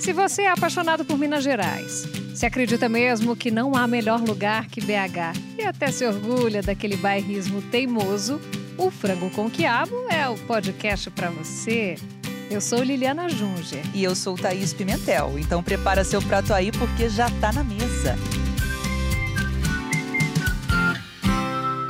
Se 0.00 0.14
você 0.14 0.42
é 0.42 0.50
apaixonado 0.50 1.04
por 1.04 1.18
Minas 1.18 1.44
Gerais, 1.44 2.08
se 2.34 2.46
acredita 2.46 2.88
mesmo 2.88 3.36
que 3.36 3.50
não 3.50 3.76
há 3.76 3.86
melhor 3.86 4.18
lugar 4.22 4.66
que 4.66 4.80
BH 4.80 5.58
e 5.58 5.62
até 5.62 5.92
se 5.92 6.06
orgulha 6.06 6.62
daquele 6.62 6.96
bairrismo 6.96 7.60
teimoso, 7.60 8.40
o 8.78 8.90
Frango 8.90 9.28
com 9.28 9.50
Quiabo 9.50 10.08
é 10.08 10.26
o 10.26 10.38
podcast 10.46 11.10
para 11.10 11.28
você. 11.28 11.96
Eu 12.50 12.62
sou 12.62 12.82
Liliana 12.82 13.28
Junger. 13.28 13.82
E 13.94 14.02
eu 14.02 14.16
sou 14.16 14.36
Thaís 14.36 14.72
Pimentel. 14.72 15.38
Então 15.38 15.62
prepara 15.62 16.02
seu 16.02 16.22
prato 16.22 16.54
aí 16.54 16.72
porque 16.72 17.10
já 17.10 17.28
tá 17.38 17.52
na 17.52 17.62
mesa. 17.62 18.16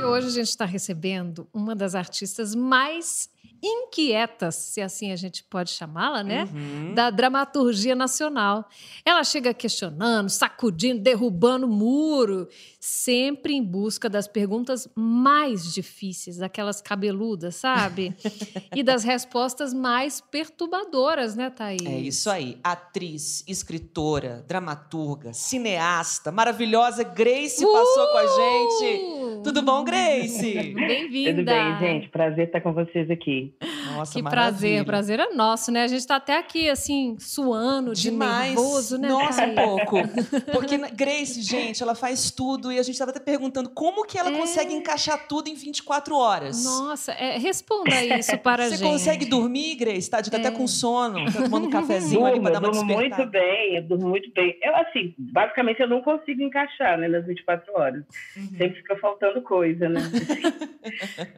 Hoje 0.05 0.27
a 0.27 0.31
gente 0.31 0.49
está 0.49 0.65
recebendo 0.65 1.47
uma 1.53 1.73
das 1.73 1.95
artistas 1.95 2.53
mais 2.53 3.29
inquietas, 3.61 4.55
se 4.55 4.81
assim 4.81 5.11
a 5.11 5.15
gente 5.15 5.43
pode 5.43 5.69
chamá-la, 5.69 6.23
né? 6.23 6.49
Uhum. 6.51 6.93
Da 6.95 7.09
dramaturgia 7.09 7.93
nacional. 7.93 8.67
Ela 9.05 9.23
chega 9.23 9.53
questionando, 9.53 10.29
sacudindo, 10.29 11.01
derrubando 11.01 11.67
muro, 11.67 12.47
sempre 12.83 13.53
em 13.53 13.63
busca 13.63 14.09
das 14.09 14.27
perguntas 14.27 14.89
mais 14.95 15.71
difíceis, 15.71 16.41
aquelas 16.41 16.81
cabeludas, 16.81 17.55
sabe? 17.55 18.15
e 18.75 18.81
das 18.81 19.03
respostas 19.03 19.71
mais 19.71 20.19
perturbadoras, 20.19 21.35
né, 21.35 21.51
Thaís? 21.51 21.85
É 21.85 21.99
isso 21.99 22.27
aí. 22.27 22.57
Atriz, 22.63 23.45
escritora, 23.47 24.43
dramaturga, 24.47 25.31
cineasta, 25.31 26.31
maravilhosa 26.31 27.03
Grace 27.03 27.63
uh! 27.63 27.71
passou 27.71 28.07
com 28.07 28.17
a 28.17 28.25
gente. 28.25 29.43
Tudo 29.43 29.61
bom, 29.61 29.83
Grace? 29.83 30.53
Bem-vinda. 30.73 31.35
Tudo 31.35 31.45
bem, 31.45 31.79
gente. 31.79 32.09
Prazer 32.09 32.47
estar 32.47 32.61
com 32.61 32.73
vocês 32.73 33.11
aqui. 33.11 33.53
Nossa, 33.91 34.13
que 34.13 34.21
maravilha. 34.21 34.83
prazer, 34.83 34.85
prazer 34.85 35.19
é 35.19 35.33
nosso, 35.33 35.71
né? 35.71 35.83
A 35.83 35.87
gente 35.87 36.05
tá 36.05 36.15
até 36.15 36.37
aqui, 36.37 36.69
assim, 36.69 37.15
suando, 37.19 37.93
Demais. 37.93 38.49
de 38.49 38.55
nervoso, 38.55 38.97
né? 38.97 39.07
Nossa, 39.09 39.45
um 39.45 39.55
pouco. 39.55 39.97
Porque 40.51 40.77
Grace, 40.93 41.41
gente, 41.41 41.81
ela 41.81 41.95
faz 41.95 42.31
tudo 42.31 42.71
e 42.71 42.79
a 42.79 42.83
gente 42.83 42.93
estava 42.93 43.11
até 43.11 43.19
perguntando 43.19 43.69
como 43.69 44.05
que 44.05 44.17
ela 44.17 44.31
é... 44.31 44.37
consegue 44.37 44.73
encaixar 44.73 45.27
tudo 45.27 45.49
em 45.49 45.55
24 45.55 46.15
horas. 46.15 46.63
Nossa, 46.63 47.11
é, 47.13 47.37
responda 47.37 48.03
isso 48.03 48.37
para 48.37 48.65
a 48.65 48.69
gente. 48.69 48.79
Você 48.79 48.85
consegue 48.85 49.25
dormir, 49.25 49.75
Grace? 49.75 50.09
Tá, 50.09 50.21
tá 50.21 50.37
é. 50.37 50.39
até 50.39 50.51
com 50.51 50.67
sono, 50.67 51.25
tá 51.25 51.43
tomando 51.43 51.67
um 51.67 51.69
cafezinho 51.71 52.25
ali 52.25 52.39
para 52.39 52.51
dar 52.51 52.59
uma 52.59 52.67
eu 52.67 52.71
durmo 52.73 52.93
muito 52.93 53.25
bem, 53.27 53.75
eu 53.75 53.83
durmo 53.83 54.09
muito 54.09 54.31
bem. 54.33 54.57
Eu, 54.61 54.75
assim, 54.75 55.13
basicamente 55.17 55.81
eu 55.81 55.87
não 55.87 56.01
consigo 56.01 56.41
encaixar, 56.41 56.97
né, 56.97 57.07
nas 57.07 57.25
24 57.25 57.73
horas. 57.73 58.03
Uhum. 58.35 58.47
Sempre 58.57 58.81
fica 58.81 58.95
faltando 58.97 59.41
coisa, 59.41 59.89
né? 59.89 60.01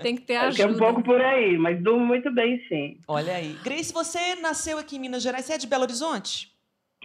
Tem 0.02 0.16
que 0.16 0.22
ter 0.22 0.35
ajuda. 0.35 0.63
É 0.63 0.67
um 0.67 0.78
pouco 0.78 1.03
por 1.03 1.22
aí, 1.22 1.58
mas 1.58 1.81
durmo 1.81 2.06
muito 2.06 2.31
bem 2.31 2.42
bem, 2.44 2.61
sim. 2.67 2.97
Olha 3.08 3.36
aí. 3.36 3.55
Grace, 3.63 3.94
você 3.94 4.36
nasceu 4.36 4.77
aqui 4.77 4.97
em 4.97 4.99
Minas 4.99 5.23
Gerais. 5.23 5.45
Você 5.45 5.53
é 5.53 5.58
de 5.58 5.67
Belo 5.67 5.83
Horizonte? 5.83 6.52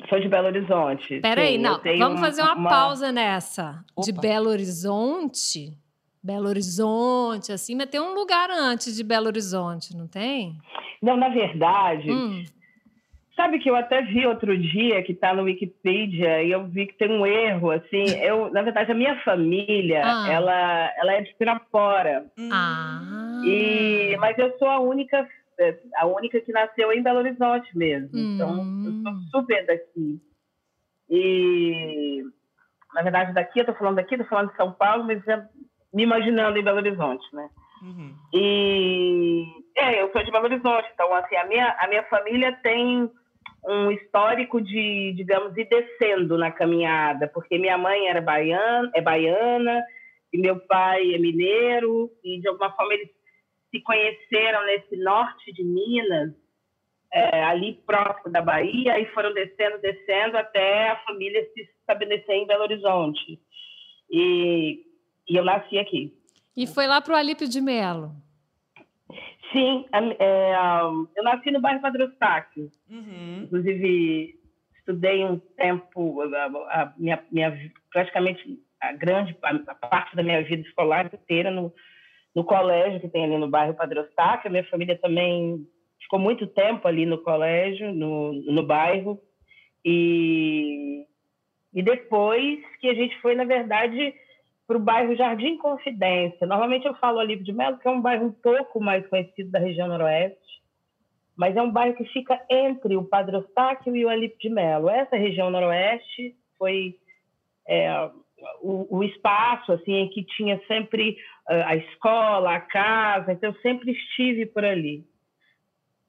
Sou 0.08 0.20
de 0.20 0.28
Belo 0.28 0.46
Horizonte. 0.46 1.20
Peraí, 1.20 1.58
não. 1.58 1.80
Vamos 1.98 2.20
fazer 2.20 2.42
uma, 2.42 2.54
uma, 2.54 2.68
pausa 2.68 3.10
nessa. 3.10 3.84
Opa. 3.96 4.04
De 4.04 4.12
Belo 4.12 4.48
Horizonte? 4.48 5.76
Belo 6.22 6.48
Horizonte, 6.48 7.52
assim, 7.52 7.76
mas 7.76 7.88
tem 7.88 8.00
um 8.00 8.12
lugar 8.12 8.50
antes 8.50 8.96
de 8.96 9.04
Belo 9.04 9.26
Horizonte, 9.26 9.96
não 9.96 10.08
tem? 10.08 10.58
Não, 11.00 11.16
na 11.16 11.28
verdade, 11.28 12.10
hum. 12.10 12.44
Sabe 13.38 13.60
que 13.60 13.70
eu 13.70 13.76
até 13.76 14.02
vi 14.02 14.26
outro 14.26 14.58
dia 14.58 15.00
que 15.04 15.12
está 15.12 15.32
no 15.32 15.44
Wikipedia 15.44 16.42
e 16.42 16.50
eu 16.50 16.66
vi 16.66 16.88
que 16.88 16.94
tem 16.94 17.08
um 17.08 17.24
erro, 17.24 17.70
assim, 17.70 18.02
eu, 18.20 18.50
na 18.50 18.62
verdade, 18.62 18.90
a 18.90 18.96
minha 18.96 19.14
família, 19.22 20.02
ah. 20.04 20.26
ela, 20.28 20.92
ela 20.96 21.12
é 21.12 21.20
de 21.20 21.32
Pirapora. 21.36 22.26
Ah. 22.50 23.40
E, 23.44 24.16
mas 24.18 24.36
eu 24.38 24.58
sou 24.58 24.66
a 24.66 24.80
única, 24.80 25.24
a 25.98 26.06
única 26.06 26.40
que 26.40 26.50
nasceu 26.50 26.92
em 26.92 27.00
Belo 27.00 27.20
Horizonte 27.20 27.78
mesmo. 27.78 28.10
Hum. 28.12 28.34
Então, 28.34 28.56
eu 28.84 29.02
sou 29.04 29.40
super 29.40 29.64
daqui. 29.66 30.20
E, 31.08 32.24
na 32.92 33.02
verdade, 33.02 33.32
daqui, 33.32 33.60
eu 33.60 33.66
tô 33.66 33.74
falando 33.74 33.96
daqui, 33.96 34.18
tô 34.18 34.24
falando 34.24 34.50
de 34.50 34.56
São 34.56 34.72
Paulo, 34.72 35.04
mas 35.04 35.22
já 35.22 35.46
me 35.94 36.02
imaginando 36.02 36.58
em 36.58 36.64
Belo 36.64 36.78
Horizonte, 36.78 37.24
né? 37.32 37.48
Uhum. 37.82 38.16
E, 38.34 39.44
é, 39.76 40.02
eu 40.02 40.10
sou 40.10 40.24
de 40.24 40.32
Belo 40.32 40.46
Horizonte, 40.46 40.90
então, 40.92 41.14
assim, 41.14 41.36
a 41.36 41.46
minha, 41.46 41.76
a 41.78 41.86
minha 41.86 42.02
família 42.02 42.52
tem 42.64 43.08
um 43.68 43.90
histórico 43.90 44.62
de, 44.62 45.12
digamos, 45.14 45.54
ir 45.56 45.68
descendo 45.68 46.38
na 46.38 46.50
caminhada, 46.50 47.28
porque 47.28 47.58
minha 47.58 47.76
mãe 47.76 48.08
era 48.08 48.20
baiana, 48.20 48.90
é 48.94 49.02
baiana, 49.02 49.84
e 50.32 50.38
meu 50.38 50.58
pai 50.60 51.14
é 51.14 51.18
mineiro, 51.18 52.10
e 52.24 52.40
de 52.40 52.48
alguma 52.48 52.72
forma 52.72 52.94
eles 52.94 53.10
se 53.70 53.80
conheceram 53.82 54.64
nesse 54.64 54.96
norte 54.96 55.52
de 55.52 55.62
Minas, 55.62 56.32
é, 57.12 57.44
ali 57.44 57.74
próximo 57.86 58.32
da 58.32 58.40
Bahia, 58.40 58.98
e 58.98 59.04
foram 59.12 59.34
descendo, 59.34 59.78
descendo, 59.78 60.38
até 60.38 60.88
a 60.88 60.96
família 61.04 61.46
se 61.52 61.60
estabelecer 61.60 62.36
em 62.36 62.46
Belo 62.46 62.62
Horizonte. 62.62 63.38
E, 64.10 64.82
e 65.28 65.36
eu 65.36 65.44
nasci 65.44 65.78
aqui. 65.78 66.14
E 66.56 66.66
foi 66.66 66.86
lá 66.86 67.02
para 67.02 67.12
o 67.12 67.16
Alípio 67.16 67.46
de 67.46 67.60
Melo? 67.60 68.12
Sim, 69.52 69.86
é, 70.18 70.52
eu 71.16 71.24
nasci 71.24 71.50
no 71.50 71.60
bairro 71.60 71.80
Padre 71.80 72.02
Eustáquio. 72.02 72.70
Uhum. 72.90 73.44
Inclusive, 73.44 74.38
estudei 74.78 75.24
um 75.24 75.38
tempo, 75.56 76.20
a, 76.22 76.82
a 76.82 76.92
minha, 76.98 77.22
minha, 77.30 77.56
praticamente 77.90 78.58
a 78.80 78.92
grande 78.92 79.36
a 79.42 79.74
parte 79.74 80.14
da 80.14 80.22
minha 80.22 80.42
vida 80.42 80.62
escolar 80.62 81.06
inteira 81.12 81.50
no, 81.50 81.72
no 82.34 82.44
colégio 82.44 83.00
que 83.00 83.08
tem 83.08 83.24
ali 83.24 83.36
no 83.36 83.48
bairro 83.48 83.74
Padre 83.74 84.00
Eustáquio. 84.00 84.50
Minha 84.50 84.64
família 84.64 84.98
também 84.98 85.66
ficou 86.00 86.18
muito 86.18 86.46
tempo 86.46 86.86
ali 86.86 87.06
no 87.06 87.18
colégio, 87.18 87.92
no, 87.92 88.32
no 88.32 88.62
bairro. 88.62 89.20
E, 89.84 91.06
e 91.72 91.82
depois 91.82 92.60
que 92.80 92.88
a 92.88 92.94
gente 92.94 93.18
foi, 93.20 93.34
na 93.34 93.44
verdade 93.44 94.14
para 94.68 94.76
o 94.76 94.80
bairro 94.80 95.16
Jardim 95.16 95.56
Confidência. 95.56 96.46
Normalmente 96.46 96.86
eu 96.86 96.94
falo 96.96 97.18
Olívio 97.18 97.42
de 97.42 97.54
Melo, 97.54 97.78
que 97.78 97.88
é 97.88 97.90
um 97.90 98.02
bairro 98.02 98.26
um 98.26 98.32
pouco 98.32 98.78
mais 98.78 99.04
conhecido 99.08 99.50
da 99.50 99.58
região 99.58 99.88
noroeste, 99.88 100.62
mas 101.34 101.56
é 101.56 101.62
um 101.62 101.70
bairro 101.70 101.96
que 101.96 102.04
fica 102.04 102.38
entre 102.50 102.94
o 102.94 103.02
Padre 103.02 103.36
Eustáquio 103.36 103.96
e 103.96 104.04
o 104.04 104.08
Olívio 104.08 104.36
de 104.38 104.50
Melo. 104.50 104.90
Essa 104.90 105.16
região 105.16 105.50
noroeste 105.50 106.36
foi 106.58 106.96
é, 107.66 108.10
o, 108.60 108.98
o, 108.98 109.02
espaço 109.02 109.72
assim 109.72 109.94
em 109.94 110.08
que 110.10 110.22
tinha 110.22 110.60
sempre 110.68 111.16
uh, 111.48 111.64
a 111.64 111.76
escola, 111.76 112.54
a 112.54 112.60
casa, 112.60 113.32
então 113.32 113.48
eu 113.50 113.60
sempre 113.62 113.92
estive 113.92 114.44
por 114.44 114.66
ali. 114.66 115.02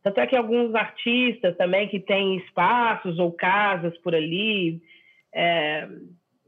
Tanto 0.03 0.19
é 0.19 0.27
que 0.27 0.35
alguns 0.35 0.75
artistas 0.75 1.55
também 1.55 1.87
que 1.87 1.99
têm 1.99 2.37
espaços 2.37 3.19
ou 3.19 3.31
casas 3.31 3.97
por 3.99 4.13
ali, 4.13 4.81
é, 5.33 5.87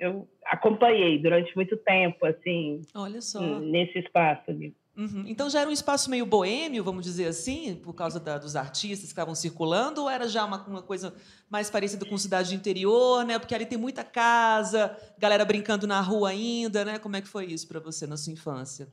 eu 0.02 0.28
acompanhei 0.46 1.20
durante 1.20 1.56
muito 1.56 1.78
tempo, 1.78 2.26
assim, 2.26 2.82
Olha 2.96 3.22
só. 3.22 3.40
nesse 3.60 4.00
espaço 4.00 4.50
ali. 4.50 4.76
Uhum. 4.98 5.24
Então 5.28 5.50
já 5.50 5.62
era 5.62 5.70
um 5.70 5.74
espaço 5.74 6.10
meio 6.10 6.26
boêmio, 6.26 6.84
vamos 6.84 7.06
dizer 7.06 7.28
assim, 7.28 7.76
por 7.76 7.94
causa 7.94 8.20
da, 8.20 8.38
dos 8.38 8.56
artistas 8.56 9.02
que 9.02 9.14
estavam 9.14 9.36
circulando, 9.36 10.02
ou 10.02 10.10
era 10.10 10.28
já 10.28 10.44
uma, 10.44 10.58
uma, 10.68 10.82
coisa 10.82 11.14
mais 11.50 11.70
parecida 11.70 12.04
com 12.06 12.18
cidade 12.18 12.50
de 12.50 12.56
interior, 12.56 13.24
né? 13.24 13.38
Porque 13.38 13.56
ali 13.56 13.66
tem 13.66 13.78
muita 13.78 14.04
casa, 14.04 14.98
galera 15.18 15.46
brincando 15.46 15.86
na 15.86 16.02
rua 16.02 16.30
ainda, 16.30 16.84
né? 16.84 17.00
Como 17.00 17.16
é 17.16 17.22
que 17.22 17.28
foi 17.28 17.46
isso 17.46 17.68
para 17.68 17.80
você 17.80 18.06
na 18.06 18.18
sua 18.18 18.34
infância? 18.34 18.88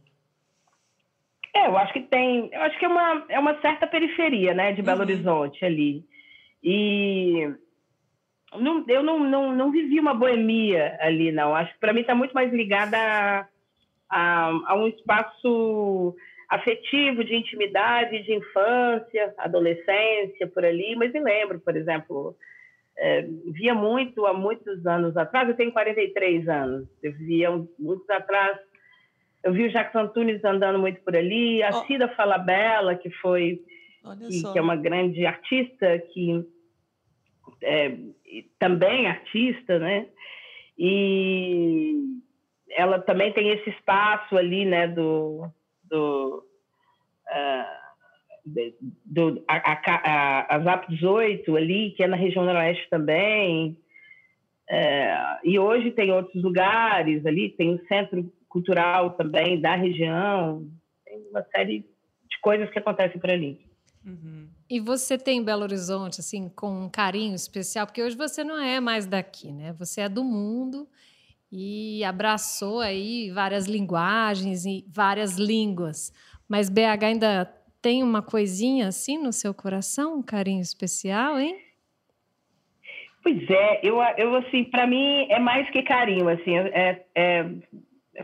É, 1.57 1.67
eu 1.67 1.77
acho 1.79 1.93
que 1.93 2.01
tem, 2.01 2.51
eu 2.53 2.61
acho 2.61 2.79
que 2.79 2.85
é 2.85 2.89
uma, 2.89 3.25
é 3.31 3.39
uma 3.39 3.61
certa 3.61 3.87
periferia, 3.87 4.53
né, 4.53 4.73
de 4.73 4.83
Belo 4.83 4.99
uhum. 4.99 5.07
Horizonte 5.07 5.65
ali. 5.65 6.05
E 6.63 7.49
não, 8.57 8.85
eu 8.89 9.03
não, 9.03 9.19
não, 9.19 9.55
não 9.55 9.71
vivi 9.71 10.01
uma 10.01 10.15
boemia 10.15 10.97
ali, 11.01 11.31
não. 11.31 11.55
Acho 11.55 11.73
que 11.75 11.81
para 11.81 11.93
mim 11.93 12.01
está 12.01 12.15
muito 12.15 12.33
mais 12.33 12.53
ligada 12.53 12.97
a, 12.97 13.47
a, 14.09 14.47
a, 14.67 14.75
um 14.77 14.89
espaço 14.89 16.15
afetivo, 16.49 17.23
de 17.23 17.35
intimidade, 17.35 18.23
de 18.23 18.33
infância, 18.33 19.35
adolescência, 19.37 20.47
por 20.47 20.65
ali. 20.65 20.97
Mas 20.97 21.13
me 21.13 21.21
lembro, 21.21 21.61
por 21.61 21.77
exemplo, 21.77 22.35
é, 22.97 23.27
via 23.53 23.75
muito 23.75 24.27
há 24.27 24.33
muitos 24.33 24.85
anos 24.87 25.17
atrás, 25.17 25.49
eu 25.49 25.55
tenho 25.55 25.73
43 25.73 26.49
anos, 26.49 26.89
eu 27.03 27.13
via 27.13 27.51
muitos 27.79 28.09
atrás, 28.11 28.59
eu 29.45 29.53
vi 29.53 29.67
o 29.67 29.71
Jacques 29.71 29.95
Antunes 29.95 30.43
andando 30.45 30.79
muito 30.79 31.01
por 31.03 31.15
ali, 31.15 31.63
a 31.63 31.69
oh. 31.71 31.87
Cida 31.87 32.09
Falabella, 32.09 32.97
que 32.97 33.11
foi, 33.11 33.63
que, 34.27 34.53
que 34.53 34.59
é 34.59 34.61
uma 34.61 34.75
grande 34.75 35.25
artista, 35.27 35.99
que 36.13 36.45
é, 37.63 37.97
também 38.59 39.07
artista, 39.07 39.79
né? 39.79 40.07
E 40.79 41.95
ela 42.71 43.01
também 43.01 43.33
tem 43.33 43.51
esse 43.51 43.71
espaço 43.71 44.37
ali, 44.37 44.65
né, 44.65 44.87
do, 44.87 45.49
do, 45.85 46.45
uh, 47.27 47.79
do 49.05 49.45
a, 49.49 49.57
a, 49.57 50.57
a, 50.57 50.61
ZAP 50.61 50.89
18 50.89 51.57
ali, 51.57 51.91
que 51.93 52.03
é 52.03 52.07
na 52.07 52.17
região 52.17 52.45
noroeste 52.45 52.89
também. 52.89 53.77
É, 54.71 55.39
e 55.45 55.59
hoje 55.59 55.91
tem 55.91 56.13
outros 56.13 56.43
lugares 56.43 57.25
ali, 57.25 57.51
tem 57.51 57.75
o 57.75 57.87
centro 57.87 58.31
cultural 58.49 59.13
também 59.13 59.61
da 59.61 59.75
região, 59.75 60.69
tem 61.05 61.19
uma 61.31 61.43
série 61.45 61.81
de 62.31 62.41
coisas 62.41 62.69
que 62.71 62.79
acontecem 62.79 63.19
por 63.19 63.31
ali. 63.31 63.59
Uhum. 64.05 64.49
E 64.71 64.81
você 64.81 65.17
tem 65.17 65.43
Belo 65.43 65.63
Horizonte, 65.63 66.21
assim, 66.21 66.51
com 66.51 66.85
um 66.85 66.91
carinho 66.91 67.35
especial? 67.35 67.87
Porque 67.87 68.03
hoje 68.03 68.17
você 68.17 68.45
não 68.45 68.61
é 68.61 68.81
mais 68.81 69.07
daqui, 69.07 69.51
né? 69.51 69.73
Você 69.79 70.03
é 70.03 70.09
do 70.09 70.23
mundo 70.23 70.87
e 71.51 72.05
abraçou 72.05 72.81
aí 72.81 73.31
várias 73.31 73.67
linguagens 73.67 74.67
e 74.67 74.85
várias 74.87 75.39
línguas. 75.39 76.13
Mas 76.47 76.69
BH 76.69 77.03
ainda 77.03 77.45
tem 77.81 78.03
uma 78.03 78.21
coisinha 78.21 78.89
assim 78.89 79.17
no 79.17 79.33
seu 79.33 79.55
coração, 79.55 80.19
um 80.19 80.23
carinho 80.23 80.61
especial, 80.61 81.39
hein? 81.39 81.59
Pois 83.23 83.51
é, 83.51 83.81
eu, 83.83 84.03
eu 84.17 84.37
assim, 84.37 84.65
para 84.65 84.87
mim 84.87 85.27
é 85.31 85.39
mais 85.39 85.69
que 85.71 85.83
carinho, 85.83 86.29
assim, 86.29 86.57
é, 86.57 87.05
é, 87.15 87.45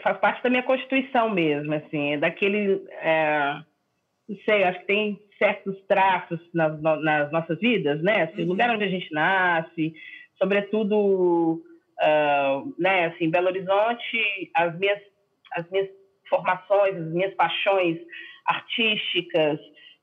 faz 0.00 0.18
parte 0.18 0.42
da 0.42 0.50
minha 0.50 0.62
constituição 0.62 1.30
mesmo, 1.30 1.72
assim, 1.74 2.12
é 2.12 2.18
daquele, 2.18 2.82
é, 3.00 3.60
não 4.28 4.36
sei, 4.44 4.64
acho 4.64 4.80
que 4.80 4.86
tem 4.86 5.20
certos 5.44 5.76
traços 5.86 6.40
nas, 6.54 6.80
nas 6.80 7.30
nossas 7.30 7.58
vidas, 7.58 8.02
né? 8.02 8.22
Assim, 8.22 8.42
uhum. 8.42 8.48
lugar 8.48 8.70
onde 8.70 8.84
a 8.84 8.88
gente 8.88 9.12
nasce, 9.12 9.94
sobretudo, 10.38 11.62
uh, 12.02 12.74
né? 12.78 13.06
Assim, 13.06 13.30
Belo 13.30 13.48
Horizonte, 13.48 14.50
as 14.54 14.78
minhas, 14.78 15.00
as 15.52 15.68
minhas 15.70 15.88
formações, 16.28 16.96
as 16.96 17.12
minhas 17.12 17.34
paixões 17.34 17.98
artísticas, 18.46 19.60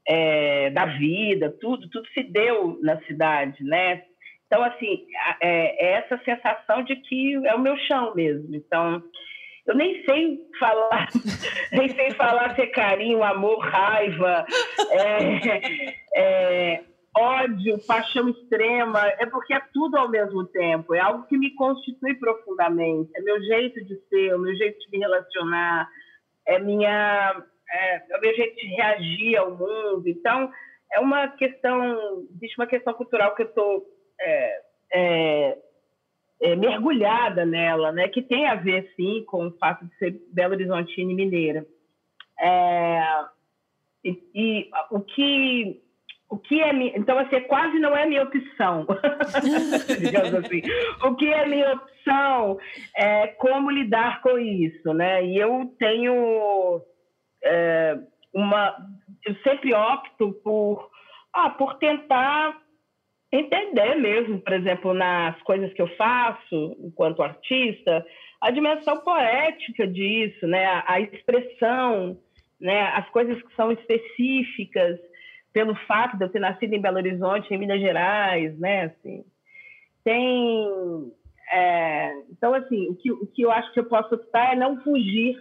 é, 0.07 0.69
da 0.71 0.85
vida, 0.85 1.55
tudo, 1.61 1.87
tudo 1.89 2.07
se 2.09 2.23
deu 2.23 2.79
na 2.81 2.99
cidade, 3.01 3.63
né? 3.63 4.03
Então, 4.47 4.63
assim, 4.63 5.05
é, 5.39 5.85
é 5.85 5.91
essa 5.93 6.19
sensação 6.25 6.83
de 6.83 6.95
que 6.95 7.35
é 7.45 7.55
o 7.55 7.61
meu 7.61 7.77
chão 7.77 8.13
mesmo. 8.15 8.53
Então, 8.55 9.01
eu 9.65 9.75
nem 9.75 10.03
sei 10.03 10.39
falar, 10.59 11.09
nem 11.71 11.89
sei 11.89 12.11
falar 12.11 12.55
se 12.55 12.61
é 12.61 12.67
carinho, 12.67 13.23
amor, 13.23 13.59
raiva, 13.59 14.45
é, 14.91 15.95
é, 16.15 16.83
ódio, 17.15 17.79
paixão 17.85 18.29
extrema, 18.29 19.07
é 19.19 19.25
porque 19.25 19.53
é 19.53 19.61
tudo 19.73 19.97
ao 19.97 20.09
mesmo 20.09 20.45
tempo, 20.45 20.95
é 20.95 20.99
algo 20.99 21.27
que 21.27 21.37
me 21.37 21.53
constitui 21.55 22.15
profundamente, 22.15 23.11
é 23.15 23.21
meu 23.21 23.41
jeito 23.41 23.83
de 23.85 23.95
ser, 24.07 24.29
é 24.29 24.35
o 24.35 24.39
meu 24.39 24.55
jeito 24.55 24.79
de 24.79 24.91
me 24.91 24.99
relacionar, 24.99 25.89
é 26.47 26.59
minha 26.59 27.43
é, 27.71 27.95
é 28.09 28.17
o 28.17 28.21
meu 28.21 28.35
jeito 28.35 28.55
de 28.55 28.67
reagir 28.67 29.37
ao 29.37 29.51
mundo. 29.51 30.03
Então, 30.05 30.51
é 30.91 30.99
uma 30.99 31.27
questão, 31.29 32.27
existe 32.35 32.59
uma 32.59 32.67
questão 32.67 32.93
cultural 32.93 33.33
que 33.33 33.43
eu 33.43 33.47
estou 33.47 33.85
é, 34.93 35.57
é, 36.41 36.51
é, 36.51 36.55
mergulhada 36.55 37.45
nela, 37.45 37.91
né, 37.91 38.07
que 38.07 38.21
tem 38.21 38.47
a 38.47 38.55
ver, 38.55 38.91
sim, 38.95 39.23
com 39.25 39.47
o 39.47 39.57
fato 39.57 39.85
de 39.85 39.95
ser 39.97 40.19
Belo 40.33 40.53
Horizontine 40.53 41.13
mineira. 41.13 41.65
É, 42.39 43.25
e, 44.03 44.23
e, 44.33 44.69
o 44.89 44.99
que 44.99 45.81
o 46.27 46.37
que 46.37 46.61
é 46.61 46.71
então 46.97 47.19
assim 47.19 47.41
quase 47.41 47.77
não 47.77 47.95
é 47.95 48.05
minha 48.05 48.23
opção 48.23 48.87
assim 49.35 50.61
o 51.03 51.15
que 51.15 51.27
é 51.27 51.45
minha 51.45 51.73
opção 51.73 52.57
é 52.95 53.27
como 53.27 53.69
lidar 53.69 54.21
com 54.21 54.39
isso 54.39 54.93
né 54.93 55.23
e 55.25 55.37
eu 55.37 55.75
tenho 55.77 56.81
é, 57.43 57.99
uma 58.33 58.75
eu 59.25 59.35
sempre 59.43 59.73
opto 59.73 60.31
por 60.41 60.89
ah, 61.33 61.49
por 61.49 61.75
tentar 61.75 62.57
entender 63.31 63.95
mesmo, 63.95 64.39
por 64.39 64.53
exemplo, 64.53 64.93
nas 64.93 65.41
coisas 65.43 65.71
que 65.73 65.81
eu 65.81 65.87
faço 65.95 66.75
enquanto 66.79 67.23
artista, 67.23 68.05
a 68.41 68.51
dimensão 68.51 68.97
poética 68.97 69.87
disso, 69.87 70.45
né? 70.47 70.83
A, 70.85 70.99
expressão, 70.99 72.17
né? 72.59 72.81
As 72.93 73.09
coisas 73.09 73.41
que 73.41 73.55
são 73.55 73.71
específicas 73.71 74.99
pelo 75.53 75.75
fato 75.85 76.17
de 76.17 76.25
eu 76.25 76.29
ter 76.29 76.39
nascido 76.39 76.73
em 76.73 76.81
Belo 76.81 76.97
Horizonte, 76.97 77.53
em 77.53 77.57
Minas 77.57 77.79
Gerais, 77.79 78.57
né? 78.59 78.85
Assim, 78.85 79.23
tem 80.03 81.11
é, 81.51 82.13
então 82.31 82.53
assim 82.53 82.89
o 82.89 82.95
que, 82.95 83.11
o 83.11 83.27
que 83.27 83.41
eu 83.43 83.51
acho 83.51 83.71
que 83.73 83.79
eu 83.79 83.85
posso 83.85 84.15
optar 84.15 84.53
é 84.53 84.55
não 84.55 84.81
fugir 84.81 85.37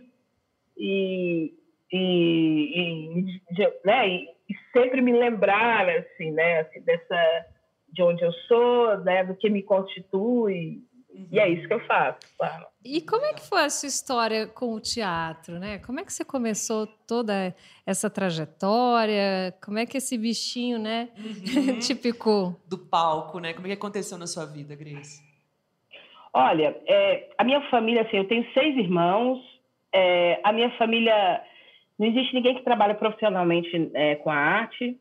e, 0.76 1.54
e, 1.92 3.20
e, 3.20 3.40
né, 3.84 4.08
e, 4.08 4.28
e 4.48 4.54
sempre 4.72 5.00
me 5.00 5.12
lembrar 5.12 5.88
assim, 5.88 6.30
né, 6.32 6.60
assim, 6.60 6.80
dessa 6.82 7.46
de 7.92 8.02
onde 8.02 8.22
eu 8.22 8.32
sou, 8.48 8.98
né, 8.98 9.24
do 9.24 9.34
que 9.34 9.50
me 9.50 9.62
constitui. 9.62 10.82
Uhum. 11.12 11.26
E 11.32 11.40
é 11.40 11.48
isso 11.48 11.66
que 11.66 11.74
eu 11.74 11.84
faço, 11.86 12.18
claro. 12.38 12.66
E 12.84 13.00
como 13.00 13.24
é 13.26 13.34
que 13.34 13.42
foi 13.42 13.62
a 13.62 13.68
sua 13.68 13.88
história 13.88 14.46
com 14.46 14.74
o 14.74 14.80
teatro, 14.80 15.58
né? 15.58 15.78
Como 15.78 15.98
é 15.98 16.04
que 16.04 16.12
você 16.12 16.24
começou 16.24 16.86
toda 16.86 17.54
essa 17.84 18.08
trajetória? 18.08 19.52
Como 19.62 19.78
é 19.78 19.86
que 19.86 19.96
esse 19.96 20.16
bichinho, 20.16 20.78
né, 20.78 21.08
uhum. 21.18 21.78
te 21.80 21.94
picou? 21.94 22.56
Do 22.68 22.78
palco, 22.78 23.40
né? 23.40 23.52
Como 23.52 23.66
é 23.66 23.70
que 23.70 23.76
aconteceu 23.76 24.16
na 24.16 24.26
sua 24.26 24.46
vida, 24.46 24.76
Grace? 24.76 25.20
Olha, 26.32 26.80
é, 26.86 27.28
a 27.36 27.44
minha 27.44 27.60
família, 27.70 28.02
assim, 28.02 28.18
eu 28.18 28.28
tenho 28.28 28.46
seis 28.54 28.76
irmãos. 28.76 29.40
É, 29.92 30.40
a 30.44 30.52
minha 30.52 30.70
família 30.78 31.42
não 31.98 32.06
existe 32.06 32.34
ninguém 32.34 32.54
que 32.54 32.62
trabalha 32.62 32.94
profissionalmente 32.94 33.90
é, 33.94 34.14
com 34.16 34.30
a 34.30 34.36
arte, 34.36 34.98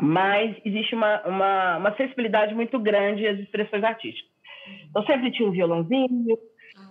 mas 0.00 0.56
existe 0.64 0.94
uma, 0.94 1.20
uma, 1.26 1.76
uma, 1.78 1.96
sensibilidade 1.96 2.54
muito 2.54 2.78
grande 2.78 3.26
às 3.26 3.38
expressões 3.38 3.82
artísticas. 3.82 4.30
Então, 4.90 5.04
sempre 5.06 5.30
tinha 5.32 5.48
um 5.48 5.52
violãozinho, 5.52 6.38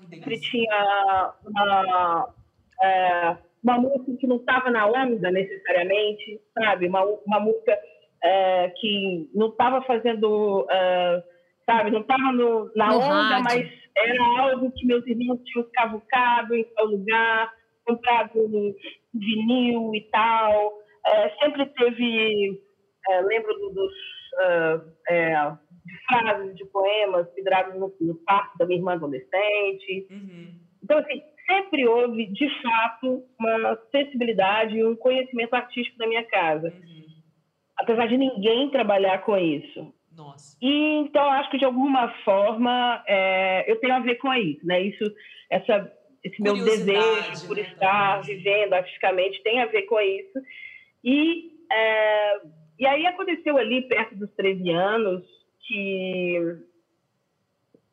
sempre 0.10 0.40
tinha 0.40 1.34
uma, 1.46 2.34
é, 2.82 3.38
uma 3.64 3.78
música 3.78 4.18
que 4.20 4.28
não 4.28 4.38
estava 4.38 4.70
na 4.70 4.88
onda 4.88 5.32
necessariamente, 5.32 6.42
sabe? 6.54 6.88
Uma, 6.88 7.04
uma 7.26 7.40
música 7.40 7.78
é, 8.24 8.70
que 8.78 9.30
não 9.34 9.48
estava 9.50 9.82
fazendo, 9.84 10.68
é, 10.70 11.24
sabe? 11.66 11.92
Não 11.92 12.02
estava 12.02 12.24
na 12.24 12.34
no 12.34 12.98
onda, 12.98 13.40
rádio. 13.40 13.44
mas 13.44 13.72
era 13.98 14.24
algo 14.42 14.72
que 14.72 14.86
meus 14.86 15.06
irmãos 15.08 15.40
tinham 15.44 15.68
cavucado 15.74 16.56
em 16.56 16.64
tal 16.76 16.86
lugar, 16.86 17.54
comprado 17.86 18.76
vinil 19.14 19.96
e 19.96 20.02
tal. 20.12 20.74
É, 21.06 21.30
sempre 21.40 21.66
teve, 21.68 22.62
é, 23.10 23.22
lembro 23.22 23.54
dos, 23.74 23.94
uh, 24.34 24.92
é, 25.10 25.52
de 25.86 25.98
frases, 26.08 26.56
de 26.56 26.66
poemas 26.66 27.34
vidrados 27.36 27.74
no, 27.76 27.94
no 28.02 28.16
quarto 28.26 28.58
da 28.58 28.66
minha 28.66 28.80
irmã 28.80 28.94
adolescente. 28.94 30.08
Uhum. 30.10 30.60
Então, 30.84 30.98
assim, 31.00 31.22
sempre 31.46 31.88
houve, 31.88 32.26
de 32.28 32.62
fato, 32.62 33.24
uma 33.40 33.80
sensibilidade 33.92 34.78
e 34.78 34.86
um 34.86 34.96
conhecimento 34.96 35.54
artístico 35.54 35.98
da 35.98 36.08
minha 36.08 36.24
casa. 36.26 36.68
Uhum. 36.68 37.08
Apesar 37.78 38.08
de 38.08 38.18
ninguém 38.18 38.70
trabalhar 38.70 39.20
com 39.20 39.38
isso. 39.38 39.94
Nossa. 40.16 40.58
E, 40.62 41.00
então, 41.00 41.30
acho 41.32 41.50
que, 41.52 41.60
de 41.60 41.66
alguma 41.66 42.10
forma, 42.24 43.04
é, 43.08 43.72
eu 43.72 43.80
tenho 43.80 43.94
a 43.94 44.00
ver 44.00 44.16
com 44.16 44.34
isso, 44.34 44.66
né? 44.66 44.82
Isso, 44.82 45.04
essa 45.50 45.92
esse 46.24 46.42
meu 46.42 46.56
desejo 46.56 47.48
por 47.48 47.56
né, 47.56 47.64
estar 47.64 48.22
vivendo 48.22 48.74
artisticamente 48.74 49.42
tem 49.44 49.62
a 49.62 49.66
ver 49.66 49.84
com 49.84 50.00
isso. 50.00 50.40
E, 51.04 51.52
é, 51.72 52.42
e 52.80 52.86
aí 52.86 53.06
aconteceu 53.06 53.58
ali, 53.58 53.88
perto 53.88 54.16
dos 54.16 54.32
13 54.36 54.70
anos, 54.70 55.24
que, 55.62 56.58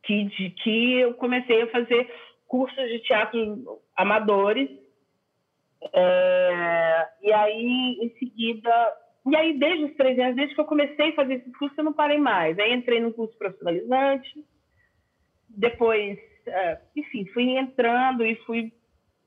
que, 0.02 0.24
de, 0.24 0.50
que 0.50 0.94
eu 1.00 1.14
comecei 1.14 1.62
a 1.62 1.70
fazer 1.70 2.12
cursos 2.46 2.88
de 2.88 2.98
teatro 3.00 3.80
amadores. 3.96 4.70
É, 5.92 7.08
e 7.22 7.32
aí, 7.32 7.98
em 8.00 8.10
seguida, 8.18 8.96
e 9.26 9.36
aí, 9.36 9.58
desde 9.58 9.84
os 9.84 9.96
13 9.96 10.20
anos, 10.20 10.36
desde 10.36 10.54
que 10.54 10.60
eu 10.60 10.66
comecei 10.66 11.10
a 11.10 11.14
fazer 11.14 11.34
esses 11.34 11.56
cursos, 11.56 11.76
eu 11.76 11.84
não 11.84 11.92
parei 11.92 12.18
mais. 12.18 12.58
Aí 12.58 12.72
entrei 12.72 13.00
no 13.00 13.12
curso 13.12 13.36
profissionalizante, 13.38 14.44
depois 15.48 16.18
é, 16.46 16.80
enfim, 16.96 17.26
fui 17.26 17.56
entrando 17.56 18.24
e 18.24 18.36
fui 18.44 18.72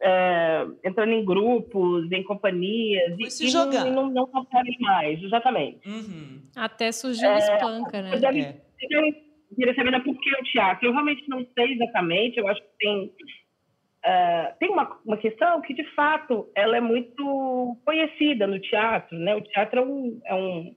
é, 0.01 0.65
entrando 0.83 1.11
em 1.11 1.25
grupos, 1.25 2.11
em 2.11 2.23
companhias. 2.23 3.15
Fui 3.15 3.27
e, 3.27 3.31
se 3.31 3.47
jogar. 3.47 3.87
E 3.87 3.91
não, 3.91 4.09
não, 4.09 4.29
não 4.31 4.47
mais, 4.79 5.21
exatamente. 5.21 5.87
Uhum. 5.87 6.41
Até 6.55 6.91
surgiu 6.91 7.29
o 7.29 7.37
espanca, 7.37 8.01
né? 8.01 8.17
Deve, 8.17 8.41
é. 8.41 8.61
Queria 9.55 9.75
saber 9.75 10.03
por 10.03 10.19
que 10.19 10.31
o 10.31 10.43
teatro. 10.43 10.87
Eu 10.87 10.91
realmente 10.91 11.27
não 11.29 11.45
sei 11.53 11.73
exatamente, 11.73 12.37
eu 12.37 12.47
acho 12.47 12.61
que 12.61 12.69
tem... 12.79 13.11
Uh, 14.05 14.57
tem 14.59 14.69
uma, 14.69 14.97
uma 15.03 15.17
questão 15.17 15.59
que, 15.61 15.73
de 15.73 15.83
fato, 15.93 16.47
ela 16.55 16.77
é 16.77 16.81
muito 16.81 17.77
conhecida 17.83 18.47
no 18.47 18.59
teatro, 18.59 19.17
né? 19.17 19.35
O 19.35 19.41
teatro 19.41 19.79
é 19.79 19.83
um, 19.83 20.21
é 20.25 20.35
um 20.35 20.75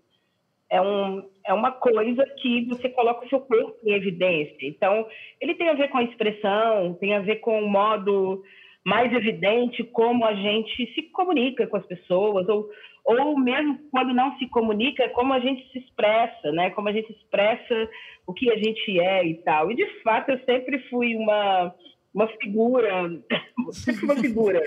é, 0.71 0.81
um, 0.81 1.29
é 1.45 1.53
uma 1.53 1.73
coisa 1.73 2.25
que 2.41 2.65
você 2.67 2.89
coloca 2.89 3.27
o 3.27 3.29
seu 3.29 3.41
corpo 3.41 3.77
em 3.85 3.93
evidência. 3.93 4.57
Então, 4.63 5.07
ele 5.41 5.55
tem 5.55 5.69
a 5.69 5.75
ver 5.75 5.89
com 5.89 5.99
a 5.99 6.05
expressão, 6.05 6.95
tem 6.95 7.15
a 7.15 7.21
ver 7.21 7.37
com 7.37 7.61
o 7.61 7.69
modo 7.69 8.43
mais 8.85 9.13
evidente 9.13 9.85
como 9.85 10.25
a 10.25 10.35
gente 10.35 10.93
se 10.95 11.03
comunica 11.11 11.67
com 11.67 11.77
as 11.77 11.87
pessoas, 11.87 12.49
ou, 12.49 12.69
ou 13.05 13.39
mesmo 13.39 13.79
quando 13.91 14.15
não 14.15 14.37
se 14.39 14.47
comunica, 14.49 15.09
como 15.11 15.33
a 15.33 15.41
gente 15.41 15.71
se 15.73 15.79
expressa, 15.79 16.51
né? 16.53 16.71
Como 16.71 16.89
a 16.89 16.93
gente 16.93 17.13
expressa 17.13 17.89
o 18.27 18.33
que 18.33 18.51
a 18.51 18.57
gente 18.57 18.99
é 19.01 19.25
e 19.25 19.35
tal. 19.43 19.71
E, 19.71 19.77
de 19.77 19.87
fato, 20.03 20.31
eu 20.31 20.39
sempre 20.45 20.79
fui 20.89 21.15
uma, 21.15 21.75
uma 22.15 22.29
figura, 22.29 23.11
sempre 23.73 24.05
uma 24.05 24.17
figura. 24.17 24.63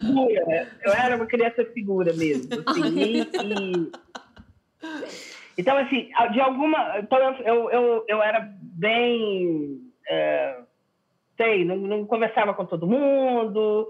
figura. 0.00 0.68
Eu 0.82 0.92
era 0.92 1.16
uma 1.16 1.26
criança 1.26 1.64
figura 1.66 2.12
mesmo. 2.12 2.48
Assim, 2.66 2.98
e, 2.98 3.20
e... 3.20 3.92
Então, 5.56 5.76
assim, 5.76 6.08
de 6.32 6.40
alguma. 6.40 6.98
Então, 6.98 7.18
eu, 7.44 7.70
eu, 7.70 8.04
eu 8.08 8.22
era 8.22 8.40
bem. 8.62 9.80
É, 10.08 10.63
sei, 11.36 11.64
não, 11.64 11.76
não 11.76 12.06
conversava 12.06 12.54
com 12.54 12.64
todo 12.64 12.86
mundo, 12.86 13.88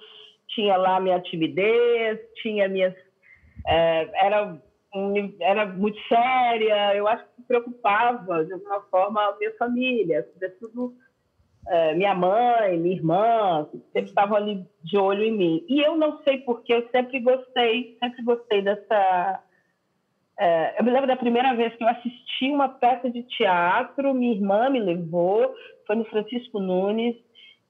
tinha 0.48 0.76
lá 0.76 1.00
minha 1.00 1.20
timidez, 1.20 2.18
tinha 2.42 2.68
minhas. 2.68 2.94
É, 3.66 4.26
era, 4.26 4.58
era 5.40 5.66
muito 5.66 5.98
séria, 6.08 6.94
eu 6.94 7.08
acho 7.08 7.24
que 7.34 7.42
preocupava, 7.42 8.44
de 8.44 8.52
alguma 8.52 8.80
forma, 8.82 9.20
a 9.20 9.36
minha 9.36 9.52
família, 9.56 10.26
sobretudo 10.32 10.94
é, 11.66 11.94
minha 11.94 12.14
mãe, 12.14 12.78
minha 12.78 12.94
irmã, 12.94 13.66
sempre 13.92 14.10
estavam 14.10 14.36
ali 14.36 14.66
de 14.82 14.98
olho 14.98 15.22
em 15.22 15.32
mim. 15.32 15.64
E 15.68 15.80
eu 15.80 15.96
não 15.96 16.22
sei 16.22 16.38
porque 16.38 16.72
eu 16.72 16.88
sempre 16.90 17.20
gostei, 17.20 17.96
sempre 17.98 18.22
gostei 18.22 18.62
dessa. 18.62 19.42
É, 20.38 20.78
eu 20.78 20.84
me 20.84 20.90
lembro 20.90 21.06
da 21.06 21.16
primeira 21.16 21.54
vez 21.54 21.74
que 21.76 21.82
eu 21.82 21.88
assisti 21.88 22.50
uma 22.50 22.68
peça 22.68 23.08
de 23.08 23.22
teatro, 23.22 24.12
minha 24.12 24.34
irmã 24.34 24.68
me 24.68 24.80
levou, 24.80 25.54
foi 25.86 25.96
no 25.96 26.04
Francisco 26.04 26.58
Nunes, 26.58 27.16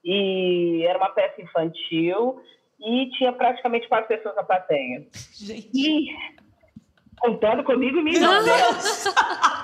e 0.04 0.84
era 0.86 0.98
uma 0.98 1.10
peça 1.10 1.40
infantil, 1.40 2.40
e 2.80 3.10
tinha 3.12 3.32
praticamente 3.32 3.88
quatro 3.88 4.08
pessoas 4.08 4.36
na 4.36 4.42
plateia. 4.42 5.06
Gente. 5.32 5.70
E 5.74 6.08
contando 7.18 7.64
comigo 7.64 7.98
e 7.98 8.02
minha 8.02 8.16
irmã. 8.16 8.38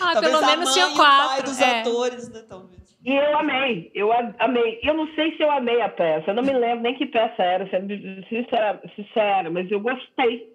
Ah, 0.00 0.20
pelo 0.20 0.40
menos 0.40 0.72
tinha 0.72 0.94
quatro. 0.94 1.28
pai 1.28 1.42
dos 1.42 1.60
é. 1.60 1.80
atores, 1.80 2.32
né, 2.32 2.44
talvez. 2.48 2.96
E 3.04 3.12
eu 3.12 3.38
amei, 3.38 3.90
eu 3.92 4.12
amei. 4.38 4.78
Eu 4.84 4.94
não 4.94 5.12
sei 5.14 5.36
se 5.36 5.42
eu 5.42 5.50
amei 5.50 5.80
a 5.80 5.88
peça, 5.88 6.30
eu 6.30 6.34
não 6.34 6.44
me 6.44 6.52
lembro 6.52 6.82
nem 6.82 6.94
que 6.94 7.06
peça 7.06 7.42
era, 7.42 7.68
sendo 7.68 7.92
sincera, 8.28 8.80
sincera 8.94 9.50
mas 9.50 9.68
eu 9.70 9.80
gostei. 9.80 10.54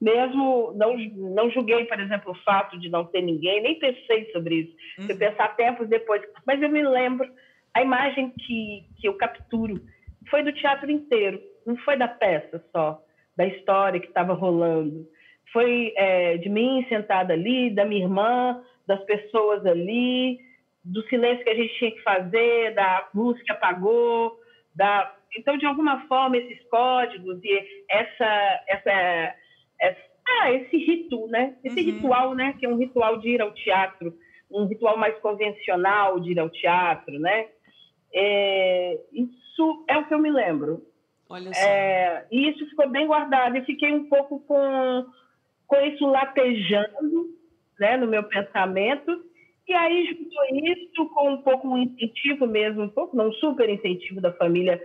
Mesmo 0.00 0.72
não, 0.76 0.96
não 0.96 1.50
julguei, 1.50 1.84
por 1.86 1.98
exemplo, 1.98 2.32
o 2.32 2.42
fato 2.44 2.78
de 2.78 2.90
não 2.90 3.06
ter 3.06 3.22
ninguém, 3.22 3.62
nem 3.62 3.78
pensei 3.78 4.30
sobre 4.32 4.54
isso. 4.56 4.76
Uhum. 4.98 5.06
Eu 5.08 5.16
pensar 5.16 5.56
tempos 5.56 5.88
depois, 5.88 6.22
mas 6.46 6.60
eu 6.60 6.68
me 6.68 6.82
lembro, 6.82 7.26
a 7.74 7.82
imagem 7.82 8.30
que, 8.30 8.84
que 9.00 9.08
eu 9.08 9.14
capturo 9.14 9.80
foi 10.30 10.42
do 10.42 10.52
teatro 10.52 10.90
inteiro, 10.90 11.40
não 11.66 11.76
foi 11.78 11.96
da 11.96 12.08
peça 12.08 12.64
só, 12.72 13.02
da 13.36 13.46
história 13.46 14.00
que 14.00 14.06
estava 14.06 14.32
rolando. 14.32 15.06
Foi 15.52 15.92
é, 15.96 16.36
de 16.38 16.48
mim 16.48 16.84
sentada 16.88 17.32
ali, 17.32 17.70
da 17.70 17.84
minha 17.84 18.04
irmã, 18.04 18.62
das 18.86 19.02
pessoas 19.04 19.64
ali, 19.66 20.38
do 20.84 21.02
silêncio 21.08 21.44
que 21.44 21.50
a 21.50 21.54
gente 21.54 21.78
tinha 21.78 21.90
que 21.90 22.02
fazer, 22.02 22.74
da 22.74 23.08
luz 23.14 23.40
que 23.42 23.52
apagou, 23.52 24.38
da 24.74 25.14
então 25.36 25.56
de 25.56 25.66
alguma 25.66 26.06
forma 26.06 26.36
esses 26.36 26.62
códigos 26.68 27.42
e 27.42 27.84
essa 27.88 28.64
essa, 28.68 29.34
essa 29.80 30.00
ah, 30.26 30.52
esse 30.52 30.76
rito, 30.76 31.26
né? 31.28 31.56
Esse 31.62 31.80
uhum. 31.80 31.86
ritual, 31.86 32.34
né? 32.34 32.54
Que 32.58 32.66
é 32.66 32.68
um 32.68 32.76
ritual 32.76 33.18
de 33.18 33.30
ir 33.30 33.42
ao 33.42 33.52
teatro, 33.52 34.14
um 34.50 34.66
ritual 34.66 34.96
mais 34.96 35.18
convencional 35.18 36.18
de 36.20 36.32
ir 36.32 36.38
ao 36.38 36.48
teatro, 36.48 37.18
né? 37.18 37.48
É, 38.14 39.00
isso 39.12 39.84
é 39.88 39.98
o 39.98 40.06
que 40.06 40.14
eu 40.14 40.18
me 40.18 40.30
lembro. 40.30 40.86
Olha 41.28 41.52
só. 41.52 41.60
É, 41.60 42.26
e 42.30 42.50
isso 42.50 42.64
ficou 42.68 42.88
bem 42.88 43.06
guardado. 43.06 43.56
E 43.56 43.64
fiquei 43.64 43.92
um 43.92 44.08
pouco 44.08 44.38
com, 44.40 45.06
com 45.66 45.80
isso 45.80 46.06
latejando 46.06 47.34
né, 47.78 47.96
no 47.96 48.06
meu 48.06 48.22
pensamento. 48.22 49.20
E 49.66 49.72
aí 49.72 50.06
juntou 50.06 50.44
isso 50.62 51.08
com 51.08 51.30
um 51.30 51.42
pouco 51.42 51.68
um 51.68 51.78
incentivo 51.78 52.46
mesmo, 52.46 52.82
um 52.82 52.88
pouco, 52.88 53.16
não 53.16 53.30
um 53.30 53.32
super 53.32 53.68
incentivo 53.68 54.20
da 54.20 54.30
família, 54.32 54.78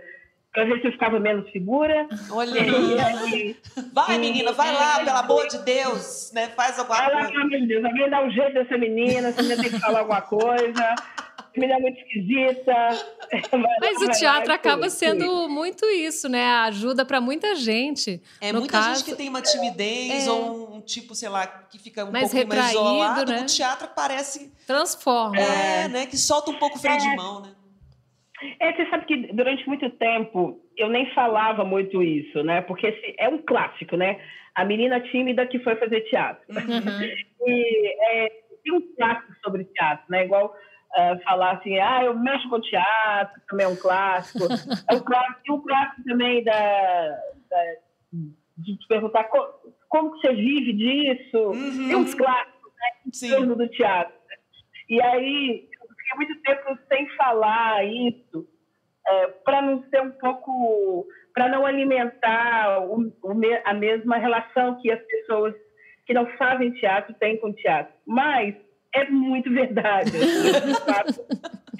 para 0.50 0.64
ver 0.64 0.80
se 0.80 0.86
eu 0.86 0.92
ficava 0.92 1.20
menos 1.20 1.52
segura. 1.52 2.08
Olha 2.30 2.62
aí. 2.62 3.56
Vai, 3.92 4.18
menina, 4.18 4.52
vai 4.52 4.72
lá, 4.72 5.04
pelo 5.04 5.18
amor 5.18 5.46
de 5.48 5.62
Deus, 5.62 6.32
né? 6.34 6.48
Faz 6.48 6.78
alguma 6.78 6.96
vai 6.96 7.10
coisa. 7.10 7.28
Vai 7.28 7.42
lá, 7.42 7.58
de 7.58 7.66
Deus, 7.66 7.84
alguém 7.84 8.08
dá 8.08 8.22
um 8.24 8.30
jeito 8.30 8.54
dessa 8.54 8.78
menina, 8.78 9.28
essa 9.28 9.42
menina 9.42 9.62
tem 9.62 9.70
que 9.70 9.78
falar 9.78 10.00
alguma 10.00 10.22
coisa 10.22 10.94
menina 11.56 11.78
é 11.78 11.80
muito 11.80 11.98
esquisita. 11.98 12.74
Mas 13.80 14.02
o 14.02 14.10
teatro 14.18 14.52
acaba 14.52 14.88
sendo 14.88 15.48
muito 15.48 15.84
isso, 15.86 16.28
né? 16.28 16.44
Ajuda 16.66 17.04
para 17.04 17.20
muita 17.20 17.54
gente. 17.54 18.20
É 18.40 18.52
muita 18.52 18.72
caso, 18.72 19.00
gente 19.00 19.10
que 19.10 19.16
tem 19.16 19.28
uma 19.28 19.42
timidez 19.42 20.26
é, 20.26 20.30
ou 20.30 20.76
um 20.76 20.80
tipo, 20.80 21.14
sei 21.14 21.28
lá, 21.28 21.46
que 21.46 21.78
fica 21.78 22.04
um 22.04 22.10
mais 22.10 22.32
pouco 22.32 22.48
mais 22.48 22.70
isolado. 22.70 23.30
Né? 23.32 23.42
O 23.42 23.46
teatro 23.46 23.88
parece. 23.94 24.52
Transforma. 24.66 25.38
É, 25.38 25.84
é, 25.84 25.88
né? 25.88 26.06
Que 26.06 26.16
solta 26.16 26.50
um 26.50 26.58
pouco 26.58 26.76
o 26.76 26.80
freio 26.80 26.98
de 26.98 27.08
é. 27.08 27.16
mão, 27.16 27.42
né? 27.42 27.52
É, 28.58 28.72
você 28.72 28.88
sabe 28.88 29.04
que 29.04 29.32
durante 29.34 29.66
muito 29.68 29.88
tempo 29.90 30.60
eu 30.76 30.88
nem 30.88 31.12
falava 31.14 31.64
muito 31.64 32.02
isso, 32.02 32.42
né? 32.42 32.62
Porque 32.62 32.86
esse 32.86 33.14
é 33.18 33.28
um 33.28 33.38
clássico, 33.38 33.96
né? 33.96 34.18
A 34.54 34.64
menina 34.64 35.00
tímida 35.00 35.46
que 35.46 35.58
foi 35.58 35.76
fazer 35.76 36.00
teatro. 36.02 36.42
Uhum. 36.48 37.02
e 37.46 37.96
é, 38.00 38.28
tem 38.64 38.72
um 38.72 38.94
clássico 38.96 39.32
sobre 39.42 39.64
teatro, 39.64 40.04
né? 40.08 40.24
Igual 40.24 40.54
uh, 40.96 41.22
falar 41.22 41.52
assim, 41.52 41.78
ah, 41.78 42.04
eu 42.04 42.18
mexo 42.18 42.48
com 42.48 42.60
teatro, 42.60 43.40
também 43.48 43.66
é 43.66 43.68
um 43.68 43.76
clássico. 43.76 44.44
é 44.90 44.94
um 44.94 45.00
clássico, 45.00 45.40
e 45.46 45.52
um 45.52 45.60
clássico 45.60 46.04
também 46.04 46.44
da, 46.44 46.52
da, 47.50 47.74
de 48.58 48.76
te 48.76 48.86
perguntar 48.88 49.24
como, 49.24 49.48
como 49.88 50.12
que 50.12 50.20
você 50.20 50.34
vive 50.34 50.72
disso. 50.72 51.38
Uhum. 51.38 51.88
Tem 51.88 51.96
uns 51.96 52.14
clássicos 52.14 52.72
né, 52.76 53.10
em 53.28 53.30
torno 53.30 53.56
do 53.56 53.68
teatro. 53.68 54.14
E 54.88 55.00
aí, 55.00 55.68
eu 55.80 55.88
fiquei 55.88 56.16
muito 56.16 56.42
tempo 56.42 56.78
sem 56.88 57.08
falar 57.16 57.84
isso, 57.84 58.48
é, 59.06 59.26
para 59.44 59.62
não 59.62 59.82
ser 59.88 60.02
um 60.02 60.10
pouco 60.12 61.06
para 61.32 61.48
não 61.48 61.64
alimentar 61.64 62.80
o, 62.82 63.02
o, 63.22 63.32
a 63.64 63.72
mesma 63.72 64.16
relação 64.16 64.80
que 64.80 64.90
as 64.90 65.00
pessoas 65.00 65.54
que 66.04 66.12
não 66.12 66.26
fazem 66.36 66.72
teatro 66.72 67.14
têm 67.14 67.36
com 67.38 67.52
teatro. 67.52 67.94
Mas 68.04 68.56
é 68.94 69.08
muito 69.08 69.50
verdade. 69.50 70.10
Assim, 70.16 71.22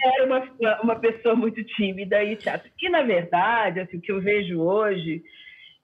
era 0.03 0.27
uma, 0.27 0.81
uma 0.83 0.97
pessoa 0.97 1.35
muito 1.35 1.63
tímida 1.65 2.23
e 2.23 2.41
chata. 2.41 2.65
E, 2.81 2.89
na 2.89 3.03
verdade, 3.03 3.81
assim, 3.81 3.99
o 3.99 4.01
que 4.01 4.13
eu 4.13 4.21
vejo 4.21 4.61
hoje, 4.61 5.23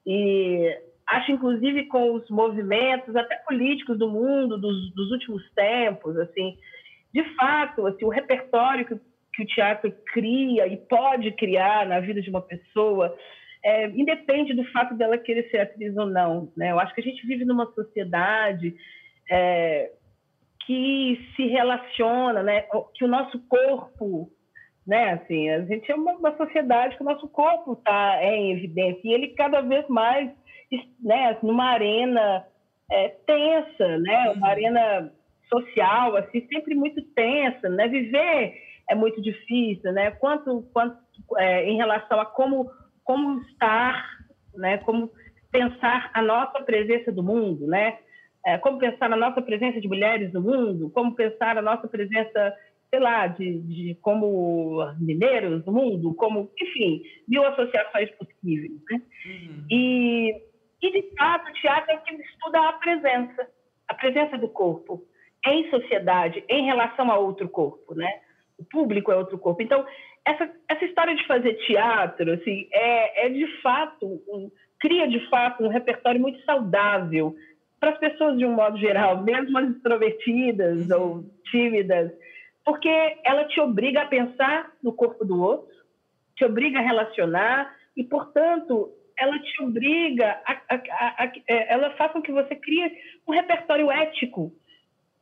e 0.05 0.77
acho 1.07 1.31
inclusive 1.31 1.85
com 1.85 2.13
os 2.13 2.29
movimentos, 2.29 3.15
até 3.15 3.35
políticos 3.37 3.97
do 3.97 4.09
mundo, 4.09 4.57
dos, 4.57 4.93
dos 4.93 5.11
últimos 5.11 5.43
tempos, 5.53 6.17
assim, 6.17 6.57
de 7.13 7.23
fato, 7.35 7.85
assim, 7.87 8.05
o 8.05 8.09
repertório 8.09 8.85
que, 8.85 8.95
que, 9.33 9.43
o 9.43 9.47
teatro 9.47 9.93
cria 10.13 10.67
e 10.67 10.77
pode 10.77 11.31
criar 11.33 11.85
na 11.85 11.99
vida 11.99 12.21
de 12.21 12.29
uma 12.29 12.41
pessoa, 12.41 13.15
é, 13.63 13.87
independe 13.89 14.53
do 14.53 14.63
fato 14.71 14.95
dela 14.95 15.17
querer 15.17 15.49
ser 15.49 15.59
atriz 15.59 15.95
ou 15.95 16.05
não. 16.05 16.51
Né? 16.55 16.71
Eu 16.71 16.79
acho 16.79 16.93
que 16.93 17.01
a 17.01 17.03
gente 17.03 17.25
vive 17.25 17.45
numa 17.45 17.65
sociedade 17.73 18.75
é, 19.29 19.91
que 20.67 21.25
se 21.35 21.47
relaciona, 21.47 22.43
né? 22.43 22.65
Que 22.93 23.05
o 23.05 23.07
nosso 23.07 23.39
corpo, 23.47 24.29
né? 24.85 25.13
Assim, 25.13 25.49
a 25.49 25.61
gente 25.61 25.89
é 25.89 25.95
uma, 25.95 26.11
uma 26.11 26.35
sociedade 26.35 26.97
que 26.97 27.01
o 27.01 27.05
nosso 27.05 27.27
corpo 27.29 27.73
está 27.73 28.17
é 28.21 28.35
em 28.35 28.51
evidência 28.51 29.01
e 29.05 29.13
ele 29.13 29.29
cada 29.29 29.61
vez 29.61 29.87
mais, 29.87 30.29
né? 31.01 31.37
Numa 31.41 31.69
arena 31.69 32.45
é, 32.91 33.07
tensa, 33.25 33.97
né? 33.97 34.29
Uma 34.31 34.49
arena 34.49 35.13
social, 35.47 36.17
assim, 36.17 36.45
sempre 36.47 36.75
muito 36.75 37.01
tensa, 37.15 37.69
né? 37.69 37.87
Viver 37.87 38.61
é 38.89 38.93
muito 38.93 39.21
difícil, 39.21 39.93
né? 39.93 40.11
Quanto, 40.11 40.69
quanto 40.73 40.97
é, 41.37 41.63
em 41.63 41.77
relação 41.77 42.19
a 42.19 42.25
como 42.25 42.69
como 43.05 43.39
estar, 43.43 44.05
né? 44.53 44.79
Como 44.79 45.09
pensar 45.49 46.11
a 46.13 46.21
nossa 46.21 46.61
presença 46.63 47.09
do 47.09 47.23
mundo, 47.23 47.65
né? 47.67 47.99
É, 48.47 48.57
como 48.57 48.79
pensar 48.79 49.09
na 49.09 49.17
nossa 49.17 49.41
presença 49.41 49.81
de 49.81 49.89
mulheres 49.89 50.31
no 50.31 50.41
mundo, 50.41 50.89
como 50.91 51.13
pensar 51.13 51.53
na 51.53 51.61
nossa 51.61 51.85
presença, 51.85 52.55
sei 52.89 52.97
lá, 52.97 53.27
de, 53.27 53.59
de 53.59 53.95
como 54.01 54.89
mineiros 54.97 55.65
no 55.65 55.73
mundo, 55.73 56.13
como, 56.13 56.49
enfim, 56.57 57.03
mil 57.27 57.45
associações 57.45 58.09
possíveis. 58.11 58.71
Né? 58.89 59.01
Uhum. 59.25 59.65
E, 59.69 60.41
e, 60.81 60.91
de 60.91 61.15
fato, 61.17 61.49
o 61.49 61.53
teatro 61.55 61.91
é 61.91 61.95
o 61.95 62.01
que 62.03 62.13
estuda 62.13 62.69
a 62.69 62.73
presença, 62.73 63.49
a 63.85 63.93
presença 63.93 64.37
do 64.37 64.47
corpo 64.47 65.03
em 65.45 65.69
sociedade, 65.69 66.41
em 66.47 66.67
relação 66.67 67.11
a 67.11 67.17
outro 67.17 67.49
corpo, 67.49 67.95
né? 67.95 68.09
O 68.57 68.63
público 68.63 69.11
é 69.11 69.15
outro 69.17 69.37
corpo. 69.37 69.61
Então, 69.61 69.85
essa, 70.23 70.49
essa 70.69 70.85
história 70.85 71.13
de 71.13 71.27
fazer 71.27 71.53
teatro, 71.65 72.31
assim, 72.31 72.69
é, 72.71 73.25
é 73.25 73.29
de 73.29 73.45
fato, 73.61 74.05
um, 74.05 74.49
cria 74.79 75.05
de 75.05 75.19
fato 75.29 75.65
um 75.65 75.69
repertório 75.69 76.21
muito 76.21 76.41
saudável 76.45 77.35
para 77.79 77.91
as 77.91 77.97
pessoas 77.99 78.37
de 78.37 78.45
um 78.45 78.53
modo 78.53 78.77
geral, 78.77 79.23
mesmo 79.23 79.57
as 79.57 79.69
extrovertidas 79.69 80.89
uhum. 80.89 81.01
ou 81.01 81.23
tímidas, 81.51 82.11
porque 82.65 82.89
ela 83.23 83.45
te 83.45 83.59
obriga 83.61 84.01
a 84.01 84.07
pensar 84.07 84.71
no 84.83 84.91
corpo 84.91 85.23
do 85.23 85.41
outro, 85.41 85.75
te 86.35 86.43
obriga 86.43 86.79
a 86.79 86.83
relacionar 86.83 87.73
e, 87.95 88.03
portanto, 88.03 88.91
ela 89.17 89.39
te 89.39 89.63
obriga 89.63 90.39
a, 90.45 90.53
a, 90.69 90.75
a, 90.75 91.23
a 91.23 91.31
é, 91.47 91.73
ela 91.73 91.91
faz 91.91 92.11
com 92.11 92.21
que 92.21 92.31
você 92.31 92.55
crie 92.55 92.91
um 93.27 93.31
repertório 93.31 93.91
ético, 93.91 94.51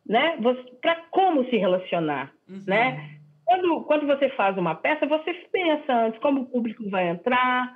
né, 0.06 0.38
para 0.82 0.96
como 1.10 1.46
se 1.46 1.58
relacionar, 1.58 2.32
uhum. 2.48 2.64
né? 2.68 3.12
Quando, 3.46 3.82
quando 3.84 4.08
você 4.08 4.30
faz 4.30 4.58
uma 4.58 4.76
peça, 4.76 5.06
você 5.06 5.34
pensa 5.52 5.94
antes 5.94 6.20
como 6.20 6.42
o 6.42 6.46
público 6.46 6.90
vai 6.90 7.10
entrar, 7.10 7.76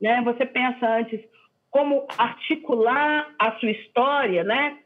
né? 0.00 0.22
Você 0.22 0.46
pensa 0.46 0.86
antes 0.86 1.20
como 1.70 2.06
articular 2.16 3.34
a 3.38 3.52
sua 3.58 3.70
história, 3.70 4.44
né? 4.44 4.78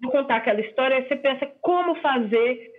Vou 0.00 0.12
contar 0.12 0.36
aquela 0.36 0.60
história, 0.60 1.06
você 1.06 1.16
pensa 1.16 1.46
como 1.60 1.94
fazer 1.96 2.72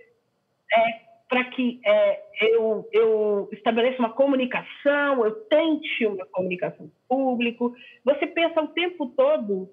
é, 0.72 1.10
para 1.28 1.44
que 1.44 1.80
é, 1.84 2.22
eu, 2.40 2.88
eu 2.92 3.48
estabeleça 3.52 3.98
uma 3.98 4.12
comunicação, 4.12 5.24
eu 5.24 5.32
tente 5.46 6.06
uma 6.06 6.26
comunicação 6.26 6.90
público. 7.08 7.74
Você 8.04 8.26
pensa 8.26 8.60
o 8.60 8.68
tempo 8.68 9.06
todo, 9.16 9.68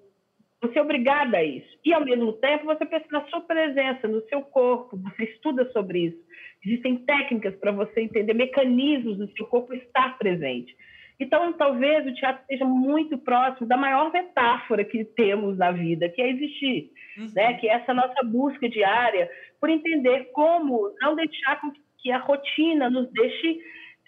você 0.62 0.78
é 0.78 0.82
obrigada 0.82 1.38
a 1.38 1.44
isso. 1.44 1.68
E, 1.86 1.94
ao 1.94 2.04
mesmo 2.04 2.34
tempo, 2.34 2.66
você 2.66 2.86
pensa 2.86 3.06
na 3.12 3.26
sua 3.28 3.42
presença, 3.42 4.08
no 4.08 4.22
seu 4.28 4.42
corpo, 4.42 4.98
você 4.98 5.24
estuda 5.26 5.72
sobre 5.72 6.06
isso. 6.06 6.18
Existem 6.66 6.98
técnicas 6.98 7.56
para 7.56 7.72
você 7.72 8.02
entender 8.02 8.34
mecanismos 8.34 9.18
do 9.18 9.32
seu 9.34 9.46
corpo 9.46 9.74
estar 9.74 10.18
presente. 10.18 10.76
Então, 11.20 11.52
talvez 11.54 12.06
o 12.06 12.14
teatro 12.14 12.42
esteja 12.42 12.66
muito 12.66 13.18
próximo 13.18 13.68
da 13.68 13.76
maior 13.76 14.12
metáfora 14.12 14.86
que 14.86 15.04
temos 15.04 15.58
na 15.58 15.72
vida, 15.72 16.10
que 16.10 16.22
é 16.22 16.30
existir, 16.30 16.92
uhum. 17.18 17.32
né? 17.36 17.56
que 17.56 17.68
é 17.68 17.74
essa 17.74 17.94
nossa 17.94 18.24
busca 18.24 18.70
diária 18.70 19.30
por 19.60 19.70
entender 19.70 20.26
como 20.32 20.94
não 21.02 21.16
deixar 21.16 21.60
que 21.98 22.12
a 22.12 22.20
rotina 22.20 22.90
nos 22.90 23.12
deixe 23.12 23.60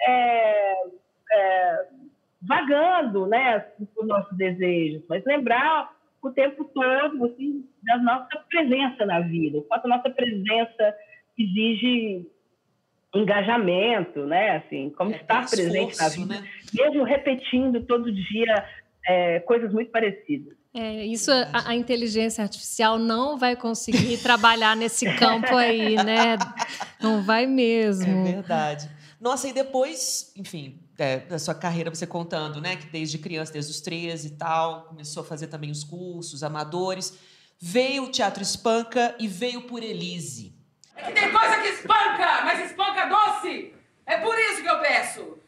é, 0.07 0.73
é, 1.31 1.85
vagando 2.41 3.25
né, 3.25 3.59
por 3.95 4.05
nossos 4.05 4.37
desejos, 4.37 5.03
mas 5.09 5.25
lembrar 5.25 5.91
o 6.21 6.29
tempo 6.29 6.65
todo 6.65 7.25
assim, 7.25 7.67
da 7.81 7.97
nossa 7.97 8.37
presença 8.49 9.05
na 9.05 9.19
vida, 9.21 9.57
o 9.57 9.63
quanto 9.63 9.85
a 9.85 9.89
nossa 9.89 10.09
presença 10.09 10.95
exige 11.37 12.27
engajamento, 13.15 14.25
né? 14.25 14.57
Assim, 14.57 14.89
como 14.91 15.11
é, 15.11 15.15
estar 15.15 15.43
esforço, 15.43 15.55
presente 15.55 15.97
na 15.97 16.09
vida, 16.09 16.41
né? 16.41 16.47
Mesmo 16.73 17.03
repetindo 17.03 17.83
todo 17.85 18.11
dia 18.11 18.65
é, 19.07 19.39
coisas 19.41 19.71
muito 19.71 19.91
parecidas. 19.91 20.57
É, 20.73 21.03
isso 21.05 21.31
a, 21.31 21.69
a, 21.69 21.75
inteligência 21.75 22.43
artificial 22.43 22.99
não 22.99 23.37
vai 23.37 23.55
conseguir 23.55 24.17
trabalhar 24.21 24.75
nesse 24.75 25.11
campo 25.15 25.55
aí, 25.55 25.95
né? 25.95 26.37
Não 27.01 27.23
vai 27.23 27.47
mesmo. 27.47 28.05
É 28.05 28.33
verdade. 28.33 28.89
Nossa, 29.19 29.47
e 29.47 29.53
depois, 29.53 30.31
enfim, 30.37 30.79
é, 30.97 31.17
da 31.17 31.39
sua 31.39 31.55
carreira, 31.55 31.89
você 31.89 32.05
contando, 32.05 32.61
né? 32.61 32.75
Que 32.75 32.85
desde 32.85 33.17
criança, 33.17 33.51
desde 33.51 33.71
os 33.71 33.81
13 33.81 34.27
e 34.27 34.31
tal, 34.37 34.83
começou 34.83 35.23
a 35.23 35.25
fazer 35.25 35.47
também 35.47 35.71
os 35.71 35.83
cursos, 35.83 36.43
amadores. 36.43 37.17
Veio 37.59 38.03
o 38.03 38.11
Teatro 38.11 38.43
Espanca 38.43 39.15
e 39.19 39.27
veio 39.27 39.63
por 39.63 39.81
Elise. 39.81 40.53
É 40.95 41.03
que 41.03 41.13
tem 41.13 41.31
coisa 41.31 41.61
que 41.61 41.67
espanca, 41.67 42.41
mas 42.45 42.69
espanca 42.69 43.07
doce. 43.07 43.73
É 44.05 44.17
por 44.17 44.37
isso 44.37 44.61
que 44.61 44.69
eu 44.69 44.79
peço. 44.79 45.38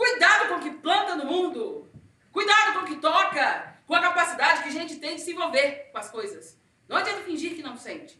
Cuidado 0.00 0.48
com 0.48 0.54
o 0.54 0.60
que 0.60 0.70
planta 0.78 1.14
no 1.14 1.26
mundo. 1.26 1.86
Cuidado 2.32 2.72
com 2.72 2.78
o 2.80 2.86
que 2.86 2.96
toca. 2.96 3.76
Com 3.86 3.94
a 3.94 4.00
capacidade 4.00 4.62
que 4.62 4.70
a 4.70 4.72
gente 4.72 4.96
tem 4.96 5.16
de 5.16 5.20
se 5.20 5.32
envolver 5.32 5.90
com 5.92 5.98
as 5.98 6.08
coisas. 6.08 6.56
Não 6.88 6.96
adianta 6.96 7.20
fingir 7.20 7.54
que 7.54 7.62
não 7.62 7.76
sente. 7.76 8.18